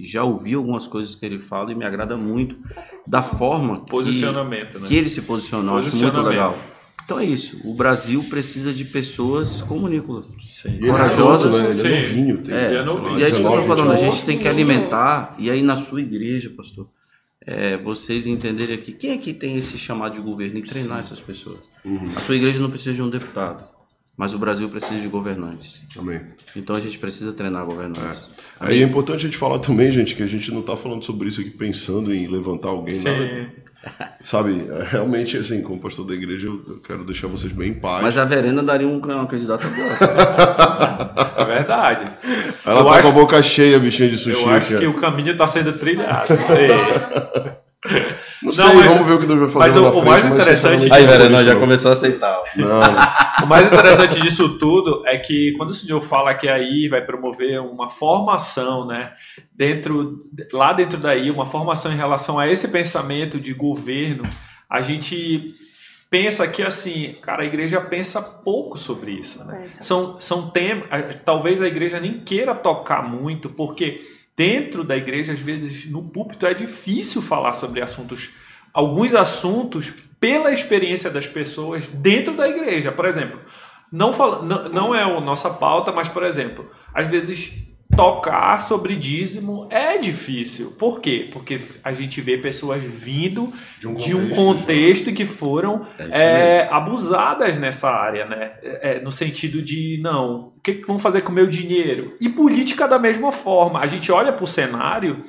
[0.01, 2.57] já ouvi algumas coisas que ele fala e me agrada muito
[3.07, 4.87] da forma que, Posicionamento, né?
[4.89, 5.77] que ele se posicionou.
[5.79, 6.57] Acho muito legal.
[7.05, 7.61] Então é isso.
[7.65, 10.27] O Brasil precisa de pessoas como o Nicolas.
[10.45, 10.71] Sim.
[10.71, 11.71] E ele é Corajosos, adulto, né?
[11.71, 12.39] Ele é novinho.
[12.39, 13.19] Tem, É, é novinho.
[13.19, 14.05] E é isso que eu tô 19, falando, a 20.
[14.13, 16.89] gente tem que alimentar, e aí na sua igreja, pastor,
[17.47, 21.61] é, vocês entenderem aqui, quem aqui tem esse chamado de governo e treinar essas pessoas?
[21.85, 22.09] Uhum.
[22.09, 23.65] A sua igreja não precisa de um deputado,
[24.19, 25.83] mas o Brasil precisa de governantes.
[25.97, 26.21] Amém.
[26.57, 28.29] Então a gente precisa treinar governantes.
[28.59, 31.29] Aí é importante a gente falar também, gente, que a gente não tá falando sobre
[31.29, 33.53] isso aqui pensando em levantar alguém, nada.
[34.23, 38.03] Sabe, realmente, assim, como pastor da igreja, eu eu quero deixar vocês bem em paz.
[38.03, 41.37] Mas a Verena daria um, uma candidata boa.
[41.39, 42.05] É verdade.
[42.65, 44.43] Ela eu tá acho- com a boca cheia, bichinha de sushi.
[44.43, 44.81] Eu acho cara.
[44.81, 46.27] que o caminho tá sendo trilhado.
[48.47, 48.63] É.
[48.65, 50.05] Não sei, mas- vamos ver o que Deus vai fazer mas o- na o frente.
[50.07, 51.61] mais mas interessante Aí, Verena, vou isso, não.
[51.61, 52.43] começou a aceitar.
[52.57, 52.81] Não,
[53.43, 57.61] O mais interessante disso tudo é que quando o senhor fala que aí vai promover
[57.61, 59.13] uma formação, né,
[59.55, 64.25] dentro lá dentro daí, uma formação em relação a esse pensamento de governo,
[64.71, 65.55] a gente
[66.09, 69.59] pensa que assim, cara, a igreja pensa pouco sobre isso, né?
[69.63, 69.83] Pensa.
[69.83, 70.85] São são temas,
[71.25, 74.01] talvez a igreja nem queira tocar muito, porque
[74.37, 78.35] dentro da igreja às vezes no púlpito é difícil falar sobre assuntos
[78.77, 79.91] alguns assuntos
[80.21, 82.93] pela experiência das pessoas dentro da igreja.
[82.93, 83.41] Por exemplo,
[83.91, 88.97] não, fala, não, não é a nossa pauta, mas, por exemplo, às vezes tocar sobre
[88.97, 90.73] dízimo é difícil.
[90.79, 91.29] Por quê?
[91.33, 96.21] Porque a gente vê pessoas vindo De um de um contexto, contexto que foram É
[96.21, 98.53] é, abusadas nessa área, né?
[98.63, 102.17] É, no sentido de, não, o que, que vão fazer com o meu dinheiro?
[102.21, 103.81] E política da mesma forma.
[103.81, 105.25] A gente olha para o cenário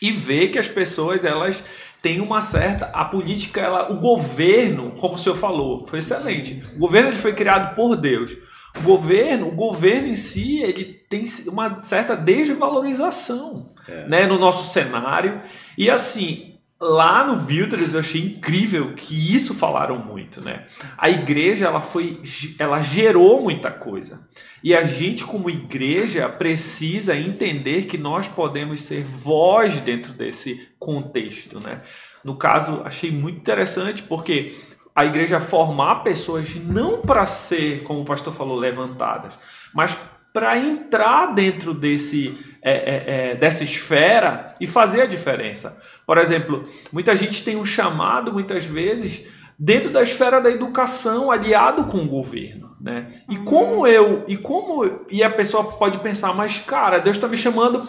[0.00, 1.66] e vê que as pessoas, elas
[2.00, 2.86] têm uma certa...
[2.86, 6.62] A política, ela, o governo, como o senhor falou, foi excelente.
[6.76, 8.32] O governo ele foi criado por Deus.
[8.78, 13.68] O governo, o governo em si, ele tem uma certa desvalorização
[14.06, 15.42] né, no nosso cenário.
[15.76, 20.66] E assim, lá no Builders eu achei incrível que isso falaram muito, né?
[20.96, 22.20] A igreja ela foi,
[22.58, 24.26] ela gerou muita coisa.
[24.64, 31.60] E a gente como igreja precisa entender que nós podemos ser voz dentro desse contexto,
[31.60, 31.82] né?
[32.24, 34.56] No caso, achei muito interessante porque
[34.94, 39.38] a igreja formar pessoas não para ser, como o pastor falou, levantadas,
[39.74, 39.98] mas
[40.32, 45.82] para entrar dentro desse, é, é, é, dessa esfera e fazer a diferença.
[46.06, 49.26] Por exemplo, muita gente tem um chamado, muitas vezes,
[49.58, 52.69] dentro da esfera da educação, aliado com o governo.
[52.80, 53.10] Né?
[53.28, 57.36] E como eu, e como, e a pessoa pode pensar, mas cara, Deus está me
[57.36, 57.80] chamando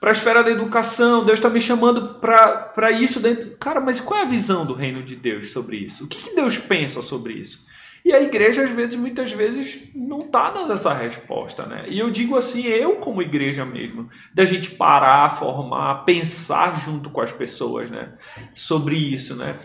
[0.00, 3.50] para a esfera da educação, Deus está me chamando para isso dentro.
[3.58, 6.04] Cara, mas qual é a visão do reino de Deus sobre isso?
[6.04, 7.66] O que, que Deus pensa sobre isso?
[8.04, 11.84] E a igreja, às vezes, muitas vezes, não está dando essa resposta, né?
[11.88, 17.20] E eu digo assim, eu como igreja mesmo, da gente parar, formar, pensar junto com
[17.20, 18.14] as pessoas, né?
[18.54, 19.56] Sobre isso, né?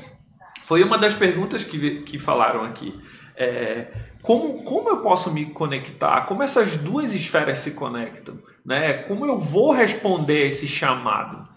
[0.66, 2.94] Foi uma das perguntas que, que falaram aqui.
[3.36, 3.88] É,
[4.28, 6.26] como, como eu posso me conectar?
[6.26, 8.38] Como essas duas esferas se conectam?
[8.66, 8.92] Né?
[9.04, 11.48] Como eu vou responder esse chamado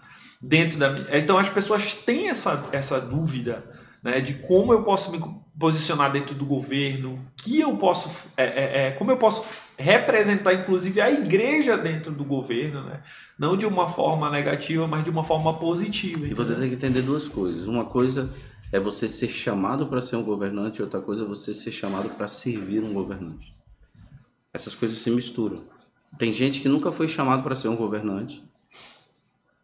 [0.41, 1.05] dentro da minha...
[1.17, 3.61] Então as pessoas têm essa, essa dúvida
[4.01, 5.19] né, de como eu posso me
[5.59, 9.45] posicionar dentro do governo, que eu posso, é, é, é, como eu posso
[9.77, 13.01] representar, inclusive, a igreja dentro do governo, né?
[13.37, 16.25] não de uma forma negativa, mas de uma forma positiva.
[16.25, 17.67] E você tem que entender duas coisas.
[17.67, 18.29] Uma coisa
[18.71, 22.09] é você ser chamado para ser um governante, e outra coisa é você ser chamado
[22.09, 23.53] para servir um governante.
[24.53, 25.63] Essas coisas se misturam.
[26.17, 28.43] Tem gente que nunca foi chamado para ser um governante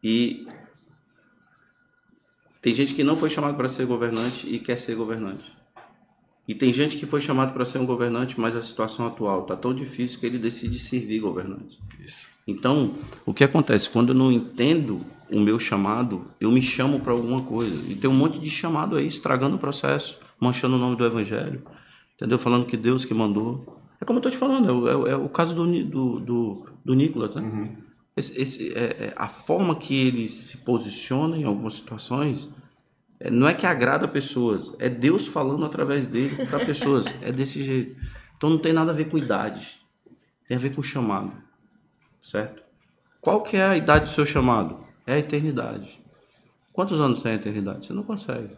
[0.01, 0.47] e
[2.61, 5.55] tem gente que não foi chamado para ser governante e quer ser governante.
[6.47, 9.55] E tem gente que foi chamado para ser um governante, mas a situação atual está
[9.55, 11.77] tão difícil que ele decide servir governante.
[12.47, 12.93] Então,
[13.25, 13.89] o que acontece?
[13.89, 17.91] Quando eu não entendo o meu chamado, eu me chamo para alguma coisa.
[17.91, 21.63] E tem um monte de chamado aí, estragando o processo, manchando o nome do evangelho,
[22.15, 22.37] entendeu?
[22.39, 23.81] Falando que Deus que mandou.
[23.99, 26.19] É como eu estou te falando, é o, é o- é o caso do, do,
[26.19, 27.41] do, do Nicolas, né?
[28.15, 32.47] esse, esse, é, é, a forma que ele se posiciona em algumas situações
[33.19, 37.13] é, não é que agrada pessoas, é Deus falando através dele para pessoas.
[37.23, 37.99] É desse jeito.
[38.37, 39.77] Então não tem nada a ver com idade,
[40.47, 41.31] tem a ver com chamado,
[42.21, 42.61] certo?
[43.19, 44.85] Qual que é a idade do seu chamado?
[45.07, 45.99] É a eternidade.
[46.73, 47.87] Quantos anos tem a eternidade?
[47.87, 48.55] Você não consegue.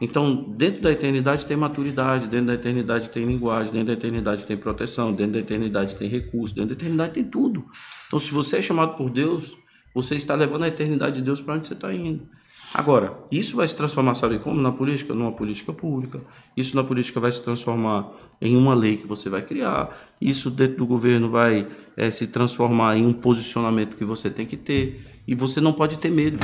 [0.00, 4.56] Então, dentro da eternidade tem maturidade, dentro da eternidade tem linguagem, dentro da eternidade tem
[4.56, 7.64] proteção, dentro da eternidade tem recurso, dentro da eternidade tem tudo.
[8.06, 9.56] Então, se você é chamado por Deus,
[9.94, 12.28] você está levando a eternidade de Deus para onde você está indo.
[12.74, 14.60] Agora, isso vai se transformar, sabe como?
[14.60, 15.14] Na política?
[15.14, 16.20] Numa política pública.
[16.54, 19.96] Isso na política vai se transformar em uma lei que você vai criar.
[20.20, 24.58] Isso dentro do governo vai é, se transformar em um posicionamento que você tem que
[24.58, 25.15] ter.
[25.26, 26.38] E você não pode ter medo.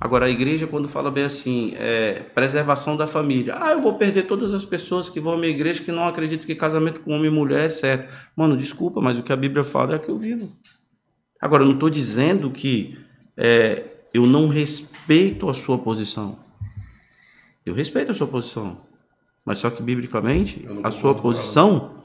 [0.00, 3.56] Agora, a igreja, quando fala bem assim, é, preservação da família.
[3.58, 6.46] Ah, eu vou perder todas as pessoas que vão à minha igreja que não acreditam
[6.46, 8.12] que casamento com homem e mulher é certo.
[8.36, 10.46] Mano, desculpa, mas o que a Bíblia fala é que eu vivo.
[11.40, 12.98] Agora, eu não estou dizendo que
[13.36, 13.82] é,
[14.12, 16.38] eu não respeito a sua posição.
[17.64, 18.82] Eu respeito a sua posição.
[19.44, 22.03] Mas só que, biblicamente, a sua posição,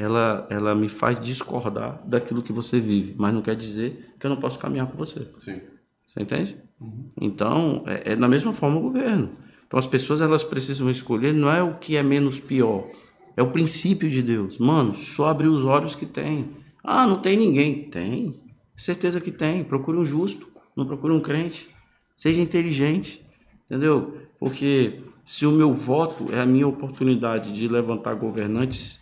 [0.00, 3.14] ela, ela me faz discordar daquilo que você vive.
[3.18, 5.28] Mas não quer dizer que eu não posso caminhar com você.
[5.38, 5.60] Sim.
[6.06, 6.56] Você entende?
[6.80, 7.10] Uhum.
[7.20, 9.36] Então, é, é, da mesma forma o governo.
[9.66, 12.88] Então, as pessoas elas precisam escolher, não é o que é menos pior,
[13.36, 14.58] é o princípio de Deus.
[14.58, 16.50] Mano, só abrir os olhos que tem.
[16.82, 17.88] Ah, não tem ninguém.
[17.88, 18.32] Tem.
[18.76, 19.62] Certeza que tem.
[19.62, 21.68] Procure um justo, não procure um crente.
[22.16, 23.24] Seja inteligente,
[23.66, 24.18] entendeu?
[24.38, 28.99] Porque se o meu voto é a minha oportunidade de levantar governantes,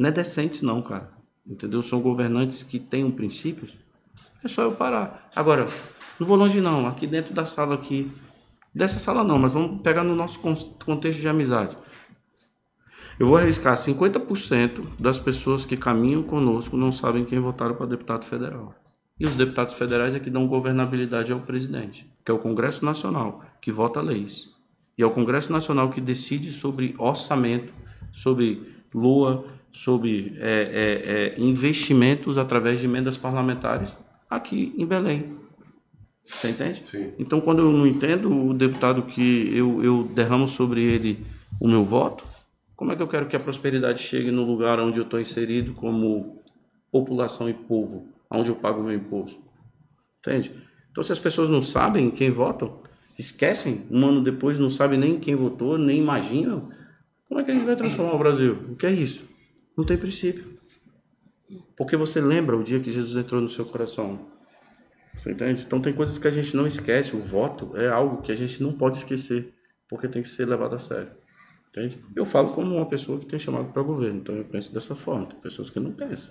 [0.00, 1.10] não é decentes não, cara.
[1.46, 1.82] Entendeu?
[1.82, 3.76] São governantes que têm um princípios.
[4.42, 5.28] É só eu parar.
[5.36, 5.66] Agora,
[6.18, 8.10] não vou longe não, aqui dentro da sala aqui.
[8.74, 11.76] Dessa sala não, mas vamos pegar no nosso contexto de amizade.
[13.18, 18.24] Eu vou arriscar 50% das pessoas que caminham conosco não sabem quem votaram para deputado
[18.24, 18.74] federal.
[19.18, 23.44] E os deputados federais é que dão governabilidade ao presidente, que é o Congresso Nacional,
[23.60, 24.48] que vota leis.
[24.96, 27.70] E é o Congresso Nacional que decide sobre orçamento,
[28.14, 33.94] sobre lua, sobre é, é, é, investimentos através de emendas parlamentares
[34.28, 35.36] aqui em Belém.
[36.22, 36.82] Você entende?
[36.84, 37.12] Sim.
[37.18, 41.24] Então, quando eu não entendo o deputado que eu, eu derramo sobre ele
[41.60, 42.24] o meu voto,
[42.76, 45.72] como é que eu quero que a prosperidade chegue no lugar onde eu estou inserido
[45.72, 46.42] como
[46.90, 49.42] população e povo, onde eu pago o meu imposto?
[50.18, 50.52] Entende?
[50.90, 52.80] Então, se as pessoas não sabem quem votam,
[53.18, 56.70] esquecem, um ano depois não sabem nem quem votou, nem imaginam,
[57.28, 58.58] como é que a gente vai transformar o Brasil?
[58.70, 59.29] O que é isso?
[59.76, 60.58] Não tem princípio.
[61.76, 64.30] Porque você lembra o dia que Jesus entrou no seu coração.
[65.14, 65.64] Você entende?
[65.66, 67.16] Então tem coisas que a gente não esquece.
[67.16, 69.52] O voto é algo que a gente não pode esquecer,
[69.88, 71.10] porque tem que ser levado a sério.
[71.70, 71.98] Entende?
[72.14, 75.26] Eu falo como uma pessoa que tem chamado para governo, então eu penso dessa forma.
[75.26, 76.30] Tem pessoas que não pensam.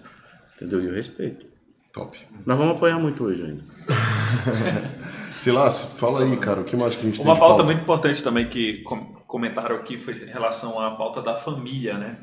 [0.55, 0.83] Entendeu?
[0.83, 1.45] E eu respeito.
[1.93, 2.17] Top.
[2.45, 3.63] Nós vamos apanhar muito hoje ainda.
[5.33, 7.81] Silas, fala aí, cara, o que mais que a gente Uma tem pauta pauta muito
[7.81, 8.83] importante também que
[9.25, 12.17] comentaram aqui foi em relação à pauta da família, né?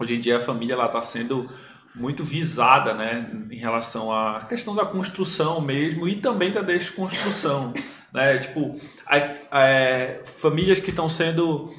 [0.00, 1.46] Hoje em dia a família ela está sendo
[1.94, 7.74] muito visada, né, em relação à questão da construção mesmo e também da desconstrução,
[8.10, 9.16] né, tipo, a,
[9.50, 11.74] a, é, famílias que estão sendo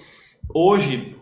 [0.53, 1.15] hoje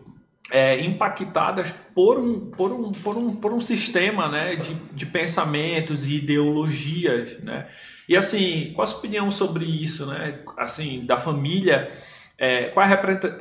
[0.50, 6.06] é, impactadas por um, por um, por um, por um sistema, né, de, de pensamentos
[6.06, 7.66] e ideologias, né,
[8.06, 11.90] e assim, qual a sua opinião sobre isso, né, assim, da família,
[12.36, 12.88] é, qual a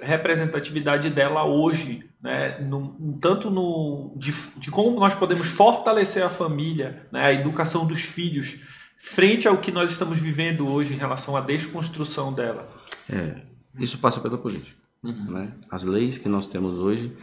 [0.01, 7.07] representatividade dela hoje né, no, tanto no, de, de, como nós podemos fortalecer a família,
[7.11, 8.59] né, a educação dos filhos,
[8.97, 12.67] frente ao que nós estamos vivendo hoje em relação à desconstrução dela.
[13.09, 13.41] É,
[13.79, 14.77] isso passa pela política.
[15.01, 15.31] Uhum.
[15.31, 15.53] Né?
[15.71, 17.15] As leis que nós temos hoje,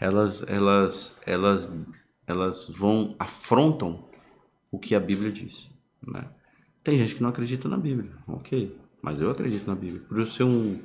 [0.00, 1.70] elas, elas, elas,
[2.26, 4.08] elas vão afrontam
[4.70, 5.68] o que a Bíblia diz.
[6.06, 6.24] Né?
[6.84, 10.02] Tem gente que não acredita na Bíblia, ok, mas eu acredito na Bíblia.
[10.08, 10.78] Por eu ser um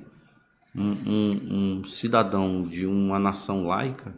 [0.75, 4.15] um, um, um cidadão de uma nação laica,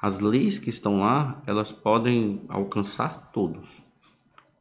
[0.00, 3.84] as leis que estão lá, elas podem alcançar todos,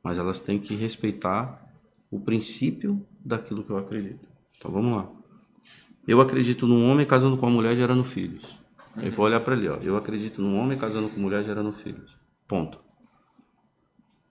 [0.03, 1.67] mas elas têm que respeitar
[2.11, 4.27] o princípio daquilo que eu acredito.
[4.57, 5.09] Então vamos lá.
[6.07, 8.59] Eu acredito num homem casando com uma mulher gerando filhos.
[8.97, 9.77] Eu vou olhar para ele, ó.
[9.77, 12.17] Eu acredito num homem casando com mulher gerando filhos.
[12.47, 12.79] Ponto.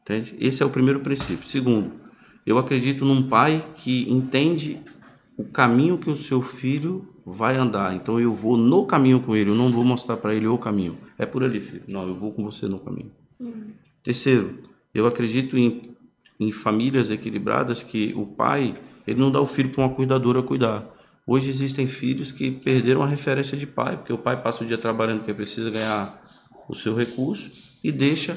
[0.02, 0.36] Entende?
[0.38, 1.46] Esse é o primeiro princípio.
[1.46, 1.92] Segundo,
[2.44, 4.82] eu acredito num pai que entende
[5.40, 7.94] o caminho que o seu filho vai andar.
[7.94, 10.98] Então eu vou no caminho com ele, eu não vou mostrar para ele o caminho.
[11.18, 11.82] É por ali, filho.
[11.88, 13.10] Não, eu vou com você no caminho.
[13.38, 13.70] Uhum.
[14.02, 14.58] Terceiro,
[14.92, 15.96] eu acredito em,
[16.38, 20.94] em famílias equilibradas que o pai, ele não dá o filho para uma cuidadora cuidar.
[21.26, 24.76] Hoje existem filhos que perderam a referência de pai, porque o pai passa o dia
[24.76, 26.20] trabalhando porque precisa ganhar
[26.68, 27.50] o seu recurso
[27.82, 28.36] e deixa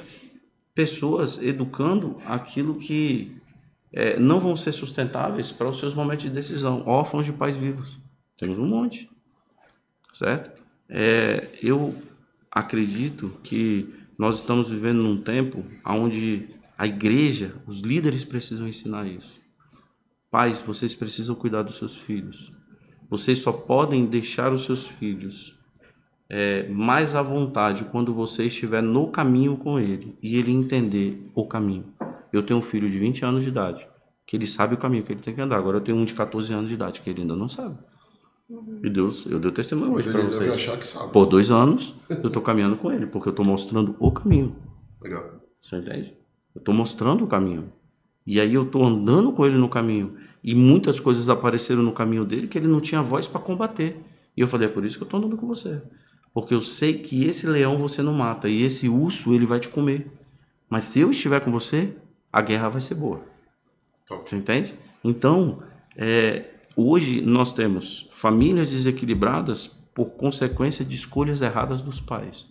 [0.74, 3.36] pessoas educando aquilo que
[3.94, 6.84] é, não vão ser sustentáveis para os seus momentos de decisão.
[6.88, 8.00] Órfãos de pais vivos.
[8.38, 9.10] Temos um monte.
[10.12, 10.62] Certo?
[10.90, 11.96] É, eu
[12.52, 16.48] acredito que nós estamos vivendo num tempo onde
[16.78, 19.42] a igreja, os líderes precisam ensinar isso.
[20.30, 22.52] Pais, vocês precisam cuidar dos seus filhos.
[23.10, 25.56] Vocês só podem deixar os seus filhos
[26.28, 31.46] é, mais à vontade quando você estiver no caminho com ele e ele entender o
[31.46, 31.94] caminho.
[32.34, 33.88] Eu tenho um filho de 20 anos de idade,
[34.26, 35.58] que ele sabe o caminho que ele tem que andar.
[35.58, 37.78] Agora eu tenho um de 14 anos de idade, que ele ainda não sabe.
[38.84, 40.94] E Deus, eu dei testemunho hoje para vocês.
[41.14, 44.56] Por dois anos, eu estou caminhando com ele, porque eu estou mostrando o caminho.
[45.02, 45.42] Legal.
[45.62, 46.18] Você entende?
[46.54, 47.72] Eu estou mostrando o caminho.
[48.26, 50.16] E aí eu estou andando com ele no caminho.
[50.44, 54.02] E muitas coisas apareceram no caminho dele que ele não tinha voz para combater.
[54.36, 55.82] E eu falei, é por isso que eu estou andando com você.
[56.34, 58.50] Porque eu sei que esse leão você não mata.
[58.50, 60.12] E esse urso ele vai te comer.
[60.70, 61.96] Mas se eu estiver com você,
[62.34, 63.22] a guerra vai ser boa.
[64.08, 64.28] Top.
[64.28, 64.76] Você entende?
[65.04, 65.62] Então,
[65.96, 72.48] é, hoje nós temos famílias desequilibradas por consequência de escolhas erradas dos pais.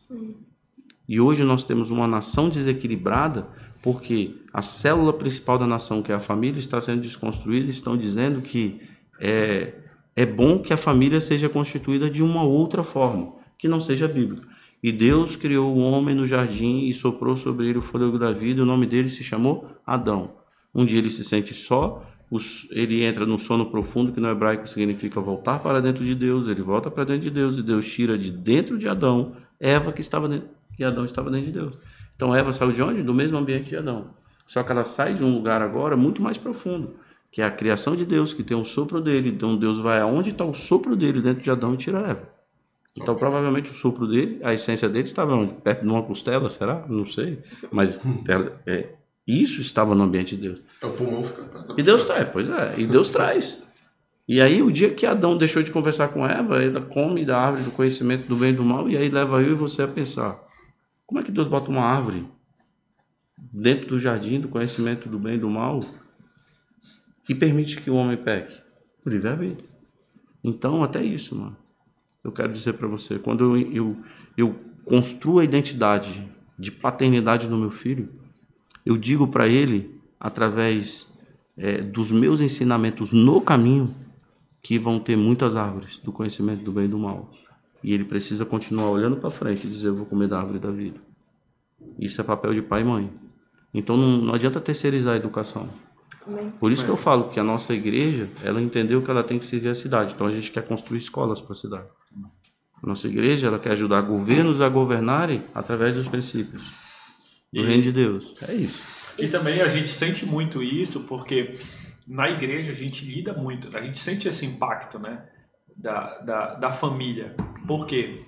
[1.09, 3.49] E hoje nós temos uma nação desequilibrada
[3.83, 7.69] porque a célula principal da nação, que é a família, está sendo desconstruída.
[7.69, 8.81] Estão dizendo que
[9.21, 9.75] é,
[10.15, 14.47] é bom que a família seja constituída de uma outra forma, que não seja bíblica.
[14.83, 18.61] E Deus criou o homem no jardim e soprou sobre ele o fôlego da vida.
[18.61, 20.33] E o nome dele se chamou Adão.
[20.75, 22.03] Um dia ele se sente só,
[22.71, 26.47] ele entra num sono profundo, que no hebraico significa voltar para dentro de Deus.
[26.47, 30.01] Ele volta para dentro de Deus e Deus tira de dentro de Adão Eva que
[30.01, 31.79] estava dentro, e Adão estava dentro de Deus.
[32.17, 33.03] Então Eva saiu de onde?
[33.03, 34.11] Do mesmo ambiente de Adão.
[34.47, 36.97] Só que ela sai de um lugar agora muito mais profundo,
[37.31, 39.29] que é a criação de Deus, que tem um sopro dele.
[39.29, 42.32] Então Deus vai aonde está o sopro dele dentro de Adão e tira Eva.
[42.97, 45.55] Então provavelmente o sopro dele, a essência dele estava onde?
[45.55, 46.85] Perto de uma costela, será?
[46.89, 47.43] Não sei.
[47.71, 48.95] Mas ela- é,
[49.27, 50.61] isso estava no ambiente de Deus.
[50.83, 51.75] É, O pulmão fica perto.
[51.81, 53.63] E Deus traz, pois é, e Deus traz.
[54.29, 57.65] E aí, o dia que Adão deixou de conversar com Eva, ele come da árvore
[57.65, 60.39] do conhecimento do bem e do mal, e aí leva eu e você a pensar:
[61.07, 62.25] como é que Deus bota uma árvore
[63.53, 65.81] dentro do jardim do conhecimento do bem e do mal
[67.29, 68.61] e permite que o homem peque?
[69.05, 69.69] O livre-arbítrio.
[70.45, 71.57] Então, até isso, mano.
[72.25, 73.97] Eu quero dizer para você: quando eu, eu,
[74.37, 74.55] eu
[74.85, 76.27] construo a identidade
[76.59, 78.09] de paternidade no meu filho,
[78.85, 81.13] eu digo para ele, através
[81.57, 83.95] é, dos meus ensinamentos no caminho,
[84.63, 87.33] que vão ter muitas árvores do conhecimento do bem e do mal.
[87.83, 90.71] E ele precisa continuar olhando para frente e dizer: Eu vou comer da árvore da
[90.71, 91.01] vida.
[91.99, 93.13] Isso é papel de pai e mãe.
[93.75, 95.69] Então não, não adianta terceirizar a educação.
[96.59, 99.47] Por isso que eu falo que a nossa igreja, ela entendeu que ela tem que
[99.47, 100.13] servir a cidade.
[100.15, 101.87] Então a gente quer construir escolas para a cidade.
[102.83, 106.63] A nossa igreja, ela quer ajudar governos a governarem através dos princípios
[107.53, 108.35] do E- reino de Deus.
[108.43, 108.83] É isso.
[109.19, 111.59] E também a gente sente muito isso porque
[112.07, 115.23] na igreja a gente lida muito, a gente sente esse impacto, né?
[115.77, 117.35] Da, da, da família.
[117.67, 118.25] Por quê?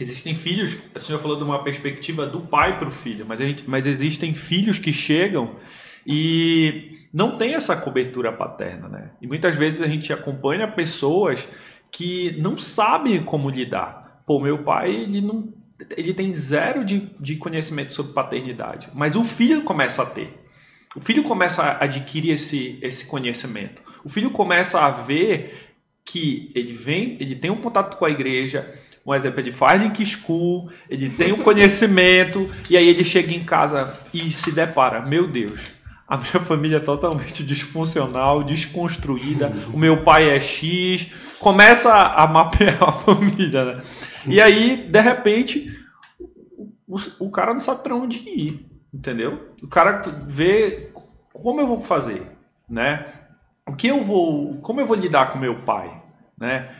[0.00, 3.44] Existem filhos, a senhora falou de uma perspectiva do pai para o filho, mas, a
[3.44, 5.56] gente, mas existem filhos que chegam
[6.06, 9.10] e não tem essa cobertura paterna, né?
[9.20, 11.48] E muitas vezes a gente acompanha pessoas
[11.90, 14.22] que não sabem como lidar.
[14.26, 15.52] Pô, meu pai, ele não
[15.96, 20.40] ele tem zero de, de conhecimento sobre paternidade, mas o filho começa a ter.
[20.94, 23.82] O filho começa a adquirir esse, esse conhecimento.
[24.04, 25.74] O filho começa a ver
[26.04, 28.74] que ele vem, ele tem um contato com a igreja,
[29.04, 33.42] um exemplo, ele faz link school, ele tem um conhecimento, e aí ele chega em
[33.42, 35.81] casa e se depara, meu Deus,
[36.12, 42.82] a minha família é totalmente disfuncional, desconstruída, o meu pai é X, começa a mapear
[42.82, 43.82] a família, né?
[44.26, 45.74] E aí, de repente,
[46.86, 49.54] o, o cara não sabe para onde ir, entendeu?
[49.62, 50.90] O cara vê
[51.32, 52.30] como eu vou fazer,
[52.68, 53.06] né?
[53.66, 56.02] O que eu vou, como eu vou lidar com meu pai,
[56.38, 56.70] né?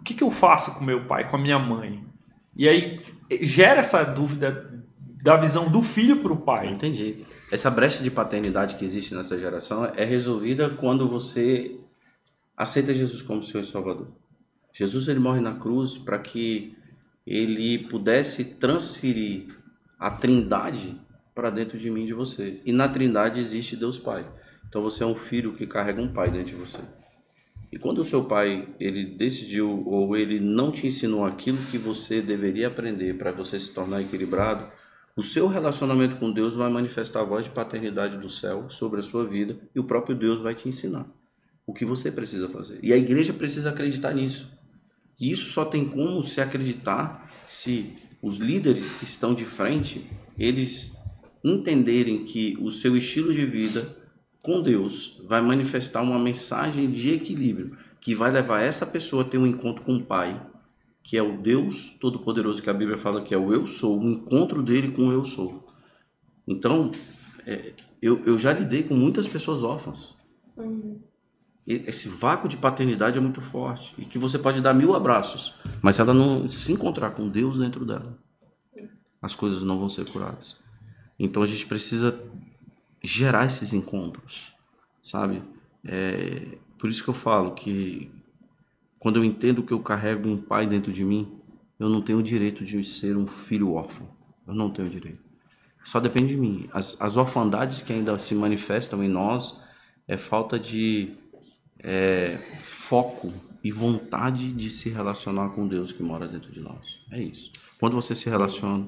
[0.00, 2.02] O que, que eu faço com meu pai, com a minha mãe?
[2.56, 3.02] E aí
[3.42, 4.70] gera essa dúvida
[5.22, 6.68] da visão do filho para o pai.
[6.68, 7.26] Entendi.
[7.54, 11.78] Essa brecha de paternidade que existe nessa geração é resolvida quando você
[12.56, 14.08] aceita Jesus como seu Salvador.
[14.72, 16.76] Jesus ele morre na cruz para que
[17.24, 19.46] ele pudesse transferir
[19.96, 21.00] a Trindade
[21.32, 22.60] para dentro de mim e de você.
[22.64, 24.26] E na Trindade existe Deus Pai.
[24.68, 26.80] Então você é um filho que carrega um pai dentro de você.
[27.70, 32.20] E quando o seu pai ele decidiu ou ele não te ensinou aquilo que você
[32.20, 34.66] deveria aprender para você se tornar equilibrado,
[35.16, 39.02] o seu relacionamento com Deus vai manifestar a voz de paternidade do céu sobre a
[39.02, 41.06] sua vida e o próprio Deus vai te ensinar
[41.66, 42.78] o que você precisa fazer.
[42.82, 44.50] E a igreja precisa acreditar nisso.
[45.18, 50.04] E isso só tem como se acreditar se os líderes que estão de frente,
[50.38, 50.96] eles
[51.44, 53.96] entenderem que o seu estilo de vida
[54.42, 59.38] com Deus vai manifestar uma mensagem de equilíbrio que vai levar essa pessoa a ter
[59.38, 60.40] um encontro com o Pai,
[61.04, 64.08] que é o Deus Todo-Poderoso que a Bíblia fala que é o Eu Sou, o
[64.08, 65.66] encontro dele com o Eu Sou.
[66.48, 66.90] Então,
[67.46, 70.14] é, eu, eu já lidei com muitas pessoas órfãs.
[71.66, 75.96] Esse vácuo de paternidade é muito forte e que você pode dar mil abraços, mas
[75.96, 78.18] se ela não se encontrar com Deus dentro dela,
[79.20, 80.58] as coisas não vão ser curadas.
[81.18, 82.18] Então a gente precisa
[83.02, 84.54] gerar esses encontros,
[85.02, 85.42] sabe?
[85.84, 88.10] É, por isso que eu falo que
[89.04, 91.30] quando eu entendo que eu carrego um pai dentro de mim,
[91.78, 94.08] eu não tenho o direito de ser um filho órfão.
[94.48, 95.22] Eu não tenho direito.
[95.84, 96.66] Só depende de mim.
[96.72, 99.62] As, as orfandades que ainda se manifestam em nós
[100.08, 101.18] é falta de
[101.80, 103.30] é, foco
[103.62, 106.98] e vontade de se relacionar com Deus que mora dentro de nós.
[107.10, 107.52] É isso.
[107.78, 108.86] Quando você se relaciona,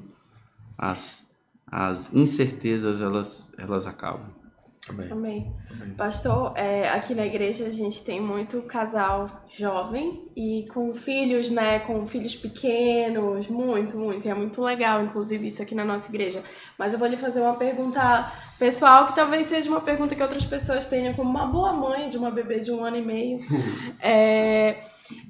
[0.79, 1.31] as,
[1.67, 4.33] as incertezas elas, elas acabam.
[4.89, 5.09] Amém.
[5.11, 5.55] Amém.
[5.97, 11.81] Pastor, é, aqui na igreja a gente tem muito casal jovem e com filhos, né?
[11.81, 14.27] Com filhos pequenos, muito, muito.
[14.27, 16.43] E é muito legal, inclusive, isso aqui na nossa igreja.
[16.79, 20.45] Mas eu vou lhe fazer uma pergunta pessoal, que talvez seja uma pergunta que outras
[20.45, 23.39] pessoas tenham, como uma boa mãe de uma bebê de um ano e meio.
[24.01, 24.83] é,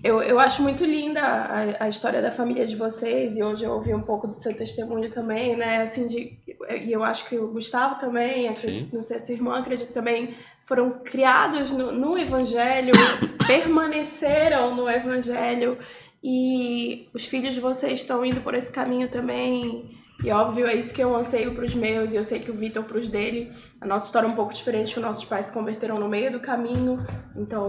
[0.02, 3.72] eu, eu acho muito linda a, a, história da família de vocês, e hoje eu
[3.72, 5.82] ouvi um pouco do seu testemunho também, né?
[5.82, 6.38] Assim, de,
[6.80, 10.34] e eu acho que o Gustavo também, acredito, não sei, a sua irmã, acredito também,
[10.64, 12.92] foram criados no, no Evangelho,
[13.46, 15.78] permaneceram no Evangelho,
[16.22, 19.94] e os filhos de vocês estão indo por esse caminho também.
[20.24, 22.54] E óbvio, é isso que eu anseio para os meus, e eu sei que o
[22.54, 23.52] Vitor para os dele.
[23.80, 26.40] A nossa história é um pouco diferente, que nossos pais se converteram no meio do
[26.40, 27.04] caminho,
[27.36, 27.68] então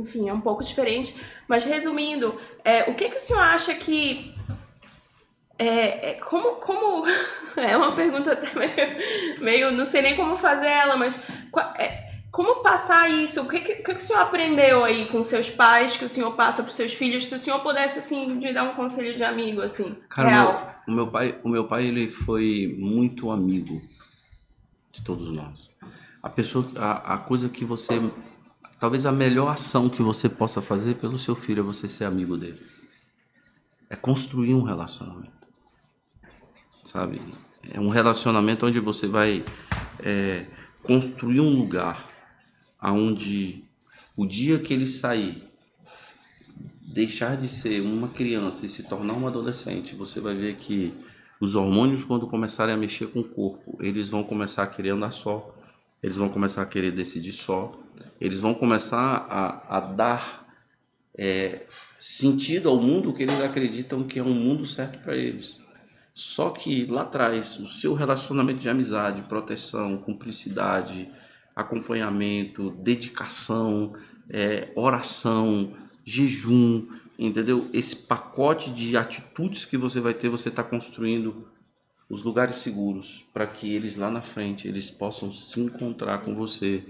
[0.00, 1.16] enfim, é um pouco diferente.
[1.46, 4.34] Mas resumindo, é, o que, que o senhor acha que.
[5.58, 7.04] É, é, como, como.
[7.56, 9.72] É uma pergunta até meio, meio.
[9.72, 11.20] Não sei nem como fazer ela, mas.
[11.76, 13.42] É, como passar isso?
[13.42, 16.62] O que, que, que, o senhor aprendeu aí com seus pais, que o senhor passa
[16.62, 17.26] para os seus filhos?
[17.26, 20.74] Se o senhor pudesse, assim, me dar um conselho de amigo, assim, Cara, real.
[20.86, 23.80] o meu pai, o meu pai, ele foi muito amigo
[24.92, 25.70] de todos nós.
[26.22, 28.00] A pessoa, a, a coisa que você
[28.78, 32.36] Talvez a melhor ação que você possa fazer pelo seu filho é você ser amigo
[32.36, 32.60] dele.
[33.90, 35.48] É construir um relacionamento.
[36.84, 37.20] Sabe?
[37.70, 39.44] É um relacionamento onde você vai
[39.98, 40.46] é,
[40.82, 42.08] construir um lugar
[42.78, 43.64] aonde
[44.16, 45.48] o dia que ele sair,
[46.80, 50.94] deixar de ser uma criança e se tornar um adolescente, você vai ver que
[51.40, 55.10] os hormônios, quando começarem a mexer com o corpo, eles vão começar a querer andar
[55.10, 55.54] só,
[56.02, 57.72] eles vão começar a querer decidir só,
[58.20, 60.46] eles vão começar a, a dar
[61.16, 61.66] é,
[61.98, 65.58] sentido ao mundo que eles acreditam que é um mundo certo para eles.
[66.12, 71.08] Só que lá atrás, o seu relacionamento de amizade, proteção, cumplicidade,
[71.54, 73.92] acompanhamento, dedicação,
[74.28, 75.72] é, oração,
[76.04, 76.86] jejum,
[77.18, 77.68] entendeu?
[77.72, 81.48] Esse pacote de atitudes que você vai ter, você está construindo
[82.08, 86.82] os lugares seguros para que eles lá na frente eles possam se encontrar com você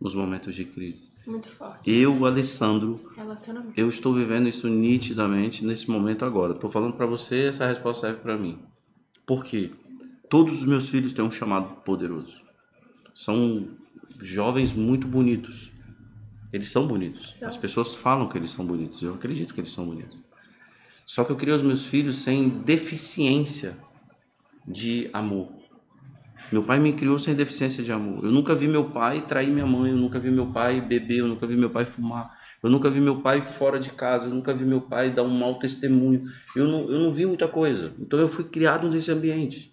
[0.00, 1.10] nos momentos de crise.
[1.26, 1.90] Muito forte.
[1.90, 2.98] Eu, Alessandro,
[3.76, 6.54] eu estou vivendo isso nitidamente nesse momento agora.
[6.54, 8.58] Estou falando para você, essa resposta serve para mim.
[9.26, 9.70] Por quê?
[10.28, 12.40] Todos os meus filhos têm um chamado poderoso.
[13.14, 13.68] São
[14.20, 15.70] jovens muito bonitos.
[16.52, 17.34] Eles são bonitos.
[17.34, 17.48] São.
[17.48, 19.02] As pessoas falam que eles são bonitos.
[19.02, 20.16] Eu acredito que eles são bonitos.
[21.04, 23.76] Só que eu criei os meus filhos sem deficiência
[24.70, 25.48] de amor.
[26.50, 28.24] Meu pai me criou sem deficiência de amor.
[28.24, 31.28] Eu nunca vi meu pai trair minha mãe, eu nunca vi meu pai beber, eu
[31.28, 34.52] nunca vi meu pai fumar, eu nunca vi meu pai fora de casa, eu nunca
[34.52, 36.22] vi meu pai dar um mau testemunho.
[36.56, 37.92] Eu não, eu não vi muita coisa.
[37.98, 39.72] Então eu fui criado nesse ambiente.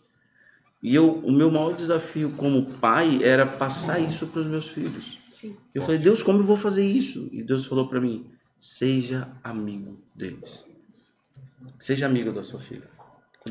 [0.82, 5.18] E eu, o meu maior desafio como pai era passar isso para os meus filhos.
[5.30, 5.56] Sim.
[5.74, 7.30] Eu falei, Deus, como eu vou fazer isso?
[7.32, 8.26] E Deus falou para mim:
[8.56, 10.64] seja amigo deles.
[11.80, 12.97] Seja amigo da sua filha.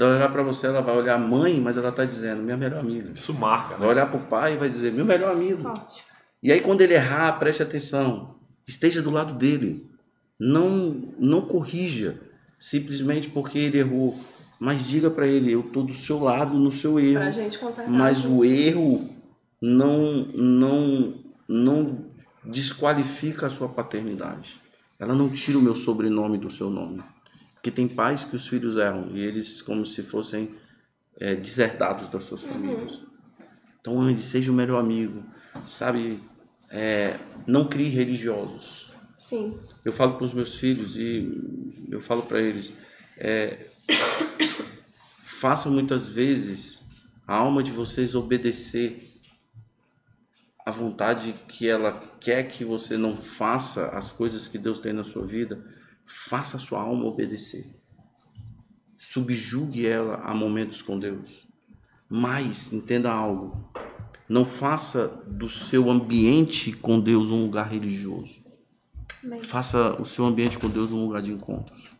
[0.01, 3.13] Ela olhar para você, ela vai olhar mãe, mas ela está dizendo, minha melhor amiga.
[3.15, 3.81] Isso marca, né?
[3.81, 5.63] Vai olhar para o pai e vai dizer, meu melhor amigo.
[5.63, 6.03] Forte.
[6.43, 8.37] E aí, quando ele errar, preste atenção.
[8.67, 9.89] Esteja do lado dele.
[10.39, 12.21] Não, não corrija
[12.59, 14.19] simplesmente porque ele errou.
[14.61, 17.21] Mas diga para ele, eu estou do seu lado no seu erro.
[17.21, 17.91] Pra gente consertar.
[17.91, 19.05] Mas o erro
[19.61, 21.15] não, não,
[21.49, 22.05] não
[22.45, 24.61] desqualifica a sua paternidade.
[24.99, 27.03] Ela não tira o meu sobrenome do seu nome.
[27.57, 30.55] Porque tem pais que os filhos erram e eles como se fossem
[31.19, 32.95] é, deserdados das suas famílias.
[32.95, 33.07] Uhum.
[33.81, 35.25] Então, ande, seja o melhor amigo,
[35.67, 36.21] sabe?
[36.71, 38.93] É, não crie religiosos.
[39.17, 39.59] Sim.
[39.85, 42.73] Eu falo para os meus filhos e eu falo para eles,
[43.17, 43.57] é,
[45.23, 46.83] façam muitas vezes
[47.27, 49.07] a alma de vocês obedecer
[50.65, 55.05] a vontade que ela quer que você não faça as coisas que Deus tem na
[55.05, 55.65] sua vida,
[56.07, 57.67] faça a sua alma obedecer.
[58.99, 61.47] Subjugue ela a momentos com Deus.
[62.09, 63.69] Mas, entenda algo,
[64.29, 68.45] não faça do seu ambiente com Deus um lugar religioso.
[69.43, 71.91] Faça o seu ambiente com Deus um lugar de encontros.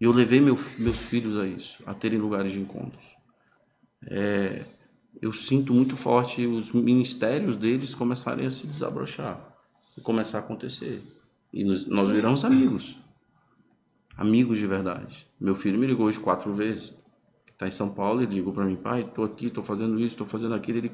[0.00, 3.04] E eu levei meu- meus filhos a isso, a terem lugares de encontros.
[4.04, 4.62] É,
[5.22, 9.56] eu sinto muito forte os ministérios deles começarem a se desabrochar
[9.96, 11.02] e começar a acontecer.
[11.52, 12.98] E nos- nós viramos amigos.
[14.16, 15.26] Amigos de verdade.
[15.38, 16.94] Meu filho me ligou hoje quatro vezes.
[17.50, 20.26] Está em São Paulo, ele ligou para mim, pai, estou aqui, estou fazendo isso, estou
[20.26, 20.78] fazendo aquilo.
[20.78, 20.92] Ele,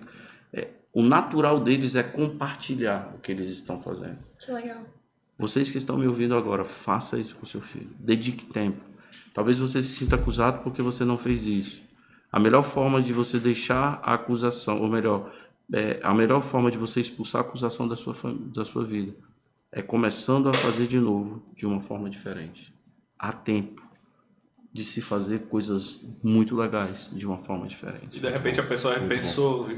[0.52, 4.18] é, o natural deles é compartilhar o que eles estão fazendo.
[4.38, 4.82] Que legal.
[5.38, 7.90] Vocês que estão me ouvindo agora, faça isso com seu filho.
[7.98, 8.80] Dedique tempo.
[9.34, 11.82] Talvez você se sinta acusado porque você não fez isso.
[12.30, 15.32] A melhor forma de você deixar a acusação, ou melhor,
[15.72, 18.14] é, a melhor forma de você expulsar a acusação da sua,
[18.54, 19.14] da sua vida
[19.72, 22.71] é começando a fazer de novo de uma forma diferente.
[23.22, 23.80] Há tempo
[24.72, 28.16] de se fazer coisas muito legais de uma forma diferente.
[28.16, 29.68] E de repente a pessoa pensou,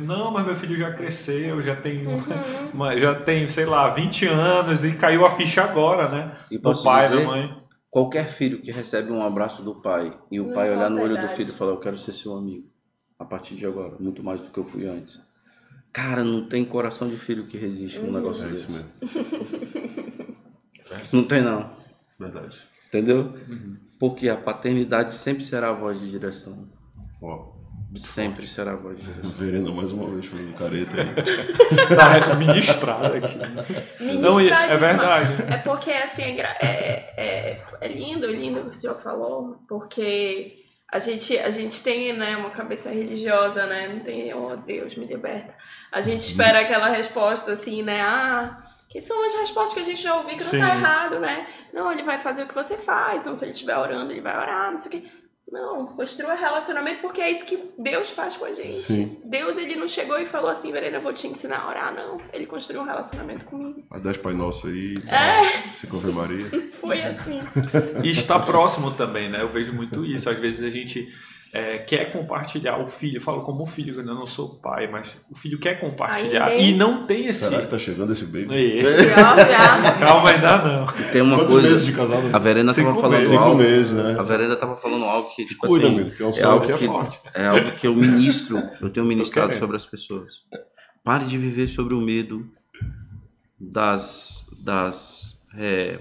[0.00, 2.02] não, mas meu filho já cresceu, já tem,
[2.74, 6.36] uma- já tem, sei lá, 20 anos e caiu a ficha agora, né?
[6.50, 7.56] E Do posso pai, da dizer, mãe.
[7.88, 11.14] Qualquer filho que recebe um abraço do pai e o Não pai olhar no olho
[11.14, 11.34] do idade.
[11.36, 12.66] filho e falar: Eu quero ser seu amigo
[13.18, 15.22] a partir de agora, muito mais do que eu fui antes.
[15.92, 18.62] Cara, não tem coração de filho que resiste num negócio É desse.
[18.64, 20.32] isso mesmo.
[21.12, 21.70] Não tem, não.
[22.18, 22.58] Verdade.
[22.92, 23.32] Entendeu?
[23.98, 26.68] Porque a paternidade sempre será a voz de direção.
[27.22, 27.52] Ó,
[27.96, 29.38] Sempre será a voz de direção.
[29.38, 31.08] Verena mais uma vez fazendo careta aí.
[32.28, 33.38] Tá ministrado aqui.
[34.18, 35.42] Não, é de verdade.
[35.52, 40.58] É porque, assim, é, é, é, é lindo, lindo o que o senhor falou, porque
[40.90, 45.06] a gente, a gente tem, né, uma cabeça religiosa, né, não tem, oh Deus, me
[45.06, 45.54] liberta.
[45.90, 48.56] A gente espera aquela resposta, assim, né, ah,
[48.92, 50.60] que são as respostas que a gente já ouviu que não Sim.
[50.60, 51.46] tá errado, né?
[51.72, 54.36] Não, ele vai fazer o que você faz, então se ele estiver orando, ele vai
[54.36, 55.08] orar, não sei o quê.
[55.50, 58.72] Não, construa relacionamento porque é isso que Deus faz com a gente.
[58.72, 59.18] Sim.
[59.24, 62.18] Deus, ele não chegou e falou assim, Verena, eu vou te ensinar a orar, não.
[62.34, 63.82] Ele construiu um relacionamento comigo.
[63.90, 64.94] A 10 Pai Nosso aí.
[65.08, 65.70] É.
[65.72, 66.46] Se Ave Maria.
[66.72, 67.40] Foi assim.
[68.02, 69.40] E está próximo também, né?
[69.42, 70.28] Eu vejo muito isso.
[70.28, 71.12] Às vezes a gente
[71.52, 73.18] é, quer compartilhar o filho.
[73.18, 76.62] Eu falo como filho, eu ainda não sou pai, mas o filho quer compartilhar Ainda,
[76.62, 77.40] e não tem esse.
[77.44, 78.80] Será que tá chegando esse baby?
[78.82, 79.98] Já, já.
[79.98, 80.86] Calma, ainda não.
[81.12, 81.68] Tem uma Quantos coisa.
[81.68, 82.30] meses de casado?
[82.34, 83.28] A Verena Cinco tava falando meses.
[83.30, 83.58] Cinco algo.
[83.58, 84.16] meses, né?
[84.18, 86.64] A Verena tava falando algo que, tipo Cuida, assim, amigo, que é um é algo
[86.64, 87.18] que é forte.
[87.34, 90.42] é algo que eu ministro, eu tenho ministrado sobre as pessoas.
[91.04, 92.48] Pare de viver sobre o medo
[93.60, 95.98] das, das é,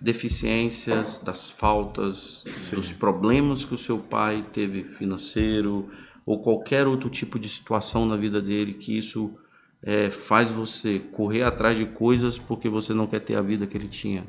[0.00, 5.88] deficiências, das faltas, dos problemas que o seu pai teve financeiro
[6.24, 9.36] ou qualquer outro tipo de situação na vida dele que isso
[9.82, 13.76] é, faz você correr atrás de coisas porque você não quer ter a vida que
[13.76, 14.26] ele tinha.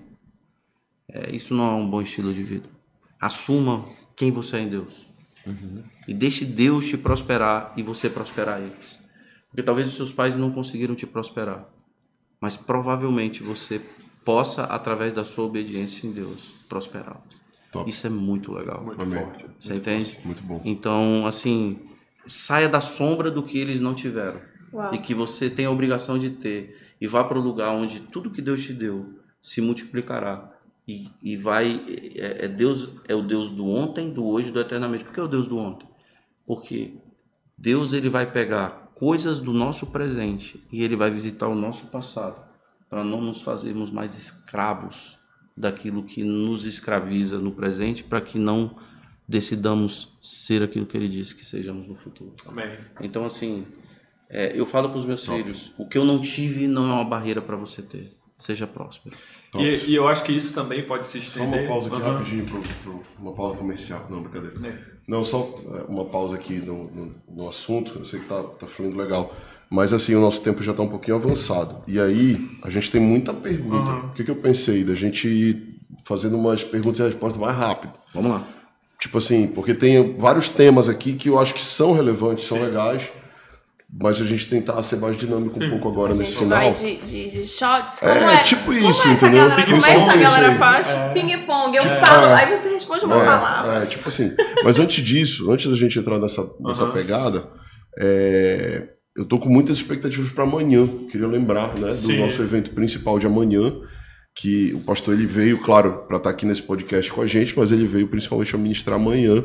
[1.07, 2.69] É, isso não é um bom estilo de vida.
[3.19, 3.85] Assuma
[4.15, 5.09] quem você é em Deus.
[6.07, 8.99] E deixe Deus te prosperar e você prosperar eles.
[9.49, 11.67] Porque talvez os seus pais não conseguiram te prosperar.
[12.39, 13.81] Mas provavelmente você
[14.23, 17.39] possa, através da sua obediência em Deus, prosperá-los.
[17.71, 17.89] Top.
[17.89, 18.83] Isso é muito legal.
[18.83, 19.19] Muito Amém.
[19.19, 19.45] forte.
[19.59, 20.17] Você entende?
[20.23, 20.61] Muito bom.
[20.65, 21.79] Então, assim,
[22.25, 24.41] saia da sombra do que eles não tiveram
[24.73, 24.93] Uau.
[24.93, 28.31] e que você tem a obrigação de ter e vá para o lugar onde tudo
[28.31, 30.51] que Deus te deu se multiplicará
[30.87, 31.83] e, e vai
[32.15, 35.03] é, é Deus é o Deus do ontem, do hoje, e do eternamente.
[35.03, 35.87] Por que é o Deus do ontem?
[36.47, 36.95] Porque
[37.55, 42.48] Deus ele vai pegar coisas do nosso presente e ele vai visitar o nosso passado
[42.89, 45.17] para não nos fazermos mais escravos
[45.55, 48.75] daquilo que nos escraviza no presente, para que não
[49.27, 52.33] decidamos ser aquilo que ele disse que sejamos no futuro.
[52.47, 52.75] Amém.
[53.01, 53.65] Então, assim,
[54.29, 57.05] é, eu falo para os meus filhos: o que eu não tive não é uma
[57.05, 58.11] barreira para você ter.
[58.37, 59.17] Seja próspero.
[59.57, 61.59] E, e eu acho que isso também pode se Só estender.
[61.63, 62.17] uma pausa aqui Aham.
[62.19, 64.07] rapidinho, pro, pro- uma pausa comercial.
[64.09, 64.55] Não, brincadeira.
[64.65, 64.77] É.
[65.05, 65.39] Não, só
[65.75, 67.99] é, uma pausa aqui no, no, no assunto.
[67.99, 69.35] Eu sei que tá, tá fluindo legal.
[69.69, 71.83] Mas assim, o nosso tempo já tá um pouquinho avançado.
[71.87, 73.91] E aí, a gente tem muita pergunta.
[74.07, 74.83] O que, que eu pensei?
[74.83, 77.93] Da gente ir fazendo umas perguntas e respostas mais rápido.
[78.13, 78.43] Vamos lá.
[78.99, 83.03] Tipo assim, porque tem vários temas aqui que eu acho que são relevantes, são legais.
[83.91, 86.59] Mas a gente tentar ser mais dinâmico um pouco agora A nesse final.
[86.59, 88.03] vai de, de, de shots?
[88.03, 89.49] É, Como é, tipo como isso, essa entendeu?
[89.49, 90.87] Galera, como Ping-pong, essa galera faz?
[91.13, 91.75] Ping-pong.
[91.77, 92.33] Eu falo, É.
[92.35, 93.79] aí você responde uma palavra.
[93.79, 94.31] É, é, tipo assim.
[94.63, 97.49] Mas antes disso, antes da gente entrar nessa, nessa pegada,
[97.97, 100.87] é, eu tô com muitas expectativas para amanhã.
[101.09, 102.19] Queria lembrar, né, do Sim.
[102.19, 103.73] nosso evento principal de amanhã,
[104.35, 107.71] que o pastor ele veio, claro, para estar aqui nesse podcast com a gente, mas
[107.71, 109.43] ele veio principalmente a ministrar amanhã.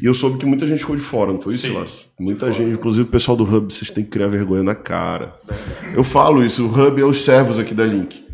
[0.00, 2.06] E eu soube que muita gente ficou de fora, não foi isso, Silas?
[2.18, 5.34] Muita gente, inclusive o pessoal do Hub, vocês têm que criar vergonha na cara.
[5.94, 8.24] Eu falo isso, o Hub é os servos aqui da Link.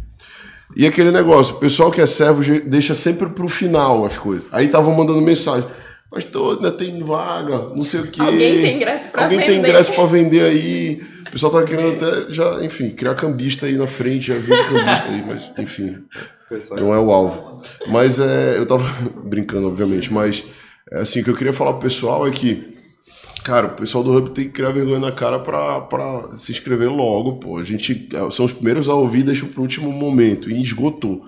[0.77, 4.47] E aquele negócio, o pessoal que é servo deixa sempre pro final as coisas.
[4.53, 5.69] Aí estavam mandando mensagem.
[6.11, 8.20] Pastor, ainda tem vaga, não sei o quê.
[8.20, 9.69] Alguém tem ingresso pra Alguém tem vender.
[9.69, 11.03] ingresso pra vender aí.
[11.28, 15.09] O pessoal tá querendo até, já, enfim, criar cambista aí na frente, já viu cambista
[15.09, 15.99] aí, mas, enfim,
[16.73, 17.62] não é o alvo.
[17.87, 18.85] Mas é, eu tava
[19.24, 20.43] brincando, obviamente, mas
[20.91, 22.77] é assim, o que eu queria falar pro pessoal é que,
[23.45, 26.91] cara, o pessoal do Hub tem que criar vergonha na cara pra, pra se inscrever
[26.91, 27.59] logo, pô.
[27.59, 31.24] A gente é, são os primeiros a ouvir, deixa pro último momento, e esgotou.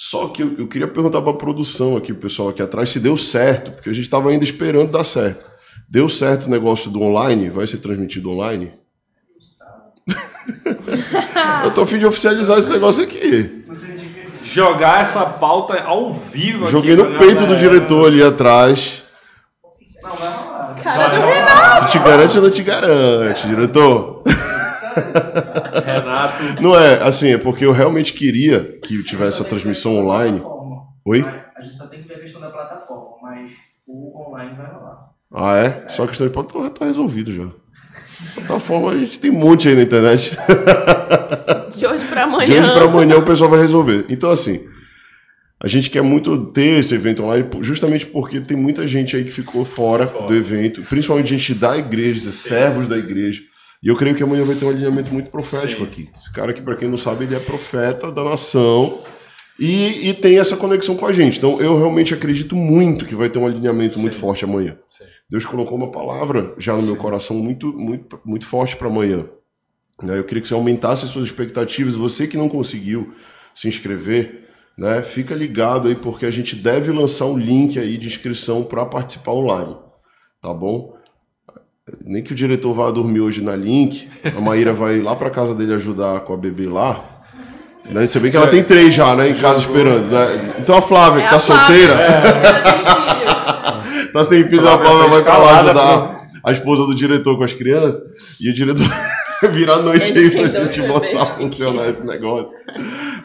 [0.00, 3.16] Só que eu, eu queria perguntar pra produção aqui, o pessoal aqui atrás, se deu
[3.16, 5.50] certo, porque a gente tava ainda esperando dar certo.
[5.90, 7.50] Deu certo o negócio do online?
[7.50, 8.72] Vai ser transmitido online?
[11.64, 13.64] eu tô a fim de oficializar esse negócio aqui.
[14.44, 17.58] Jogar essa pauta ao vivo aqui Joguei no peito do galera.
[17.58, 19.02] diretor ali atrás.
[20.80, 21.86] Cara do Renato.
[21.86, 24.22] Tu te garante ou não te garante, diretor?
[25.84, 26.62] Renato.
[26.62, 30.42] Não é, assim, é porque eu realmente queria que tivesse a transmissão online.
[31.04, 31.24] Oi?
[31.56, 33.52] A gente só tem que ver a questão da plataforma, mas
[33.86, 35.10] o online vai rolar.
[35.32, 35.88] Ah, é?
[35.88, 37.48] Só questão de pauta, então tá resolvido já.
[38.34, 40.36] Plataforma a gente tem um monte aí na internet.
[41.76, 42.46] De hoje pra amanhã.
[42.46, 44.04] De hoje para amanhã o pessoal vai resolver.
[44.08, 44.66] Então, assim,
[45.60, 49.30] a gente quer muito ter esse evento online, justamente porque tem muita gente aí que
[49.30, 53.42] ficou fora do evento, principalmente gente da igreja, servos da igreja.
[53.82, 56.10] E eu creio que amanhã vai ter um alinhamento muito profético aqui.
[56.16, 59.02] Esse cara aqui, para quem não sabe, ele é profeta da nação
[59.58, 61.38] e, e tem essa conexão com a gente.
[61.38, 64.76] Então, eu realmente acredito muito que vai ter um alinhamento muito forte amanhã.
[65.30, 69.26] Deus colocou uma palavra já no meu coração muito, muito, muito forte para amanhã.
[70.02, 70.18] Né?
[70.18, 71.94] Eu queria que você aumentasse as suas expectativas.
[71.94, 73.14] Você que não conseguiu
[73.54, 75.02] se inscrever, né?
[75.02, 79.32] fica ligado aí, porque a gente deve lançar um link aí de inscrição para participar
[79.32, 79.76] online.
[80.40, 80.97] Tá bom?
[82.04, 85.54] Nem que o diretor vá dormir hoje na link, a Maíra vai lá para casa
[85.54, 87.04] dele ajudar com a bebê lá.
[87.90, 88.06] Né?
[88.06, 89.30] Você vê que ela tem três já, né?
[89.30, 90.06] Em casa esperando.
[90.10, 90.54] Né?
[90.58, 91.66] Então a Flávia, É que tá a Flávia.
[91.66, 92.22] solteira, É.
[94.12, 97.44] tá sem filho, a Flávia foi vai pra lá ajudar a esposa do diretor com
[97.44, 98.00] as crianças.
[98.40, 98.86] E o diretor
[99.52, 102.56] virar a noite aí pra gente botar a funcionar esse negócio.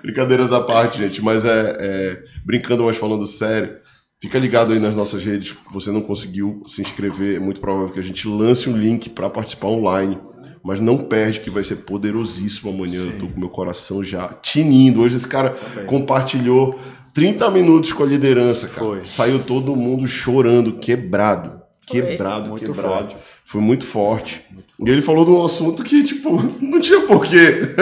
[0.02, 1.22] Brincadeiras à parte, gente.
[1.22, 3.76] Mas é, é, brincando, mas falando sério.
[4.24, 5.50] Fica ligado aí nas nossas redes.
[5.50, 9.10] Se você não conseguiu se inscrever, é muito provável que a gente lance um link
[9.10, 10.18] para participar online.
[10.64, 13.02] Mas não perde, que vai ser poderosíssimo amanhã.
[13.02, 15.02] Eu tô com meu coração já tinindo.
[15.02, 15.50] Hoje esse cara
[15.88, 16.80] compartilhou
[17.14, 18.80] 30 minutos com a liderança, cara.
[18.80, 19.04] Foi.
[19.04, 21.62] Saiu todo mundo chorando, quebrado.
[21.86, 22.02] Foi.
[22.02, 22.96] Quebrado, Muito quebrado.
[22.96, 23.18] forte.
[23.44, 24.42] Foi muito forte.
[24.80, 27.60] E ele falou de um assunto que, tipo, não tinha porquê.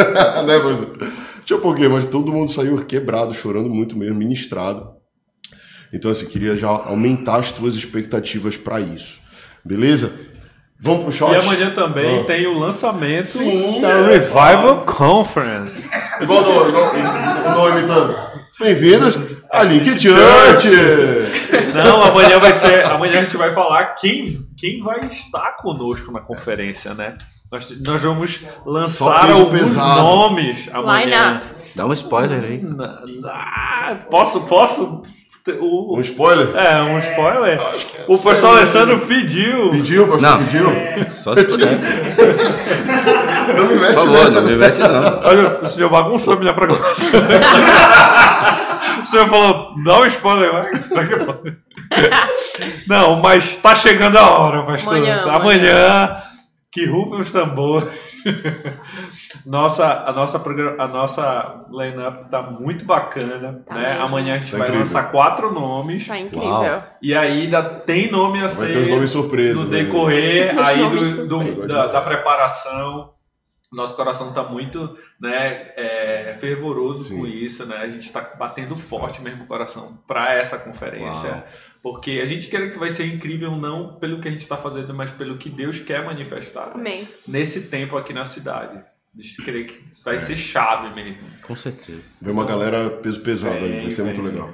[0.48, 5.00] né, mas, não tinha porquê, mas todo mundo saiu quebrado, chorando muito mesmo, ministrado.
[5.94, 9.20] Então, assim, queria já aumentar as tuas expectativas para isso.
[9.64, 10.12] Beleza?
[10.80, 11.34] Vamos pro shot?
[11.34, 12.24] E amanhã também Ah.
[12.24, 14.18] tem o lançamento Sim, da é.
[14.18, 15.90] Revival Conference.
[16.22, 18.16] Igual o nome imitando.
[18.60, 19.18] Bem-vindos
[19.52, 20.68] a Link Church!
[21.74, 22.86] Não, amanhã vai ser.
[22.86, 27.18] Amanhã a gente vai falar quem, quem vai estar conosco na conferência, né?
[27.52, 30.02] Nós, nós vamos lançar alguns pesado.
[30.02, 31.42] nomes amanhã.
[31.42, 32.62] Line Dá um spoiler aí.
[34.10, 35.04] Posso, posso?
[35.60, 36.56] O, Um spoiler?
[36.56, 37.60] é, um spoiler.
[37.74, 38.50] Acho que é O pastor sério.
[38.58, 39.72] Alessandro pediu.
[39.72, 40.22] Pediu, pastor?
[40.22, 40.44] Não.
[40.44, 40.66] Pediu?
[41.12, 41.68] Só se puder.
[43.58, 44.32] Não me mete Por favor, nessa.
[44.42, 45.20] não me mete não.
[45.24, 47.10] Olha, o senhor bagunçou a minha programação.
[49.04, 50.90] o senhor falou, dá um spoiler, mas.
[52.88, 54.96] Não, mas tá chegando a hora, pastor.
[54.98, 56.16] Amanhã, Amanhã,
[56.72, 57.90] que rufem os tambores.
[59.46, 60.38] Nossa, a nossa,
[60.78, 63.90] a nossa line-up tá muito bacana, Tá né?
[63.90, 64.04] mesmo.
[64.06, 64.80] Amanhã a gente Tá vai incrível.
[64.80, 66.48] lançar quatro nomes Tá incrível.
[66.50, 66.84] Uau.
[67.02, 69.64] e aí ainda tem nome a Vai ser ter os nomes surpresa.
[69.64, 70.78] no decorrer aí
[71.28, 73.12] do, do- da, da preparação.
[73.72, 77.20] Nosso coração está muito né, é, fervoroso Sim.
[77.20, 77.78] com isso, né?
[77.78, 81.30] A gente está batendo forte mesmo o coração para essa conferência.
[81.30, 81.44] Uau.
[81.82, 84.94] Porque a gente quer que vai ser incrível não pelo que a gente está fazendo,
[84.94, 87.08] mas pelo que Deus quer manifestar Amém.
[87.28, 88.84] nesse tempo aqui na cidade.
[89.44, 91.18] Crê que vai ser chave mesmo.
[91.44, 92.02] Com certeza.
[92.22, 94.50] Vem uma galera peso pesado aí, Vem, vai ser muito legal.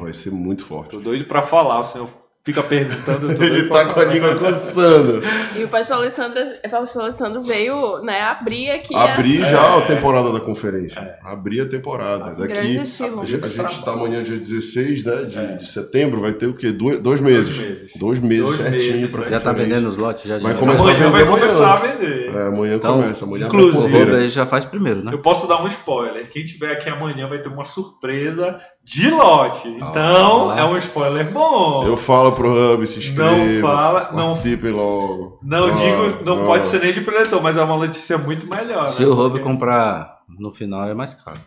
[0.00, 0.90] vai ser muito forte.
[0.92, 3.30] Tô doido para falar, o senhor fica perguntando.
[3.44, 5.20] Ele tá com a língua coçando.
[5.54, 9.82] E o pastor Alessandro, o pastor Alessandro veio, né, abrir aqui a- Abrir já a
[9.82, 11.16] temporada da conferência.
[11.22, 12.34] Abrir a temporada.
[12.34, 12.52] Daqui.
[12.54, 12.78] Grande.
[12.78, 15.56] A, gente- a gente está amanhã, dia 16 né, de, É.
[15.56, 16.70] de setembro, vai ter o quê?
[16.72, 17.54] Dois, dois meses.
[17.56, 17.92] Dois meses.
[17.98, 19.28] Dois meses certinho meses, pra né?
[19.28, 20.24] Já tá vendendo os lotes?
[20.24, 20.58] Já, Vai já.
[20.58, 21.38] começar a Amanhã vender vai amanhã.
[21.40, 22.28] começar a vender.
[22.34, 23.24] É, amanhã Então, começa.
[23.24, 25.12] Amanhã a inclusive- já faz primeiro, né?
[25.12, 26.28] Eu posso dar um spoiler.
[26.30, 28.58] Quem tiver aqui amanhã vai ter uma surpresa
[28.88, 29.68] de lote.
[29.68, 30.60] Então, Ah.
[30.60, 31.84] é um spoiler bom.
[31.86, 33.36] Eu falo pro Hub, se inscreva.
[33.36, 34.30] Não fala- não-
[34.72, 35.38] logo.
[35.42, 36.46] Não Ah, digo, não ah.
[36.46, 38.86] pode ser nem de Predator, mas é uma notícia muito melhor.
[38.88, 39.08] Se né?
[39.08, 41.38] o Hub comprar no final é mais caro.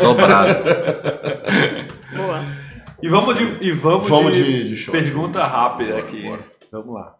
[0.00, 0.50] Dobrado.
[2.16, 2.40] Boa.
[3.00, 4.90] E vamos de, e vamos Vamos de, de, de shot.
[4.90, 5.52] pergunta Vamos.
[5.54, 6.22] rápida Bora, aqui.
[6.22, 6.40] bora.
[6.72, 7.12] Vamos lá.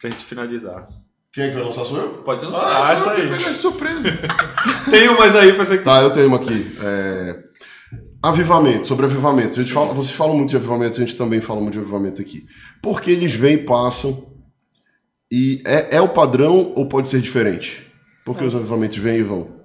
[0.00, 0.84] Pra gente finalizar.
[1.32, 1.84] Quem é que vai lançar?
[1.86, 2.08] Sou eu?
[2.22, 2.60] Pode lançar.
[2.66, 3.28] Ah, Ah, sou essa aí.
[3.30, 4.10] pegar de surpresa.
[4.90, 5.84] Tem umas aí pra você que.
[5.84, 6.76] Tá, eu tenho uma aqui.
[6.82, 7.36] É,
[8.22, 9.58] Avivamento, sobre avivamento.
[9.58, 12.22] A gente fala, vocês falam muito de avivamento, a gente também fala muito de avivamento
[12.22, 12.46] aqui.
[12.80, 14.32] Porque eles vêm e passam.
[15.30, 17.84] E é, é o padrão ou pode ser diferente?
[18.24, 19.60] Porque os avivamentos vêm e vão.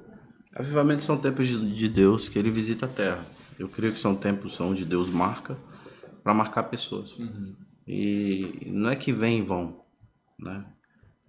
[0.56, 3.28] Avivamentos são tempos de de Deus que ele visita a terra.
[3.60, 5.56] Eu creio que são tempos onde Deus marca
[6.24, 7.16] para marcar pessoas.
[7.88, 9.82] E não é que vem e vão,
[10.40, 10.66] né?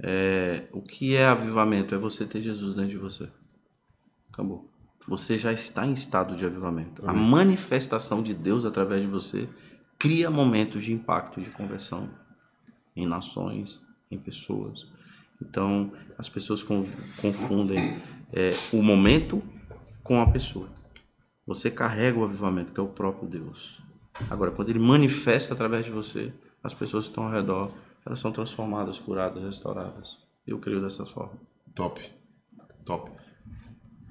[0.00, 1.94] É, o que é avivamento?
[1.94, 3.28] É você ter Jesus dentro de você.
[4.32, 4.70] Acabou.
[5.08, 7.02] Você já está em estado de avivamento.
[7.08, 9.48] A manifestação de Deus através de você
[9.98, 12.08] cria momentos de impacto, de conversão
[12.94, 13.80] em nações,
[14.10, 14.86] em pessoas.
[15.40, 16.84] Então, as pessoas con-
[17.20, 18.00] confundem
[18.32, 19.42] é, o momento
[20.02, 20.68] com a pessoa.
[21.46, 23.80] Você carrega o avivamento, que é o próprio Deus.
[24.28, 26.32] Agora, quando ele manifesta através de você,
[26.62, 27.70] as pessoas que estão ao redor,
[28.04, 30.18] elas são transformadas, curadas, restauradas.
[30.46, 31.32] Eu creio dessa forma.
[31.74, 32.02] Top.
[32.84, 33.10] Top.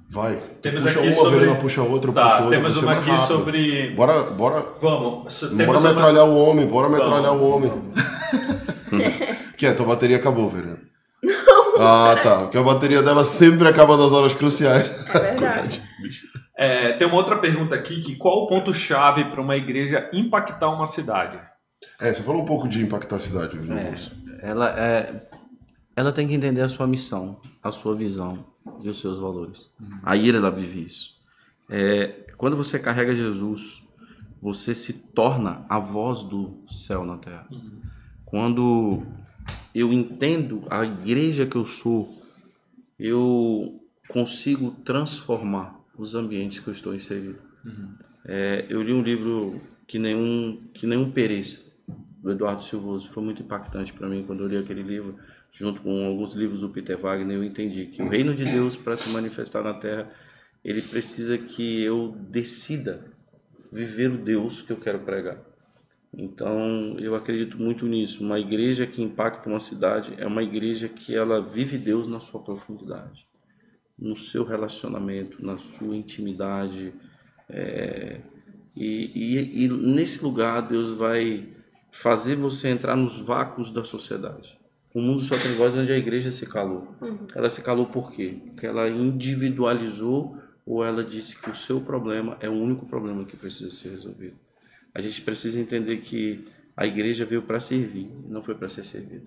[0.09, 0.39] Vai.
[0.61, 2.49] Temos puxa aqui uma, sobre- a Verena puxa outra, Tá, outra.
[2.49, 3.27] temos uma aqui rápido.
[3.27, 3.91] sobre.
[3.91, 5.39] Bora, bora, Vamos.
[5.39, 7.41] Temos bora uma- metralhar o homem, bora metralhar Vamos.
[7.41, 7.73] o homem.
[9.57, 10.79] que é, tua bateria acabou, Verena.
[11.79, 12.37] Ah, tá.
[12.41, 14.89] Porque a bateria dela sempre acaba nas horas cruciais.
[15.13, 15.81] É verdade.
[16.59, 20.87] É, tem uma outra pergunta aqui: que qual o ponto-chave para uma igreja impactar uma
[20.87, 21.39] cidade?
[22.01, 23.83] É, você falou um pouco de impactar a cidade no É.
[23.83, 24.11] moço.
[24.41, 25.13] Ela, é,
[25.95, 28.43] ela tem que entender a sua missão, a sua visão
[28.83, 29.69] e os seus valores.
[30.03, 31.15] A ira, ela vive isso.
[31.69, 33.83] É, quando você carrega Jesus,
[34.41, 37.47] você se torna a voz do céu na terra.
[38.25, 39.03] Quando
[39.73, 42.13] eu entendo a igreja que eu sou,
[42.99, 47.41] eu consigo transformar os ambientes que eu estou inserido.
[48.25, 51.73] É, eu li um livro que nenhum que nenhum pereça
[52.21, 55.15] do Eduardo Silvoso foi muito impactante para mim quando eu li aquele livro
[55.57, 58.95] junto com alguns livros do Peter Wagner eu entendi que o reino de Deus para
[58.95, 60.09] se manifestar na Terra
[60.63, 63.11] ele precisa que eu decida
[63.71, 65.41] viver o Deus que eu quero pregar
[66.13, 71.15] então eu acredito muito nisso uma igreja que impacta uma cidade é uma igreja que
[71.15, 73.27] ela vive Deus na sua profundidade
[73.97, 76.93] no seu relacionamento na sua intimidade
[77.49, 78.21] é,
[78.75, 81.57] e, e, e nesse lugar Deus vai
[81.91, 84.59] fazer você entrar nos vácuos da sociedade.
[84.93, 86.95] O mundo só tem voz onde a igreja se calou.
[87.35, 88.37] Ela se calou por quê?
[88.45, 93.37] Porque ela individualizou ou ela disse que o seu problema é o único problema que
[93.37, 94.35] precisa ser resolvido.
[94.93, 96.43] A gente precisa entender que
[96.75, 99.25] a igreja veio para servir, não foi para ser servida.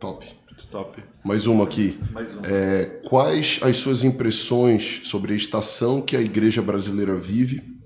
[0.00, 0.26] Top.
[0.70, 1.02] Top.
[1.24, 1.98] Mais uma aqui.
[2.12, 2.40] Mais um.
[2.44, 7.78] É, quais as suas impressões sobre a estação que a igreja brasileira vive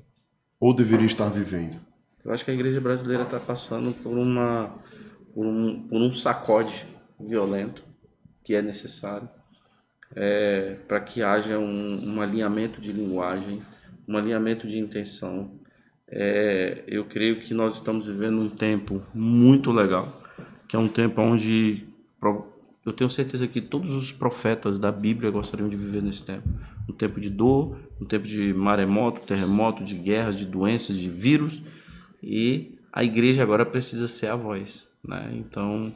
[0.59, 1.79] ou deveria estar vivendo?
[2.25, 4.75] Eu acho que a igreja brasileira está passando por uma
[5.35, 6.85] por um, por um sacode
[7.19, 7.85] violento
[8.45, 9.29] que é necessário
[10.15, 13.63] é, para que haja um, um alinhamento de linguagem,
[14.07, 15.51] um alinhamento de intenção.
[16.09, 20.21] É, eu creio que nós estamos vivendo um tempo muito legal,
[20.69, 21.87] que é um tempo onde
[22.85, 26.49] eu tenho certeza que todos os profetas da Bíblia gostariam de viver nesse tempo.
[26.89, 31.63] Um tempo de dor, um tempo de maremoto, terremoto, de guerras, de doenças, de vírus.
[32.23, 34.92] E a igreja agora precisa ser a voz.
[35.05, 35.33] Né?
[35.35, 35.95] Então,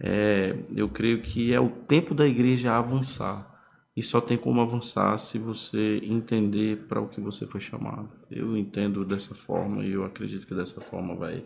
[0.00, 3.52] é, eu creio que é o tempo da igreja avançar.
[3.96, 8.08] E só tem como avançar se você entender para o que você foi chamado.
[8.28, 11.44] Eu entendo dessa forma e eu acredito que dessa forma vai,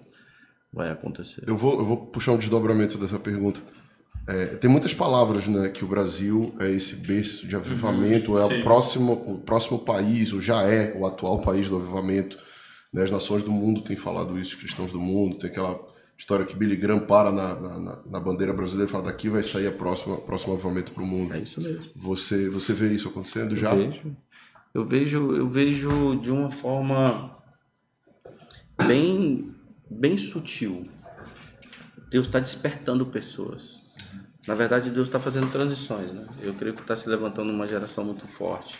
[0.72, 1.44] vai acontecer.
[1.46, 3.60] Eu vou, eu vou puxar um desdobramento dessa pergunta.
[4.26, 8.60] É, tem muitas palavras, né, que o Brasil é esse berço de avivamento, é sim.
[8.60, 12.38] o próximo, o próximo país, ou já é o atual país do avivamento.
[12.92, 15.78] Né, as nações do mundo têm falado isso, os cristãos do mundo, tem aquela
[16.18, 19.68] história que Billy Graham para na, na, na- bandeira brasileira e fala daqui vai sair
[19.68, 21.32] a próxima, próximo avivamento para o mundo.
[21.32, 21.86] É isso mesmo.
[21.94, 23.72] Você, você vê isso acontecendo já?
[23.74, 24.16] Eu vejo,
[24.74, 27.38] eu vejo, eu vejo de uma forma
[28.86, 29.54] bem,
[29.90, 30.88] bem sutil.
[32.10, 33.78] Deus está despertando pessoas.
[34.46, 36.26] Na verdade, Deus está fazendo transições, né?
[36.40, 38.78] Eu creio que está se levantando uma geração muito forte,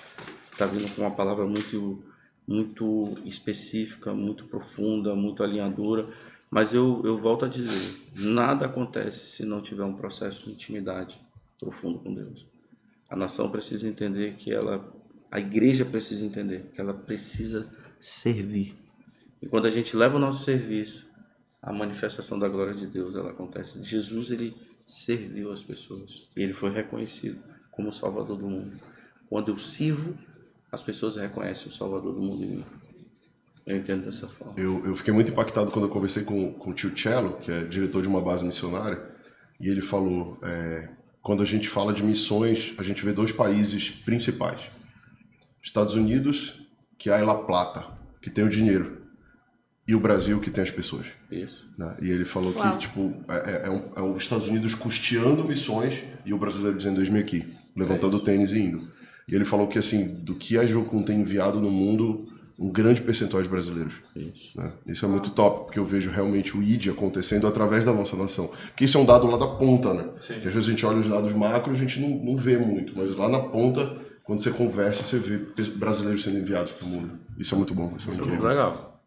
[0.50, 2.02] está vindo com uma palavra muito,
[2.46, 6.08] muito específica, muito profunda, muito alinhadora.
[6.50, 11.20] Mas eu, eu volto a dizer, nada acontece se não tiver um processo de intimidade
[11.58, 12.46] profundo com Deus.
[13.08, 14.92] A nação precisa entender que ela,
[15.30, 17.66] a igreja precisa entender que ela precisa
[17.98, 18.74] servir.
[19.42, 21.08] E quando a gente leva o nosso serviço,
[21.60, 23.82] a manifestação da glória de Deus ela acontece.
[23.84, 24.56] Jesus ele
[24.86, 28.80] serviu as pessoas e ele foi reconhecido como o Salvador do mundo.
[29.28, 30.16] Quando eu sirvo,
[30.72, 32.64] as pessoas reconhecem o Salvador do mundo em mim.
[33.68, 34.54] Eu entendo dessa forma.
[34.56, 37.64] Eu, eu fiquei muito impactado quando eu conversei com, com o tio Cello, que é
[37.64, 39.00] diretor de uma base missionária,
[39.60, 40.88] e ele falou: é,
[41.20, 44.60] quando a gente fala de missões, a gente vê dois países principais:
[45.62, 46.60] Estados Unidos,
[46.96, 47.84] que é a La Plata,
[48.22, 49.02] que tem o dinheiro,
[49.86, 51.06] e o Brasil, que tem as pessoas.
[51.30, 51.66] Isso.
[51.76, 51.94] né?
[52.00, 52.72] E ele falou Uau.
[52.72, 56.76] que tipo é, é, é um- é os Estados Unidos custeando missões e o brasileiro
[56.76, 57.44] dizendo dois mil aqui,
[57.76, 58.90] levantando o tênis e indo.
[59.28, 62.26] E ele falou que assim do que a Jocum tem enviado no mundo,
[62.58, 63.94] um grande percentual de brasileiros.
[64.16, 64.50] Isso.
[64.56, 64.72] né?
[64.86, 68.48] Isso é muito top, porque eu vejo realmente o ID acontecendo através da nossa nação.
[68.66, 70.08] Porque isso é um dado lá da ponta, né?
[70.20, 70.40] Sim.
[70.40, 72.58] Que às vezes a gente olha os dados macro e a gente não, não vê
[72.58, 75.38] muito, mas lá na ponta, quando você conversa, você vê
[75.76, 77.12] brasileiros sendo enviados para o mundo.
[77.38, 78.48] Isso é muito bom, isso é muito Muito incrível.
[78.48, 79.00] legal.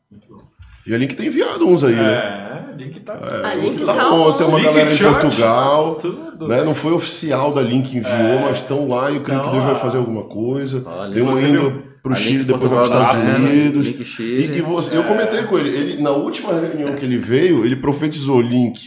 [0.86, 2.72] E a Link tem enviado uns aí, né?
[2.74, 3.14] É, link tá.
[3.14, 5.96] A Link Tá tá bom, tem uma Link galera em Church, Portugal.
[5.96, 6.48] tudo.
[6.48, 6.64] Né?
[6.64, 9.64] Não foi oficial da Link enviou, mas estão lá e eu creio que Tão Deus
[9.66, 10.84] vai fazer alguma coisa.
[10.88, 13.48] Olha, tem um indo pro a Chile, depois vai para os Portugal Estados tá nascendo,
[13.52, 13.88] Unidos.
[13.88, 14.54] Link Chile.
[14.54, 17.76] E, e você- eu comentei com ele, ele, na última reunião que ele veio, ele
[17.76, 18.82] profetizou Link.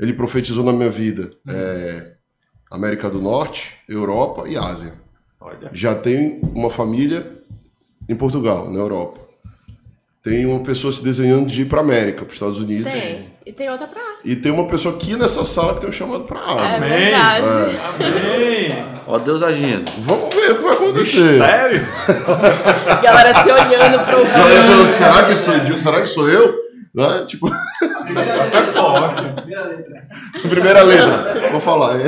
[0.00, 1.30] Ele profetizou na minha vida.
[1.48, 2.14] é,
[2.70, 4.94] América do Norte, Europa e Ásia.
[5.40, 5.70] Olha.
[5.72, 7.24] Já tem uma família
[8.08, 9.20] em Portugal, na Europa.
[10.24, 12.90] Tem uma pessoa se desenhando de ir para América, para os Estados Unidos.
[12.90, 13.28] Tem.
[13.44, 14.22] E tem outra pra Ásia.
[14.24, 16.76] E tem uma pessoa aqui nessa sala que tem um chamado para É Ásia.
[16.76, 16.88] Amém.
[16.90, 17.78] verdade.
[18.02, 18.84] Amém.
[19.06, 19.84] Ó Deus agindo.
[19.98, 21.38] Vamos ver o que vai acontecer.
[21.38, 21.80] Sério?
[23.02, 26.64] Galera se olhando pro Não, eu sou- será que sou, será que sou eu?
[26.94, 27.24] Né?
[27.26, 29.22] Tipo, é forte.
[29.42, 30.08] Primeira letra.
[30.48, 31.50] primeira letra.
[31.50, 31.98] Vou falar.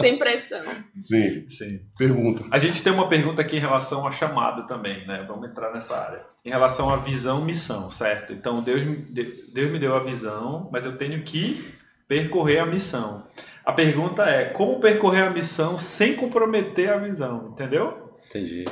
[0.00, 0.60] sem pressão.
[1.02, 1.80] Sim, Sim.
[1.98, 2.44] pergunta.
[2.50, 5.24] A gente tem uma pergunta aqui em relação a chamado também, né?
[5.28, 6.20] Vamos entrar nessa área.
[6.44, 8.32] Em relação à visão, missão, certo?
[8.32, 11.74] Então Deus, Deus me deu a visão, mas eu tenho que
[12.08, 13.26] percorrer a missão.
[13.64, 18.14] A pergunta é como percorrer a missão sem comprometer a visão, entendeu?
[18.28, 18.64] Entendi.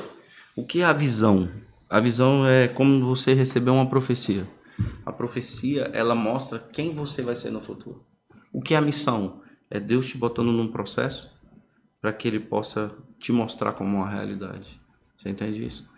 [0.57, 1.49] O que é a visão?
[1.89, 4.47] A visão é como você receber uma profecia.
[5.05, 8.05] A profecia, ela mostra quem você vai ser no futuro.
[8.53, 9.41] O que é a missão?
[9.71, 11.31] É Deus te botando num processo
[12.01, 14.81] para que ele possa te mostrar como uma realidade.
[15.17, 15.89] Você entende isso?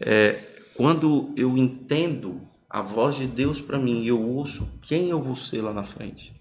[0.00, 0.42] É,
[0.78, 2.40] quando eu entendo
[2.70, 5.82] a voz de Deus para mim e eu ouço quem eu vou ser lá na
[5.82, 6.32] frente,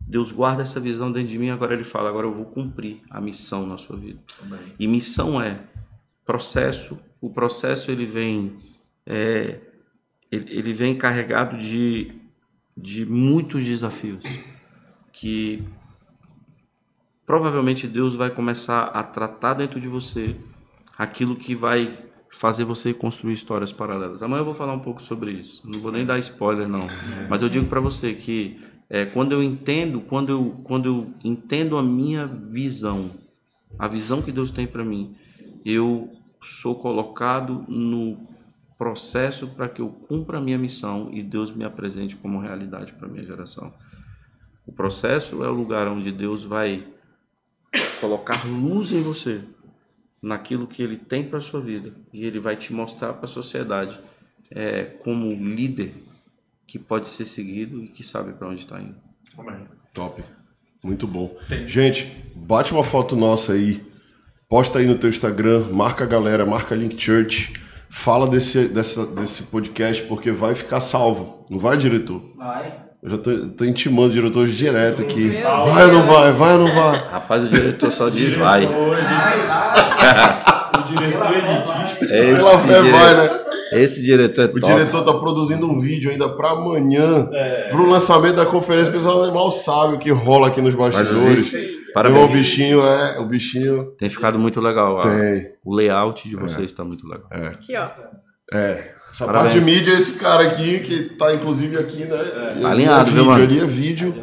[0.00, 1.50] Deus guarda essa visão dentro de mim.
[1.50, 4.18] Agora ele fala: agora eu vou cumprir a missão na sua vida.
[4.76, 5.60] E missão é
[6.24, 6.98] processo.
[7.20, 8.56] O processo ele vem
[9.06, 9.60] é,
[10.32, 12.10] ele vem carregado de,
[12.76, 14.24] de muitos desafios
[15.12, 15.62] que
[17.24, 20.34] provavelmente Deus vai começar a tratar dentro de você
[20.98, 22.03] aquilo que vai
[22.34, 24.22] fazer você construir histórias paralelas.
[24.22, 25.62] Amanhã eu vou falar um pouco sobre isso.
[25.70, 26.86] Não vou nem dar spoiler não,
[27.28, 31.78] mas eu digo para você que é, quando eu entendo, quando eu quando eu entendo
[31.78, 33.10] a minha visão,
[33.78, 35.14] a visão que Deus tem para mim,
[35.64, 36.10] eu
[36.42, 38.18] sou colocado no
[38.76, 43.08] processo para que eu cumpra a minha missão e Deus me apresente como realidade para
[43.08, 43.72] minha geração.
[44.66, 46.84] O processo é o lugar onde Deus vai
[48.00, 49.40] colocar luz em você,
[50.24, 53.28] naquilo que Ele tem para a sua vida, e Ele vai te mostrar para a
[53.28, 54.00] sociedade
[54.50, 55.92] é, como um líder
[56.66, 58.96] que pode ser seguido e que sabe para onde está indo.
[59.36, 59.66] Amém.
[59.92, 60.22] Top.
[60.82, 61.36] Muito bom.
[61.66, 63.84] Gente, bate uma foto nossa aí.
[64.48, 67.52] Posta aí no teu Instagram, marca a galera, marca Link Church.
[67.88, 71.46] Fala desse, dessa, desse podcast, porque vai ficar salvo.
[71.50, 72.34] Não vai, diretor?
[72.36, 72.83] Vai.
[73.04, 75.24] Eu já tô, tô intimando o diretor direto aqui.
[75.24, 76.32] Meu Vai ou não vai?
[76.32, 76.98] Vai ou não vai?
[77.10, 78.64] Rapaz, o diretor só diz vai.
[78.64, 78.68] O
[80.88, 81.42] diretor ele
[81.84, 83.40] diz que Esse, dire- vai, né?
[83.72, 84.66] esse diretor é O top.
[84.72, 87.68] diretor tá produzindo um vídeo ainda pra amanhã, É.
[87.68, 88.90] pro lançamento da conferência.
[88.90, 91.52] O pessoal mal sabe o que rola aqui nos bastidores.
[91.52, 92.30] Meu, o Parabéns.
[92.30, 93.18] bichinho é.
[93.20, 94.98] O bichinho Tem ficado muito legal.
[94.98, 95.52] a- tem.
[95.64, 97.26] O layout de vocês está muito legal.
[97.30, 97.88] Aqui, ó.
[98.52, 98.94] É.
[99.14, 99.54] Essa Parabéns.
[99.54, 102.16] parte de mídia é esse cara aqui, que tá inclusive aqui, né?
[102.16, 103.42] Tá Ali alinhado, é viu, vídeo, mano?
[103.44, 104.14] ali é vídeo.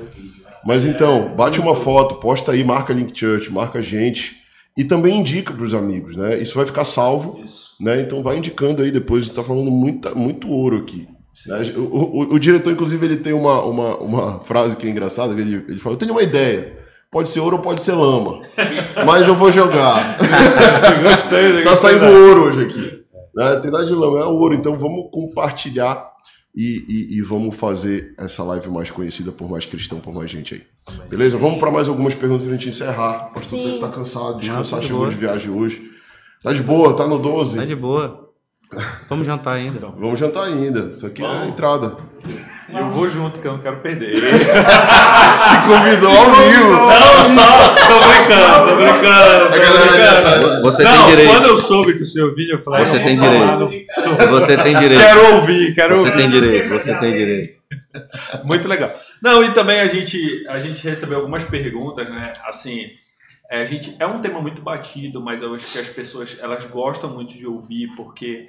[0.66, 4.36] Mas então, bate uma foto, posta aí, marca Link Church, marca a gente.
[4.78, 6.38] E também indica pros amigos, né?
[6.40, 7.72] Isso vai ficar salvo, Isso.
[7.80, 8.02] né?
[8.02, 11.08] Então vai indicando aí depois, a gente tá falando muita, muito ouro aqui.
[11.48, 11.74] né?
[11.76, 15.42] O, o- o diretor, inclusive, ele tem uma, uma, uma frase que é engraçada, que
[15.42, 16.80] ele, ele fala, eu tenho uma ideia.
[17.10, 18.42] Pode ser ouro ou pode ser lama.
[19.06, 20.18] Mas eu vou jogar.
[21.04, 23.01] Gostei, Tá saindo ouro hoje aqui.
[23.36, 23.56] Né?
[23.58, 24.54] Tem nada de lama, é ouro.
[24.54, 26.12] Então vamos compartilhar
[26.56, 30.54] e, e- e vamos fazer essa live mais conhecida por mais cristão, por mais gente
[30.56, 30.64] aí.
[31.10, 31.38] Beleza?
[31.38, 33.30] Vamos para mais algumas perguntas pra gente encerrar.
[33.32, 33.64] O pastor Sim.
[33.66, 35.10] Pedro tá cansado, descansar, tá de chegou boa.
[35.12, 35.92] de viagem hoje.
[36.44, 37.58] Tá de boa, tá no 12?
[37.58, 38.30] Tá de boa.
[39.10, 39.80] Vamos jantar ainda.
[39.80, 40.80] Vamos jantar ainda.
[40.96, 41.96] Isso aqui é a entrada.
[42.74, 44.16] Eu vou junto, que eu não quero perder.
[44.16, 46.72] Se convidou ao vivo.
[46.72, 47.76] Não, só.
[47.76, 49.46] Tô brincando, tô brincando.
[49.46, 50.62] A galera ali atrás.
[50.62, 51.32] Você não, tem direito.
[51.32, 52.86] quando eu soube que o senhor vinha, eu falei...
[52.86, 53.96] Você tem falar, direito.
[53.98, 55.02] não- Você tem direito.
[55.04, 56.18] Quero ouvir, quero Você ouvir.
[56.18, 57.50] tem direito, você tem direito.
[58.44, 58.92] Muito legal.
[59.22, 62.34] Não, e também a gente, a gente recebeu algumas perguntas, né?
[62.46, 62.88] Assim,
[63.50, 66.66] é, a gente, é um tema muito batido, mas eu acho que as pessoas elas
[66.66, 68.48] gostam muito de ouvir, porque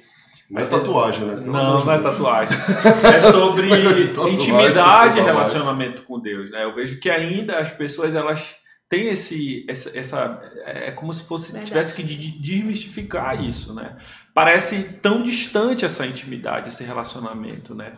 [0.53, 1.35] Não é tatuagem, né?
[1.35, 2.57] Pelo Não, de não é tatuagem.
[3.15, 6.63] É sobre Tatuagem, intimidade e relacionamento com Deus, né?
[6.63, 8.55] Eu vejo que ainda as pessoas elas
[8.89, 11.67] têm esse essa, essa é como se fosse Verdade.
[11.67, 13.97] tivesse que de- desmistificar isso, né?
[14.33, 17.91] Parece tão distante essa intimidade, esse relacionamento, né?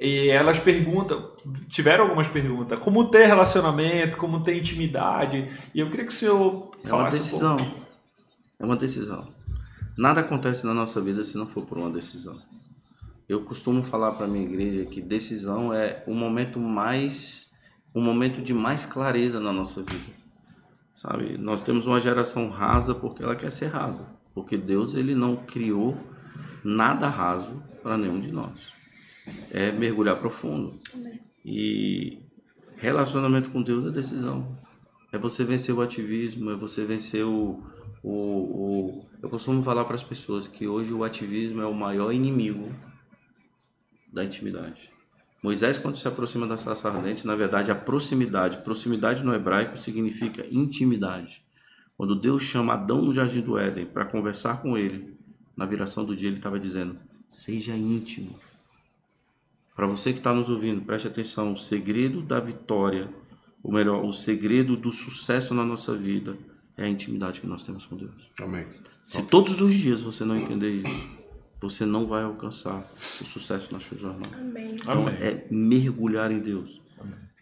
[0.00, 1.20] E elas perguntam,
[1.72, 6.70] tiveram algumas perguntas, como ter relacionamento, como ter intimidade, e eu queria que o senhor
[6.84, 7.56] É uma falasse um decisão.
[7.56, 7.74] pouco.
[8.60, 9.26] É uma decisão.
[9.98, 12.40] Nada acontece na nossa vida se não for por uma decisão.
[13.28, 17.48] Eu costumo falar para minha igreja que decisão é o momento mais
[17.92, 20.12] o momento de mais clareza na nossa vida.
[20.94, 21.36] Sabe?
[21.36, 25.96] Nós temos uma geração rasa porque ela quer ser rasa, porque Deus ele não criou
[26.62, 28.68] nada raso para nenhum de nós.
[29.50, 30.78] É mergulhar profundo.
[31.44, 32.20] E
[32.76, 34.56] relacionamento com Deus é decisão.
[35.10, 37.62] É você vencer o ativismo, é você vencer o.
[38.02, 39.06] o, o...
[39.22, 42.68] Eu costumo falar para as pessoas que hoje o ativismo é o maior inimigo
[44.12, 44.90] da intimidade.
[45.42, 48.58] Moisés, quando se aproxima da sarça ardente, na verdade, a proximidade.
[48.58, 51.42] Proximidade no hebraico significa intimidade.
[51.96, 55.18] Quando Deus chama Adão no jardim do Éden para conversar com ele,
[55.56, 56.98] na viração do dia, ele estava dizendo:
[57.28, 58.38] seja íntimo.
[59.74, 63.08] Para você que está nos ouvindo, preste atenção: o segredo da vitória,
[63.62, 66.36] ou melhor, o segredo do sucesso na nossa vida
[66.78, 68.30] é a intimidade que nós temos com Deus.
[68.40, 68.66] Amém.
[69.02, 71.08] Se todos os dias você não entender isso,
[71.60, 72.88] você não vai alcançar
[73.20, 74.36] o sucesso na sua jornada.
[74.36, 74.76] Amém.
[74.76, 75.14] Então Amém.
[75.20, 76.80] é mergulhar em Deus.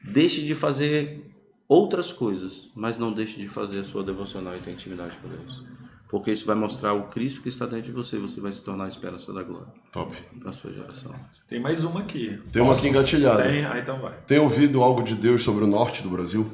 [0.02, 1.30] Deixe de fazer
[1.68, 5.62] outras coisas, mas não deixe de fazer a sua devocional e ter intimidade com Deus.
[6.08, 8.84] Porque isso vai mostrar o Cristo que está dentro de você, você vai se tornar
[8.84, 10.16] a esperança da glória Top.
[10.38, 11.12] para a sua geração.
[11.48, 12.40] Tem mais uma aqui.
[12.52, 13.42] Tem uma aqui engatilhada.
[13.42, 13.64] Tem?
[13.64, 14.16] Ah, então vai.
[14.26, 16.48] Tem ouvido algo de Deus sobre o norte do Brasil?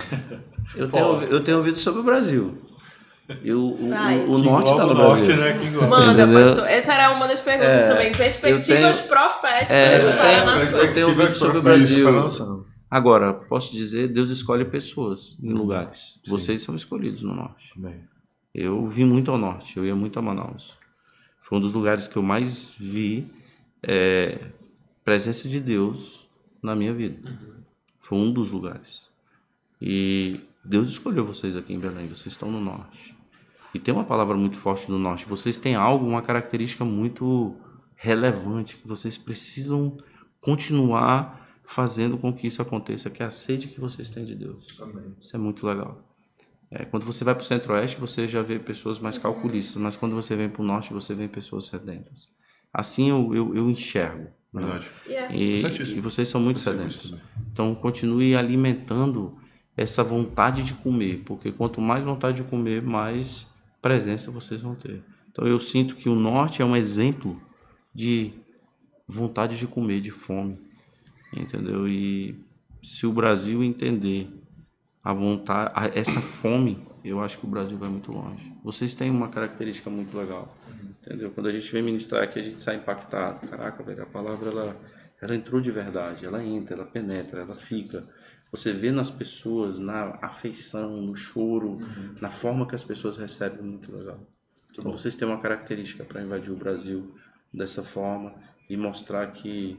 [0.74, 2.56] Eu tenho, eu tenho ouvido sobre o Brasil.
[3.44, 3.90] E o, o-
[4.26, 5.80] o- o norte está no o norte, Brasil.
[5.82, 5.88] né?
[5.88, 6.68] Manda, pastor.
[6.68, 8.12] Essa era uma das perguntas É, também.
[8.12, 10.78] Perspectivas tenho- proféticas É, eu para a tenho- nação.
[10.80, 12.08] eu tenho ouvido sobre o Brasil.
[12.08, 12.70] a.
[12.90, 16.20] Agora, posso dizer, Deus escolhe pessoas em lugares.
[16.26, 17.72] Vocês são escolhidos no norte.
[17.76, 18.00] Amém.
[18.52, 20.76] Eu vim muito ao norte, eu ia muito a Manaus.
[21.40, 23.28] Foi um dos lugares que eu mais vi
[23.80, 24.38] é,
[25.04, 26.28] presença de Deus
[26.60, 27.32] na minha vida.
[28.00, 29.08] Foi um dos lugares.
[29.80, 33.16] E Deus escolheu vocês aqui em Belém, vocês estão no norte.
[33.72, 35.26] E tem uma palavra muito forte no norte.
[35.26, 37.56] Vocês têm algo, uma característica muito
[37.94, 39.96] relevante que vocês precisam
[40.40, 44.76] continuar fazendo com que isso aconteça, que é a sede que vocês têm de Deus.
[44.80, 45.14] Amém.
[45.20, 46.04] Isso é muito legal.
[46.70, 50.14] É, quando você vai para o centro-oeste, você já vê pessoas mais calculistas, mas quando
[50.14, 52.30] você vem para o norte, você vê pessoas sedentas.
[52.72, 54.28] Assim eu, eu, eu enxergo.
[54.52, 54.62] né?
[54.62, 54.86] Verdade.
[55.06, 55.34] Yeah.
[55.36, 55.98] E, Certíssimo.
[55.98, 57.14] e vocês são muito Percebo sedentos.
[57.52, 59.32] Então continue alimentando
[59.76, 63.46] essa vontade de comer, porque quanto mais vontade de comer, mais
[63.80, 65.02] presença vocês vão ter.
[65.30, 67.40] Então eu sinto que o norte é um exemplo
[67.94, 68.32] de
[69.08, 70.60] vontade de comer, de fome,
[71.36, 71.88] entendeu?
[71.88, 72.38] E
[72.82, 74.28] se o Brasil entender
[75.02, 78.52] a vontade, a- essa fome, eu acho que o Brasil vai muito longe.
[78.62, 80.54] Vocês têm uma característica muito legal,
[81.02, 81.30] entendeu?
[81.30, 83.46] Quando a gente vem ministrar aqui, a gente sai impactado.
[83.48, 84.76] Caraca, velho, a palavra ela,
[85.22, 88.06] ela entrou de verdade, ela entra, ela penetra, ela fica.
[88.50, 91.78] Você vê nas pessoas, na afeição, no choro,
[92.20, 94.18] na forma que as pessoas recebem, muito legal.
[94.72, 97.14] Então, vocês têm uma característica para invadir o Brasil
[97.52, 98.34] dessa forma
[98.68, 99.78] e mostrar que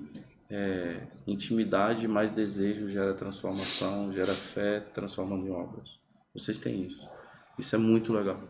[0.49, 5.99] é, intimidade mais desejo gera transformação, gera fé, transformando em obras.
[6.33, 7.09] Vocês têm isso.
[7.57, 8.41] Isso é muito legal.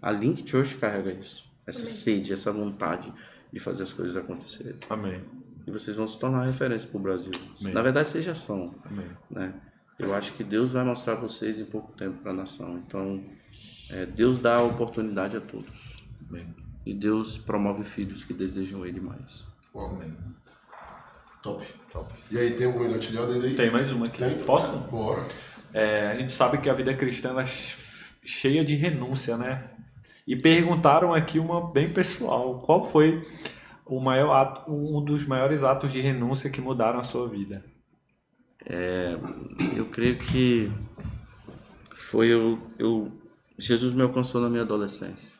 [0.00, 1.44] A Link Church carrega isso.
[1.66, 3.12] Essa sede, essa vontade
[3.52, 4.78] de fazer as coisas acontecerem.
[4.88, 5.22] Amém.
[5.66, 7.32] E vocês vão se tornar referência para o Brasil.
[7.60, 7.74] Amém.
[7.74, 8.74] Na verdade, vocês já são.
[8.84, 9.06] Amém.
[9.30, 9.54] Né?
[9.98, 12.78] Eu acho que Deus vai mostrar vocês em pouco tempo para a nação.
[12.86, 13.20] Então,
[13.90, 16.04] é, Deus dá a oportunidade a todos.
[16.28, 16.46] Amém.
[16.86, 19.44] E Deus promove filhos que desejam Ele mais.
[19.74, 20.14] Amém.
[21.42, 21.66] Top.
[22.30, 23.54] E aí, tem alguma engatilhada ainda aí?
[23.54, 24.18] Tem mais uma aqui.
[24.18, 24.38] Tem?
[24.38, 24.76] Posso?
[24.90, 25.26] Bora.
[25.72, 27.44] É, a gente sabe que a vida cristã é
[28.24, 29.70] cheia de renúncia, né?
[30.26, 32.60] E perguntaram aqui uma bem pessoal.
[32.60, 33.26] Qual foi
[33.84, 37.64] o maior ato, um dos maiores atos de renúncia que mudaram a sua vida?
[39.76, 40.70] Eu creio que
[41.94, 43.10] foi eu, eu
[43.58, 45.36] Jesus me alcançou na minha adolescência.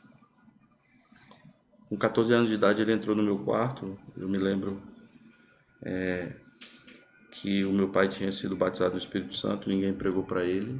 [1.88, 4.82] Com 14 anos de idade ele entrou no meu quarto, eu me lembro
[5.82, 6.32] é,
[7.30, 10.78] que o meu pai tinha sido batizado no Espírito Santo, ninguém pregou para ele,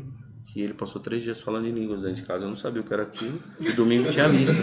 [0.54, 2.84] e ele passou três dias falando em línguas dentro de casa, eu não sabia o
[2.84, 4.60] que era aquilo, e domingo tinha missa.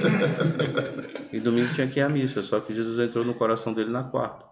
[1.32, 4.04] E domingo tinha que ir à missa, só que Jesus entrou no coração dele na
[4.04, 4.46] quarta.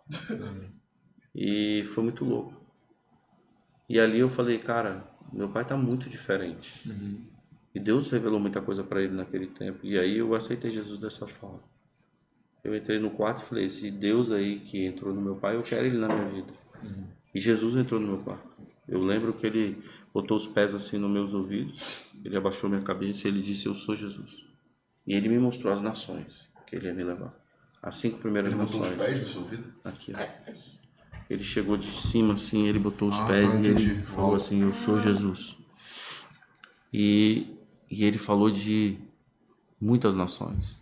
[1.35, 2.62] E foi muito louco.
[3.93, 6.89] E ali eu falei, cara, meu pai tá muito diferente.
[7.75, 9.85] E Deus revelou muita coisa para ele naquele tempo.
[9.85, 11.61] E aí eu aceitei Jesus dessa forma.
[12.63, 15.61] Eu entrei no quarto e falei, esse Deus aí que entrou no meu pai, eu
[15.61, 16.51] quero ele na minha vida.
[17.35, 18.47] E Jesus entrou no meu quarto.
[18.87, 19.77] Eu lembro que ele
[20.11, 23.75] botou os pés assim nos meus ouvidos, ele abaixou minha cabeça e ele disse, eu
[23.75, 24.43] sou Jesus.
[25.05, 27.31] E ele me mostrou as nações que ele ia me levar.
[27.79, 29.07] As cinco primeiras Ele botou os nações.
[29.07, 29.73] pés no seu ouvido?
[29.83, 30.17] Aqui, ó.
[31.29, 34.61] Ele chegou de cima assim, ele botou os Ah, pés tá, e ele falou assim:
[34.61, 35.57] Eu sou Jesus.
[36.93, 37.47] E,
[37.89, 38.97] e ele falou de
[39.79, 40.79] muitas nações.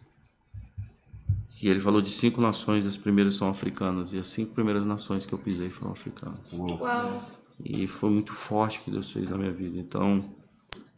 [1.61, 4.11] E ele falou de cinco nações, as primeiras são africanas.
[4.13, 6.39] E as cinco primeiras nações que eu pisei foram africanas.
[6.51, 7.23] Uau.
[7.63, 9.77] E foi muito forte o que Deus fez na minha vida.
[9.77, 10.25] Então,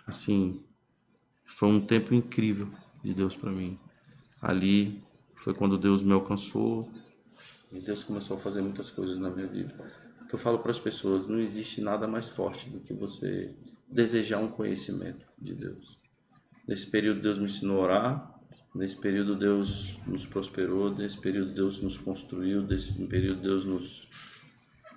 [0.08, 0.62] assim,
[1.44, 2.70] foi um tempo incrível
[3.04, 3.78] de Deus para mim.
[4.42, 5.04] Ali
[5.36, 6.90] foi quando Deus me alcançou
[7.74, 9.74] e Deus começou a fazer muitas coisas na minha vida.
[10.22, 13.56] O que eu falo para as pessoas, não existe nada mais forte do que você
[13.88, 16.00] desejar um conhecimento de Deus.
[16.68, 18.40] Nesse período Deus me ensinou a orar,
[18.74, 24.08] nesse período Deus nos prosperou, nesse período Deus nos construiu, nesse período Deus nos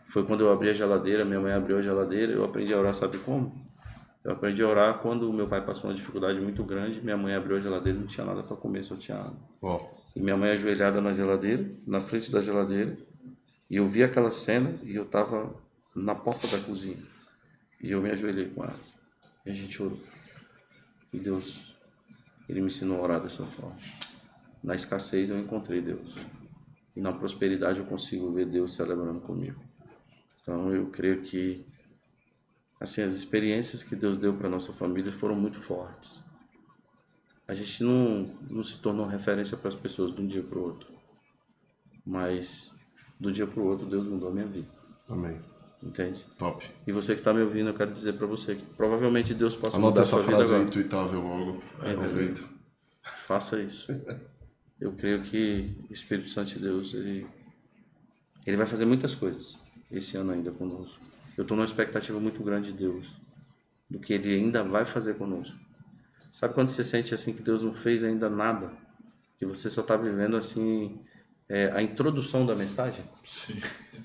[0.06, 2.94] foi quando eu abri a geladeira, minha mãe abriu a geladeira, eu aprendi a orar,
[2.94, 3.66] sabe como?
[4.24, 7.56] Eu aprendi a orar quando meu pai passou uma dificuldade muito grande, minha mãe abriu
[7.56, 9.38] a geladeira não tinha nada para comer, só tinha água.
[9.60, 12.96] Ó, E minha mãe ajoelhada na geladeira, na frente da geladeira,
[13.68, 15.54] e eu vi aquela cena e eu estava
[15.94, 16.96] na porta da cozinha.
[17.82, 18.80] E eu me ajoelhei com ela.
[19.44, 19.98] E a gente orou.
[21.12, 21.76] E Deus,
[22.48, 23.76] Ele me ensinou a orar dessa forma.
[24.64, 26.16] Na escassez eu encontrei Deus.
[26.96, 29.62] E na prosperidade eu consigo ver Deus celebrando comigo.
[30.40, 31.66] Então eu creio que
[32.80, 36.24] assim as experiências que Deus deu para nossa família foram muito fortes.
[37.48, 40.62] A gente não, não se tornou referência para as pessoas de um dia para o
[40.62, 40.88] outro.
[42.04, 42.76] Mas
[43.18, 44.68] do dia para o outro Deus mudou a minha vida,
[45.08, 45.40] amém.
[45.82, 46.24] entende?
[46.38, 46.64] Top.
[46.86, 49.76] E você que está me ouvindo, eu quero dizer para você que provavelmente Deus possa
[49.76, 50.68] Anota mudar a essa sua vida frase aí, agora.
[50.68, 51.62] intuitável logo.
[51.80, 52.42] Aproveita.
[53.02, 53.92] Faça isso.
[54.80, 57.26] Eu creio que o Espírito Santo de Deus, ele,
[58.44, 59.58] ele vai fazer muitas coisas
[59.90, 61.00] esse ano ainda conosco.
[61.36, 63.16] Eu estou numa expectativa muito grande de Deus,
[63.88, 65.58] do que Ele ainda vai fazer conosco.
[66.36, 68.70] Sabe quando você sente assim que Deus não fez ainda nada?
[69.38, 71.00] Que você só está vivendo assim
[71.48, 73.02] é, a introdução da mensagem?
[73.24, 73.58] Sim.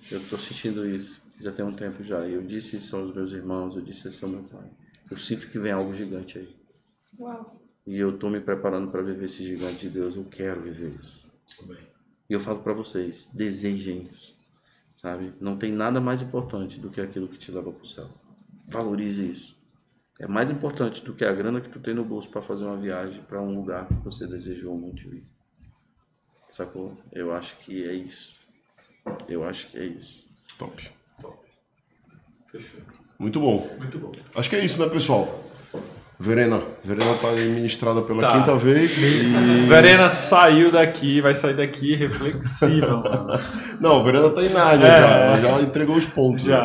[0.09, 2.25] Eu estou sentindo isso, já tem um tempo já.
[2.25, 4.63] E eu disse isso aos meus irmãos, eu disse isso ao meu pai.
[5.11, 6.55] Eu sinto que vem algo gigante aí.
[7.19, 7.61] Uau.
[7.85, 10.15] E eu estou me preparando para viver esse gigante de Deus.
[10.15, 11.27] Eu quero viver isso.
[12.29, 14.33] E eu falo para vocês, desejem isso.
[14.95, 15.33] Sabe?
[15.37, 18.09] Não tem nada mais importante do que aquilo que te leva para o céu.
[18.69, 19.60] Valorize isso.
[20.21, 22.77] É mais importante do que a grana que tu tem no bolso para fazer uma
[22.77, 25.23] viagem para um lugar que você desejou muito ir.
[26.47, 26.95] Sacou?
[27.11, 28.35] Eu acho que é isso.
[29.27, 30.29] Eu acho que é isso.
[30.59, 30.87] Top.
[32.51, 32.81] Fechou.
[33.17, 33.67] Muito bom.
[33.79, 34.11] Muito bom.
[34.35, 35.43] Acho que é isso, né, pessoal?
[36.19, 36.61] Verena.
[36.83, 38.27] Verena tá aí ministrada pela Tá.
[38.37, 38.91] quinta vez.
[38.95, 39.23] E...
[39.67, 43.39] Verena saiu daqui, vai sair daqui reflexiva, mano.
[43.79, 45.01] Não, Verena tá em Nárnia É.
[45.01, 45.07] já.
[45.07, 46.43] Ela já entregou os pontos.
[46.45, 46.55] né?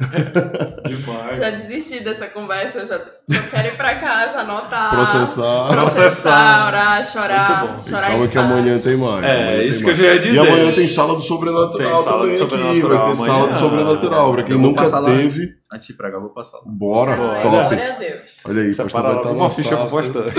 [0.00, 0.74] Já.
[0.88, 1.38] Demais.
[1.38, 3.04] Já desisti dessa conversa, eu já só
[3.50, 4.90] quero ir pra casa, anotar.
[4.90, 5.68] Processar.
[5.68, 6.66] Processar.
[6.68, 7.60] orar, chorar.
[7.60, 7.80] Muito bom.
[7.84, 9.24] E chorar calma que amanhã tem mais.
[9.24, 9.98] É, amanhã isso que eu mais.
[9.98, 10.34] já ia dizer.
[10.34, 12.80] E amanhã tem sala do sobrenatural Tem sala do também aqui.
[12.80, 13.50] sobrenatural Vai ter sala amanhã.
[13.50, 14.32] do sobrenatural.
[14.32, 16.62] Pra quem Eu nunca teve, Antes de pregar, eu vou passar lá.
[16.66, 17.12] bora.
[17.12, 17.56] Ai, Top.
[17.56, 18.28] Glória a Deus.
[18.44, 20.32] Olha aí, pastor Separa vai estar uma ficha pro pastor.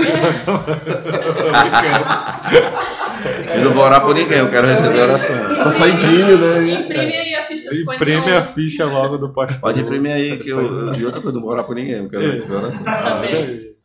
[3.54, 5.36] Eu não vou orar por ninguém, eu quero receber oração.
[5.56, 6.70] Tá saidinho, né?
[6.70, 9.60] Imprime aí a ficha de Imprime a ficha logo do pastor.
[9.60, 10.94] Pode imprimir aí, que eu.
[10.94, 12.84] E outra coisa, eu não vou orar por ninguém, eu quero receber oração.
[12.86, 13.76] Amém.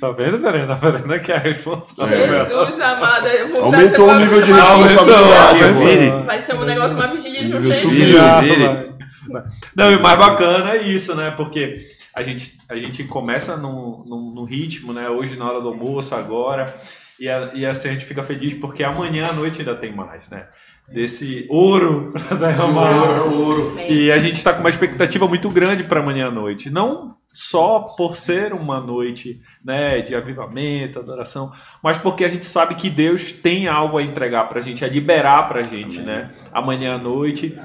[0.00, 0.74] Tá vendo, Verena?
[0.74, 2.18] A Verena que é a responsável.
[2.28, 6.24] Jesus amado, eu vou Aumentou o nível de responsabilidade.
[6.26, 8.87] Vai ser um negócio, uma vigília de um Nível jeito.
[9.32, 9.44] Vai.
[9.74, 11.30] Não, e o mais bacana é isso, né?
[11.30, 15.08] Porque a gente, a gente começa num, num, num ritmo, né?
[15.08, 16.74] Hoje na hora do almoço, agora.
[17.18, 20.28] E, a, e assim a gente fica feliz porque amanhã à noite ainda tem mais,
[20.28, 20.46] né?
[20.92, 23.24] Desse ouro pra derramar.
[23.26, 23.80] Ouro, ouro.
[23.88, 26.70] E a gente está com uma expectativa muito grande para amanhã à noite.
[26.70, 31.52] Não só por ser uma noite né, de avivamento, adoração,
[31.82, 34.88] mas porque a gente sabe que Deus tem algo a entregar para a gente, a
[34.88, 36.30] liberar para a gente, né?
[36.52, 37.56] Amanhã à noite.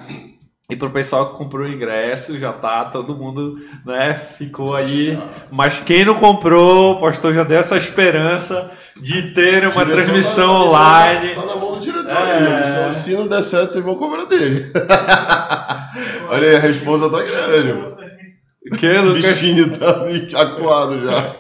[0.70, 4.16] E pro pessoal que comprou o ingresso, já tá todo mundo, né?
[4.16, 5.18] Ficou aí.
[5.52, 8.72] Mas quem não comprou, o pastor já deu essa esperança
[9.02, 11.36] de ter uma Diretor transmissão tá- online.
[11.36, 12.58] Tá na mão do diretor É.
[12.58, 12.94] aí.
[12.94, 14.66] Se- Se não der certo, vocês vão cobrar dele.
[16.30, 17.74] Olha aí, a resposta tá grande.
[17.74, 17.94] mano.
[18.80, 19.22] Que, O Lucas?
[19.26, 21.36] bichinho tá ali acuado já.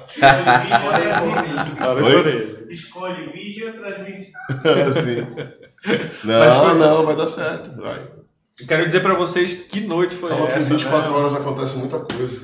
[1.87, 2.11] Olha Oi?
[2.11, 2.67] por ele.
[2.73, 4.41] Escolhe vídeo ou transmissão.
[6.23, 7.75] Não, não, vai dar certo.
[7.81, 7.99] Vai.
[8.67, 10.73] Quero dizer pra vocês que noite foi Calma que em essa.
[10.75, 11.17] 24 né?
[11.17, 12.39] horas acontece muita coisa.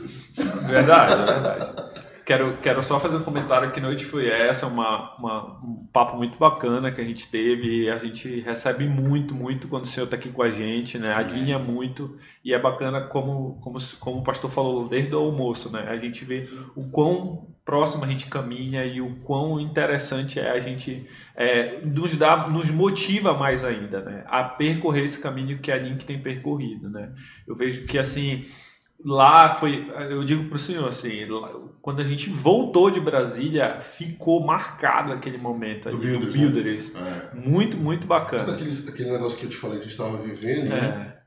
[0.67, 1.89] Verdade, é verdade.
[2.25, 6.37] Quero, quero só fazer um comentário que noite foi essa, uma, uma- um papo muito
[6.37, 7.85] bacana que a gente teve.
[7.85, 11.11] e A gente recebe muito, muito quando o senhor está aqui com a gente, né?
[11.13, 12.17] Adivinha muito.
[12.45, 15.85] E é bacana como, como, como o pastor falou desde o almoço, né?
[15.89, 20.59] A gente vê o quão próximo a gente caminha e o quão interessante é a
[20.59, 21.07] gente
[21.39, 24.25] é, nos dá, nos motiva mais ainda, né?
[24.27, 27.13] A percorrer esse caminho que a Link tem percorrido, né?
[27.47, 28.45] Eu vejo que assim
[29.05, 33.79] lá foi, eu digo para o senhor assim, lá- quando a gente voltou de Brasília,
[33.79, 36.41] ficou marcado aquele momento ali Do do Builders, né?
[36.41, 36.93] Builders.
[36.95, 37.35] É.
[37.49, 38.53] Muito, muito Todo bacana.
[38.53, 41.13] aquele, aquele negócio que eu te falei que a gente estava vivendo, né?
[41.15, 41.19] É,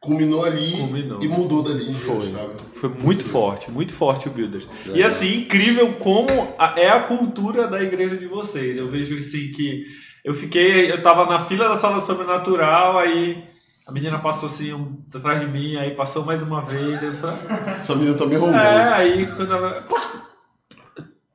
[0.00, 1.18] culminou ali Culminou.
[1.22, 1.92] e mudou dali.
[1.92, 2.30] Foi.
[2.32, 2.54] sabe?
[2.80, 4.66] Foi muito forte, muito forte o Builders.
[4.94, 6.30] E assim, incrível como
[6.76, 8.74] é a cultura da igreja de vocês.
[8.74, 9.84] Eu vejo assim que
[10.24, 13.44] eu fiquei, eu tava na fila da sala sobrenatural, aí
[13.86, 17.36] a menina passou assim um, atrás de mim, aí passou mais uma vez, eu falei,
[17.80, 18.56] Essa menina tá me rondando.
[18.56, 19.82] É, aí quando ela.
[19.86, 20.09] Posso...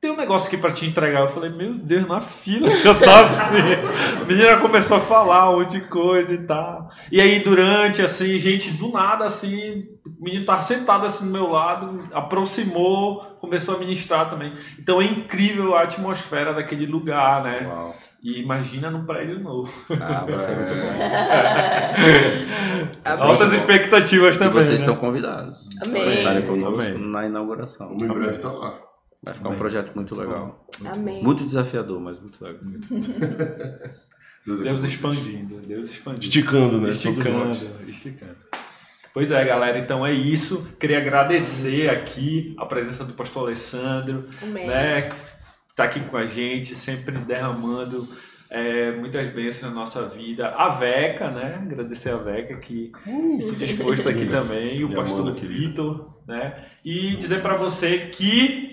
[0.06, 1.22] Tem um negócio aqui pra te entregar.
[1.22, 3.56] Eu falei, meu Deus, na fila já tá assim.
[4.22, 6.88] A menina começou a falar um monte de coisa e tal.
[7.10, 9.84] E aí, durante, assim, gente, do nada, assim,
[10.16, 14.52] o menino tava sentado assim do meu lado, aproximou, começou a ministrar também.
[14.78, 17.66] Então é incrível a atmosfera daquele lugar, né?
[17.66, 17.92] Uau.
[18.22, 19.72] E imagina num prédio novo.
[20.00, 21.02] Ah, vai ser muito bom.
[23.04, 23.22] Amém.
[23.32, 24.54] Altas expectativas E também.
[24.54, 24.76] vocês né?
[24.76, 26.02] estão convidados Amém.
[26.02, 27.88] para estarem conosco na inauguração.
[27.88, 28.86] Vamos em breve tá lá.
[29.22, 29.58] Vai ficar um Amém.
[29.58, 30.66] projeto muito legal.
[30.84, 31.22] Amém.
[31.22, 32.60] Muito desafiador, mas muito legal.
[34.46, 36.26] Deus, é Deus expandindo, Deus expandindo.
[36.26, 36.90] Esticando, né?
[36.90, 38.36] Esticando, esticando.
[39.12, 40.76] Pois é, galera, então é isso.
[40.78, 44.68] Queria agradecer aqui a presença do pastor Alessandro, Amém.
[44.68, 45.16] né, que
[45.74, 48.06] tá aqui com a gente, sempre derramando
[48.50, 50.48] é, muitas bênçãos na nossa vida.
[50.48, 51.60] A Veca, né?
[51.62, 55.34] Agradecer a Veca que, que se dispôs aqui também, e o Minha pastor.
[55.34, 56.66] Vitor, né?
[56.84, 58.65] E dizer para você que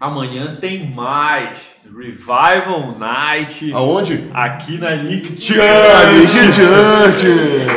[0.00, 4.30] amanhã tem mais Revival Night Aonde?
[4.32, 4.96] aqui na
[6.50, 7.26] diante!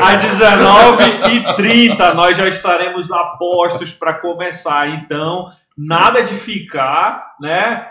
[0.02, 4.88] Às 19h30 nós já estaremos a postos para começar.
[4.90, 7.88] Então, nada de ficar, né?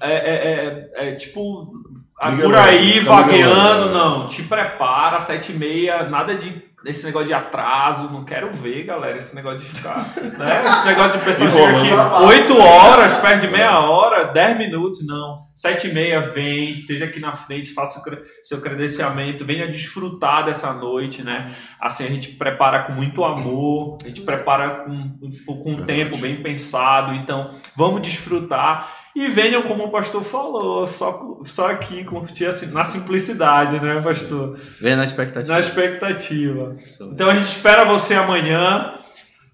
[0.00, 1.72] É, é- é- é tipo
[2.18, 4.26] ah, Liga por aí vagueando, não.
[4.26, 6.50] Te prepara, sete e meia, nada de
[6.86, 9.96] esse negócio de atraso, não quero ver, galera, esse negócio de ficar,
[10.38, 10.64] né?
[10.66, 12.26] Esse negócio de pessoa chega aqui Enrolando.
[12.26, 15.40] 8 horas, perde meia hora, 10 minutos, não.
[15.54, 18.02] Sete e meia, vem, esteja aqui na frente, faça
[18.42, 21.54] seu credenciamento, venha desfrutar dessa noite, né?
[21.80, 25.18] Assim, a gente prepara com muito amor, a gente prepara com,
[25.62, 29.05] com um tempo bem pensado, então vamos desfrutar.
[29.16, 34.60] E venham, como o pastor falou, só, só aqui curtir assim, na simplicidade, né, pastor?
[34.78, 35.54] Vem na expectativa.
[35.54, 36.76] Na expectativa.
[37.00, 38.98] Então a gente espera você amanhã.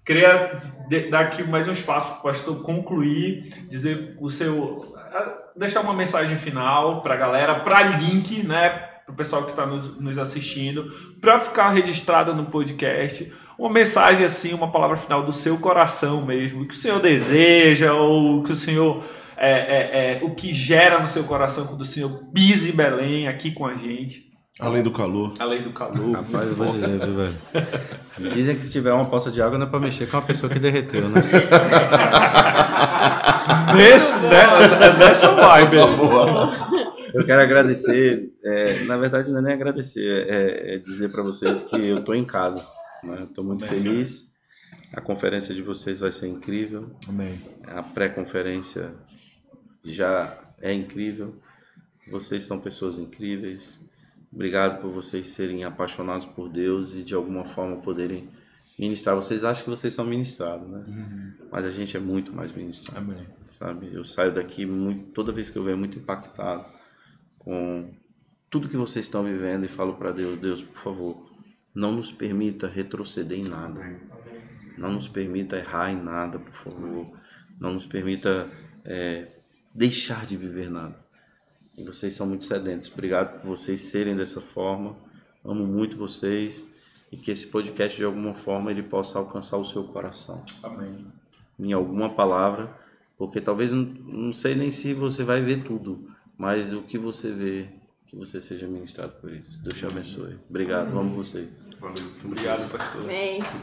[0.05, 0.59] Queria
[1.09, 4.97] dar aqui mais um espaço para o pastor concluir, dizer o seu.
[5.55, 8.69] deixar uma mensagem final para a galera, para link, né?
[9.05, 10.91] Para o pessoal que está nos, nos assistindo,
[11.21, 13.33] para ficar registrado no podcast.
[13.57, 18.43] Uma mensagem assim, uma palavra final do seu coração mesmo, que o Senhor deseja, ou
[18.43, 19.01] que o Senhor.
[19.45, 23.27] É, é, é, o que gera no seu coração quando o Senhor pisa em Belém
[23.27, 25.33] aqui com a gente, Além do calor.
[25.37, 26.13] além do calor.
[26.15, 27.35] Rapaz, eu vou dizer, viu, velho?
[28.31, 30.49] Dizem que se tiver uma poça de água não é pra mexer com uma pessoa
[30.49, 31.21] que derreteu, né?
[33.75, 34.43] Nesse, né,
[34.99, 35.77] nessa vibe.
[35.77, 35.95] aí.
[35.97, 36.53] Boa.
[37.13, 41.63] Eu quero agradecer, é, na verdade não é nem agradecer, é, é dizer pra vocês
[41.63, 42.65] que eu tô em casa,
[43.03, 43.17] né?
[43.21, 44.31] Eu tô muito feliz,
[44.93, 47.41] a conferência de vocês vai ser incrível, Amém.
[47.67, 48.91] a pré-conferência
[49.83, 51.35] já é incrível,
[52.09, 53.81] vocês são pessoas incríveis,
[54.31, 58.29] obrigado por vocês serem apaixonados por Deus e de alguma forma poderem
[58.77, 59.15] ministrar.
[59.15, 61.35] Vocês acham que vocês são ministrados, né?
[61.51, 63.25] Mas a gente é muito mais ministrado Amém.
[63.47, 63.93] sabe?
[63.93, 66.65] Eu saio daqui muito, toda vez que eu venho muito impactado
[67.39, 67.93] com
[68.49, 71.31] tudo que vocês estão vivendo e falo para Deus, Deus, por favor,
[71.73, 73.99] não nos permita retroceder em nada.
[74.77, 77.11] Não nos permita errar em nada, por favor.
[77.59, 78.49] Não nos permita
[78.85, 79.27] é,
[79.73, 80.95] deixar de viver nada.
[81.77, 82.91] E vocês são muito sedentos.
[82.91, 84.95] Obrigado por vocês serem dessa forma.
[85.43, 86.65] Amo muito vocês
[87.11, 91.05] e que esse podcast de alguma forma ele possa alcançar o seu coração Amém.
[91.59, 92.75] em alguma palavra,
[93.17, 97.31] porque talvez não, não sei nem se você vai ver tudo, mas o que você
[97.31, 97.69] vê,
[98.07, 99.61] que você seja ministrado por isso.
[99.61, 100.39] Deus te abençoe.
[100.49, 101.67] Obrigado, amo vocês.
[101.79, 102.03] Valeu.
[102.23, 103.03] Obrigado, pastor.
[103.03, 103.39] Amém.
[103.41, 103.53] Você.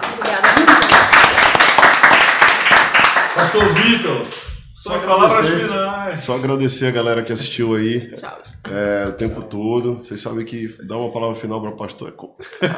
[3.35, 4.50] Pastor Vitor,
[4.83, 5.59] Só agradecer.
[5.61, 6.25] finais.
[6.25, 8.39] Só agradecer a galera que assistiu aí Tchau.
[8.65, 9.97] é, o tempo todo.
[9.99, 12.69] Vocês sabem que dar uma palavra final para pastor é co- É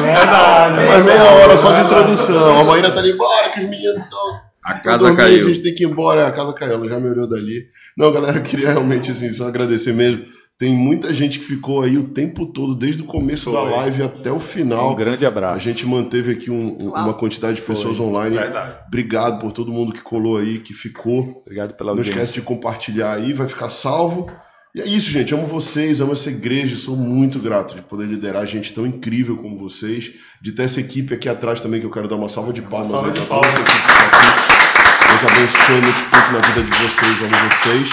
[0.00, 0.86] verdade.
[0.86, 2.60] faz meia hora só de introdução.
[2.60, 4.40] A Maíra tá ali embora, que os meninos estão.
[4.62, 5.38] A casa dormir, caiu.
[5.38, 7.64] A gente tem que ir embora, a casa caiu, ela já me olhou dali.
[7.96, 10.24] Não, galera, eu queria realmente assim, só agradecer mesmo.
[10.60, 13.70] Tem muita gente que ficou aí o tempo todo, desde o começo da Foi.
[13.70, 14.92] live até o final.
[14.92, 15.54] Um grande abraço.
[15.56, 18.04] A gente manteve aqui um- um- uma quantidade de pessoas Foi.
[18.04, 18.36] online.
[18.36, 18.72] Verdade.
[18.86, 21.40] Obrigado por todo mundo que colou aí, que ficou.
[21.46, 22.10] Obrigado pela Não audiência.
[22.10, 24.30] esquece de compartilhar aí, vai ficar salvo.
[24.74, 25.32] E é isso, gente.
[25.32, 26.76] Amo vocês, amo essa igreja.
[26.76, 30.10] Sou muito grato de poder liderar gente tão incrível como vocês.
[30.42, 32.90] De ter essa equipe aqui atrás também, que eu quero dar uma salva de palmas
[32.90, 33.60] salva aí de pra toda palmas.
[33.60, 35.08] essa equipe que tá aqui.
[35.08, 37.90] Deus abençoe, multiplique na vida de vocês, amo vocês.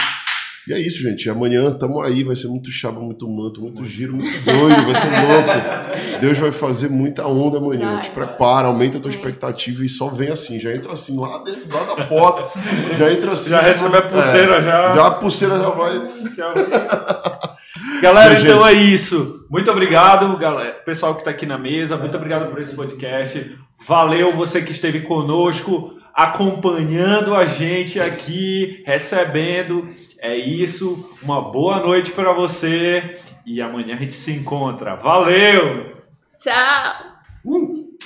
[0.67, 1.29] E é isso, gente.
[1.29, 5.07] Amanhã tamo aí, vai ser muito chapa, muito manto, muito giro, muito doido, vai ser
[5.07, 6.19] louco.
[6.19, 7.93] Deus vai fazer muita onda amanhã.
[7.93, 8.01] Vai.
[8.01, 10.59] Te prepara, aumenta a tua expectativa e só vem assim.
[10.59, 12.59] Já entra assim, lá, dentro, lá da porta.
[12.97, 13.51] Já entra assim.
[13.51, 14.95] Já recebe a pulseira, É, já.
[14.95, 16.01] Já a pulseira já vai.
[18.01, 18.51] Galera, Gente.
[18.51, 19.45] então é isso.
[19.49, 20.73] Muito obrigado, galera.
[20.85, 23.55] Pessoal que está aqui na mesa, muito obrigado por esse podcast.
[23.87, 29.87] Valeu você que esteve conosco, acompanhando a gente aqui, recebendo.
[30.19, 34.95] É isso, uma boa noite para você e amanhã a gente se encontra.
[34.95, 36.03] Valeu!
[36.37, 37.13] Tchau!
[37.45, 37.97] Uh!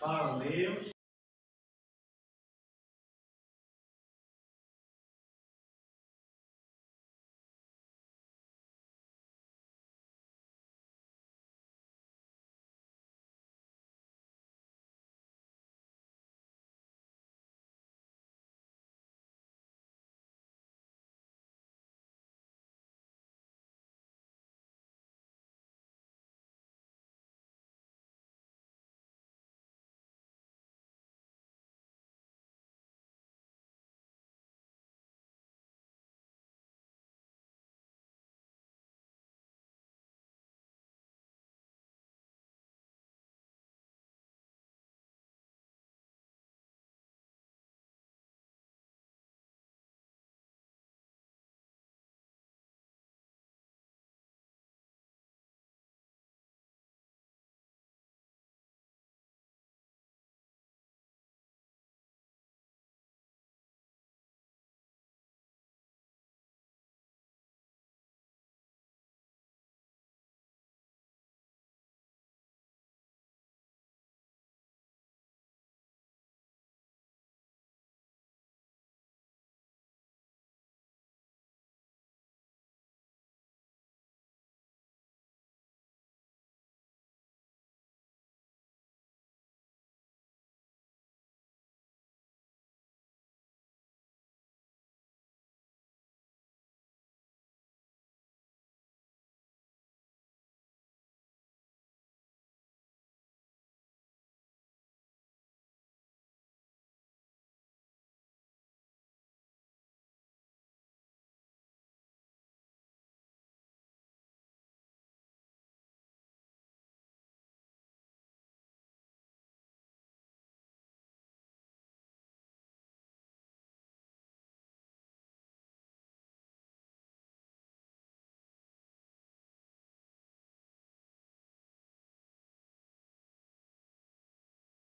[0.00, 0.63] Valeu!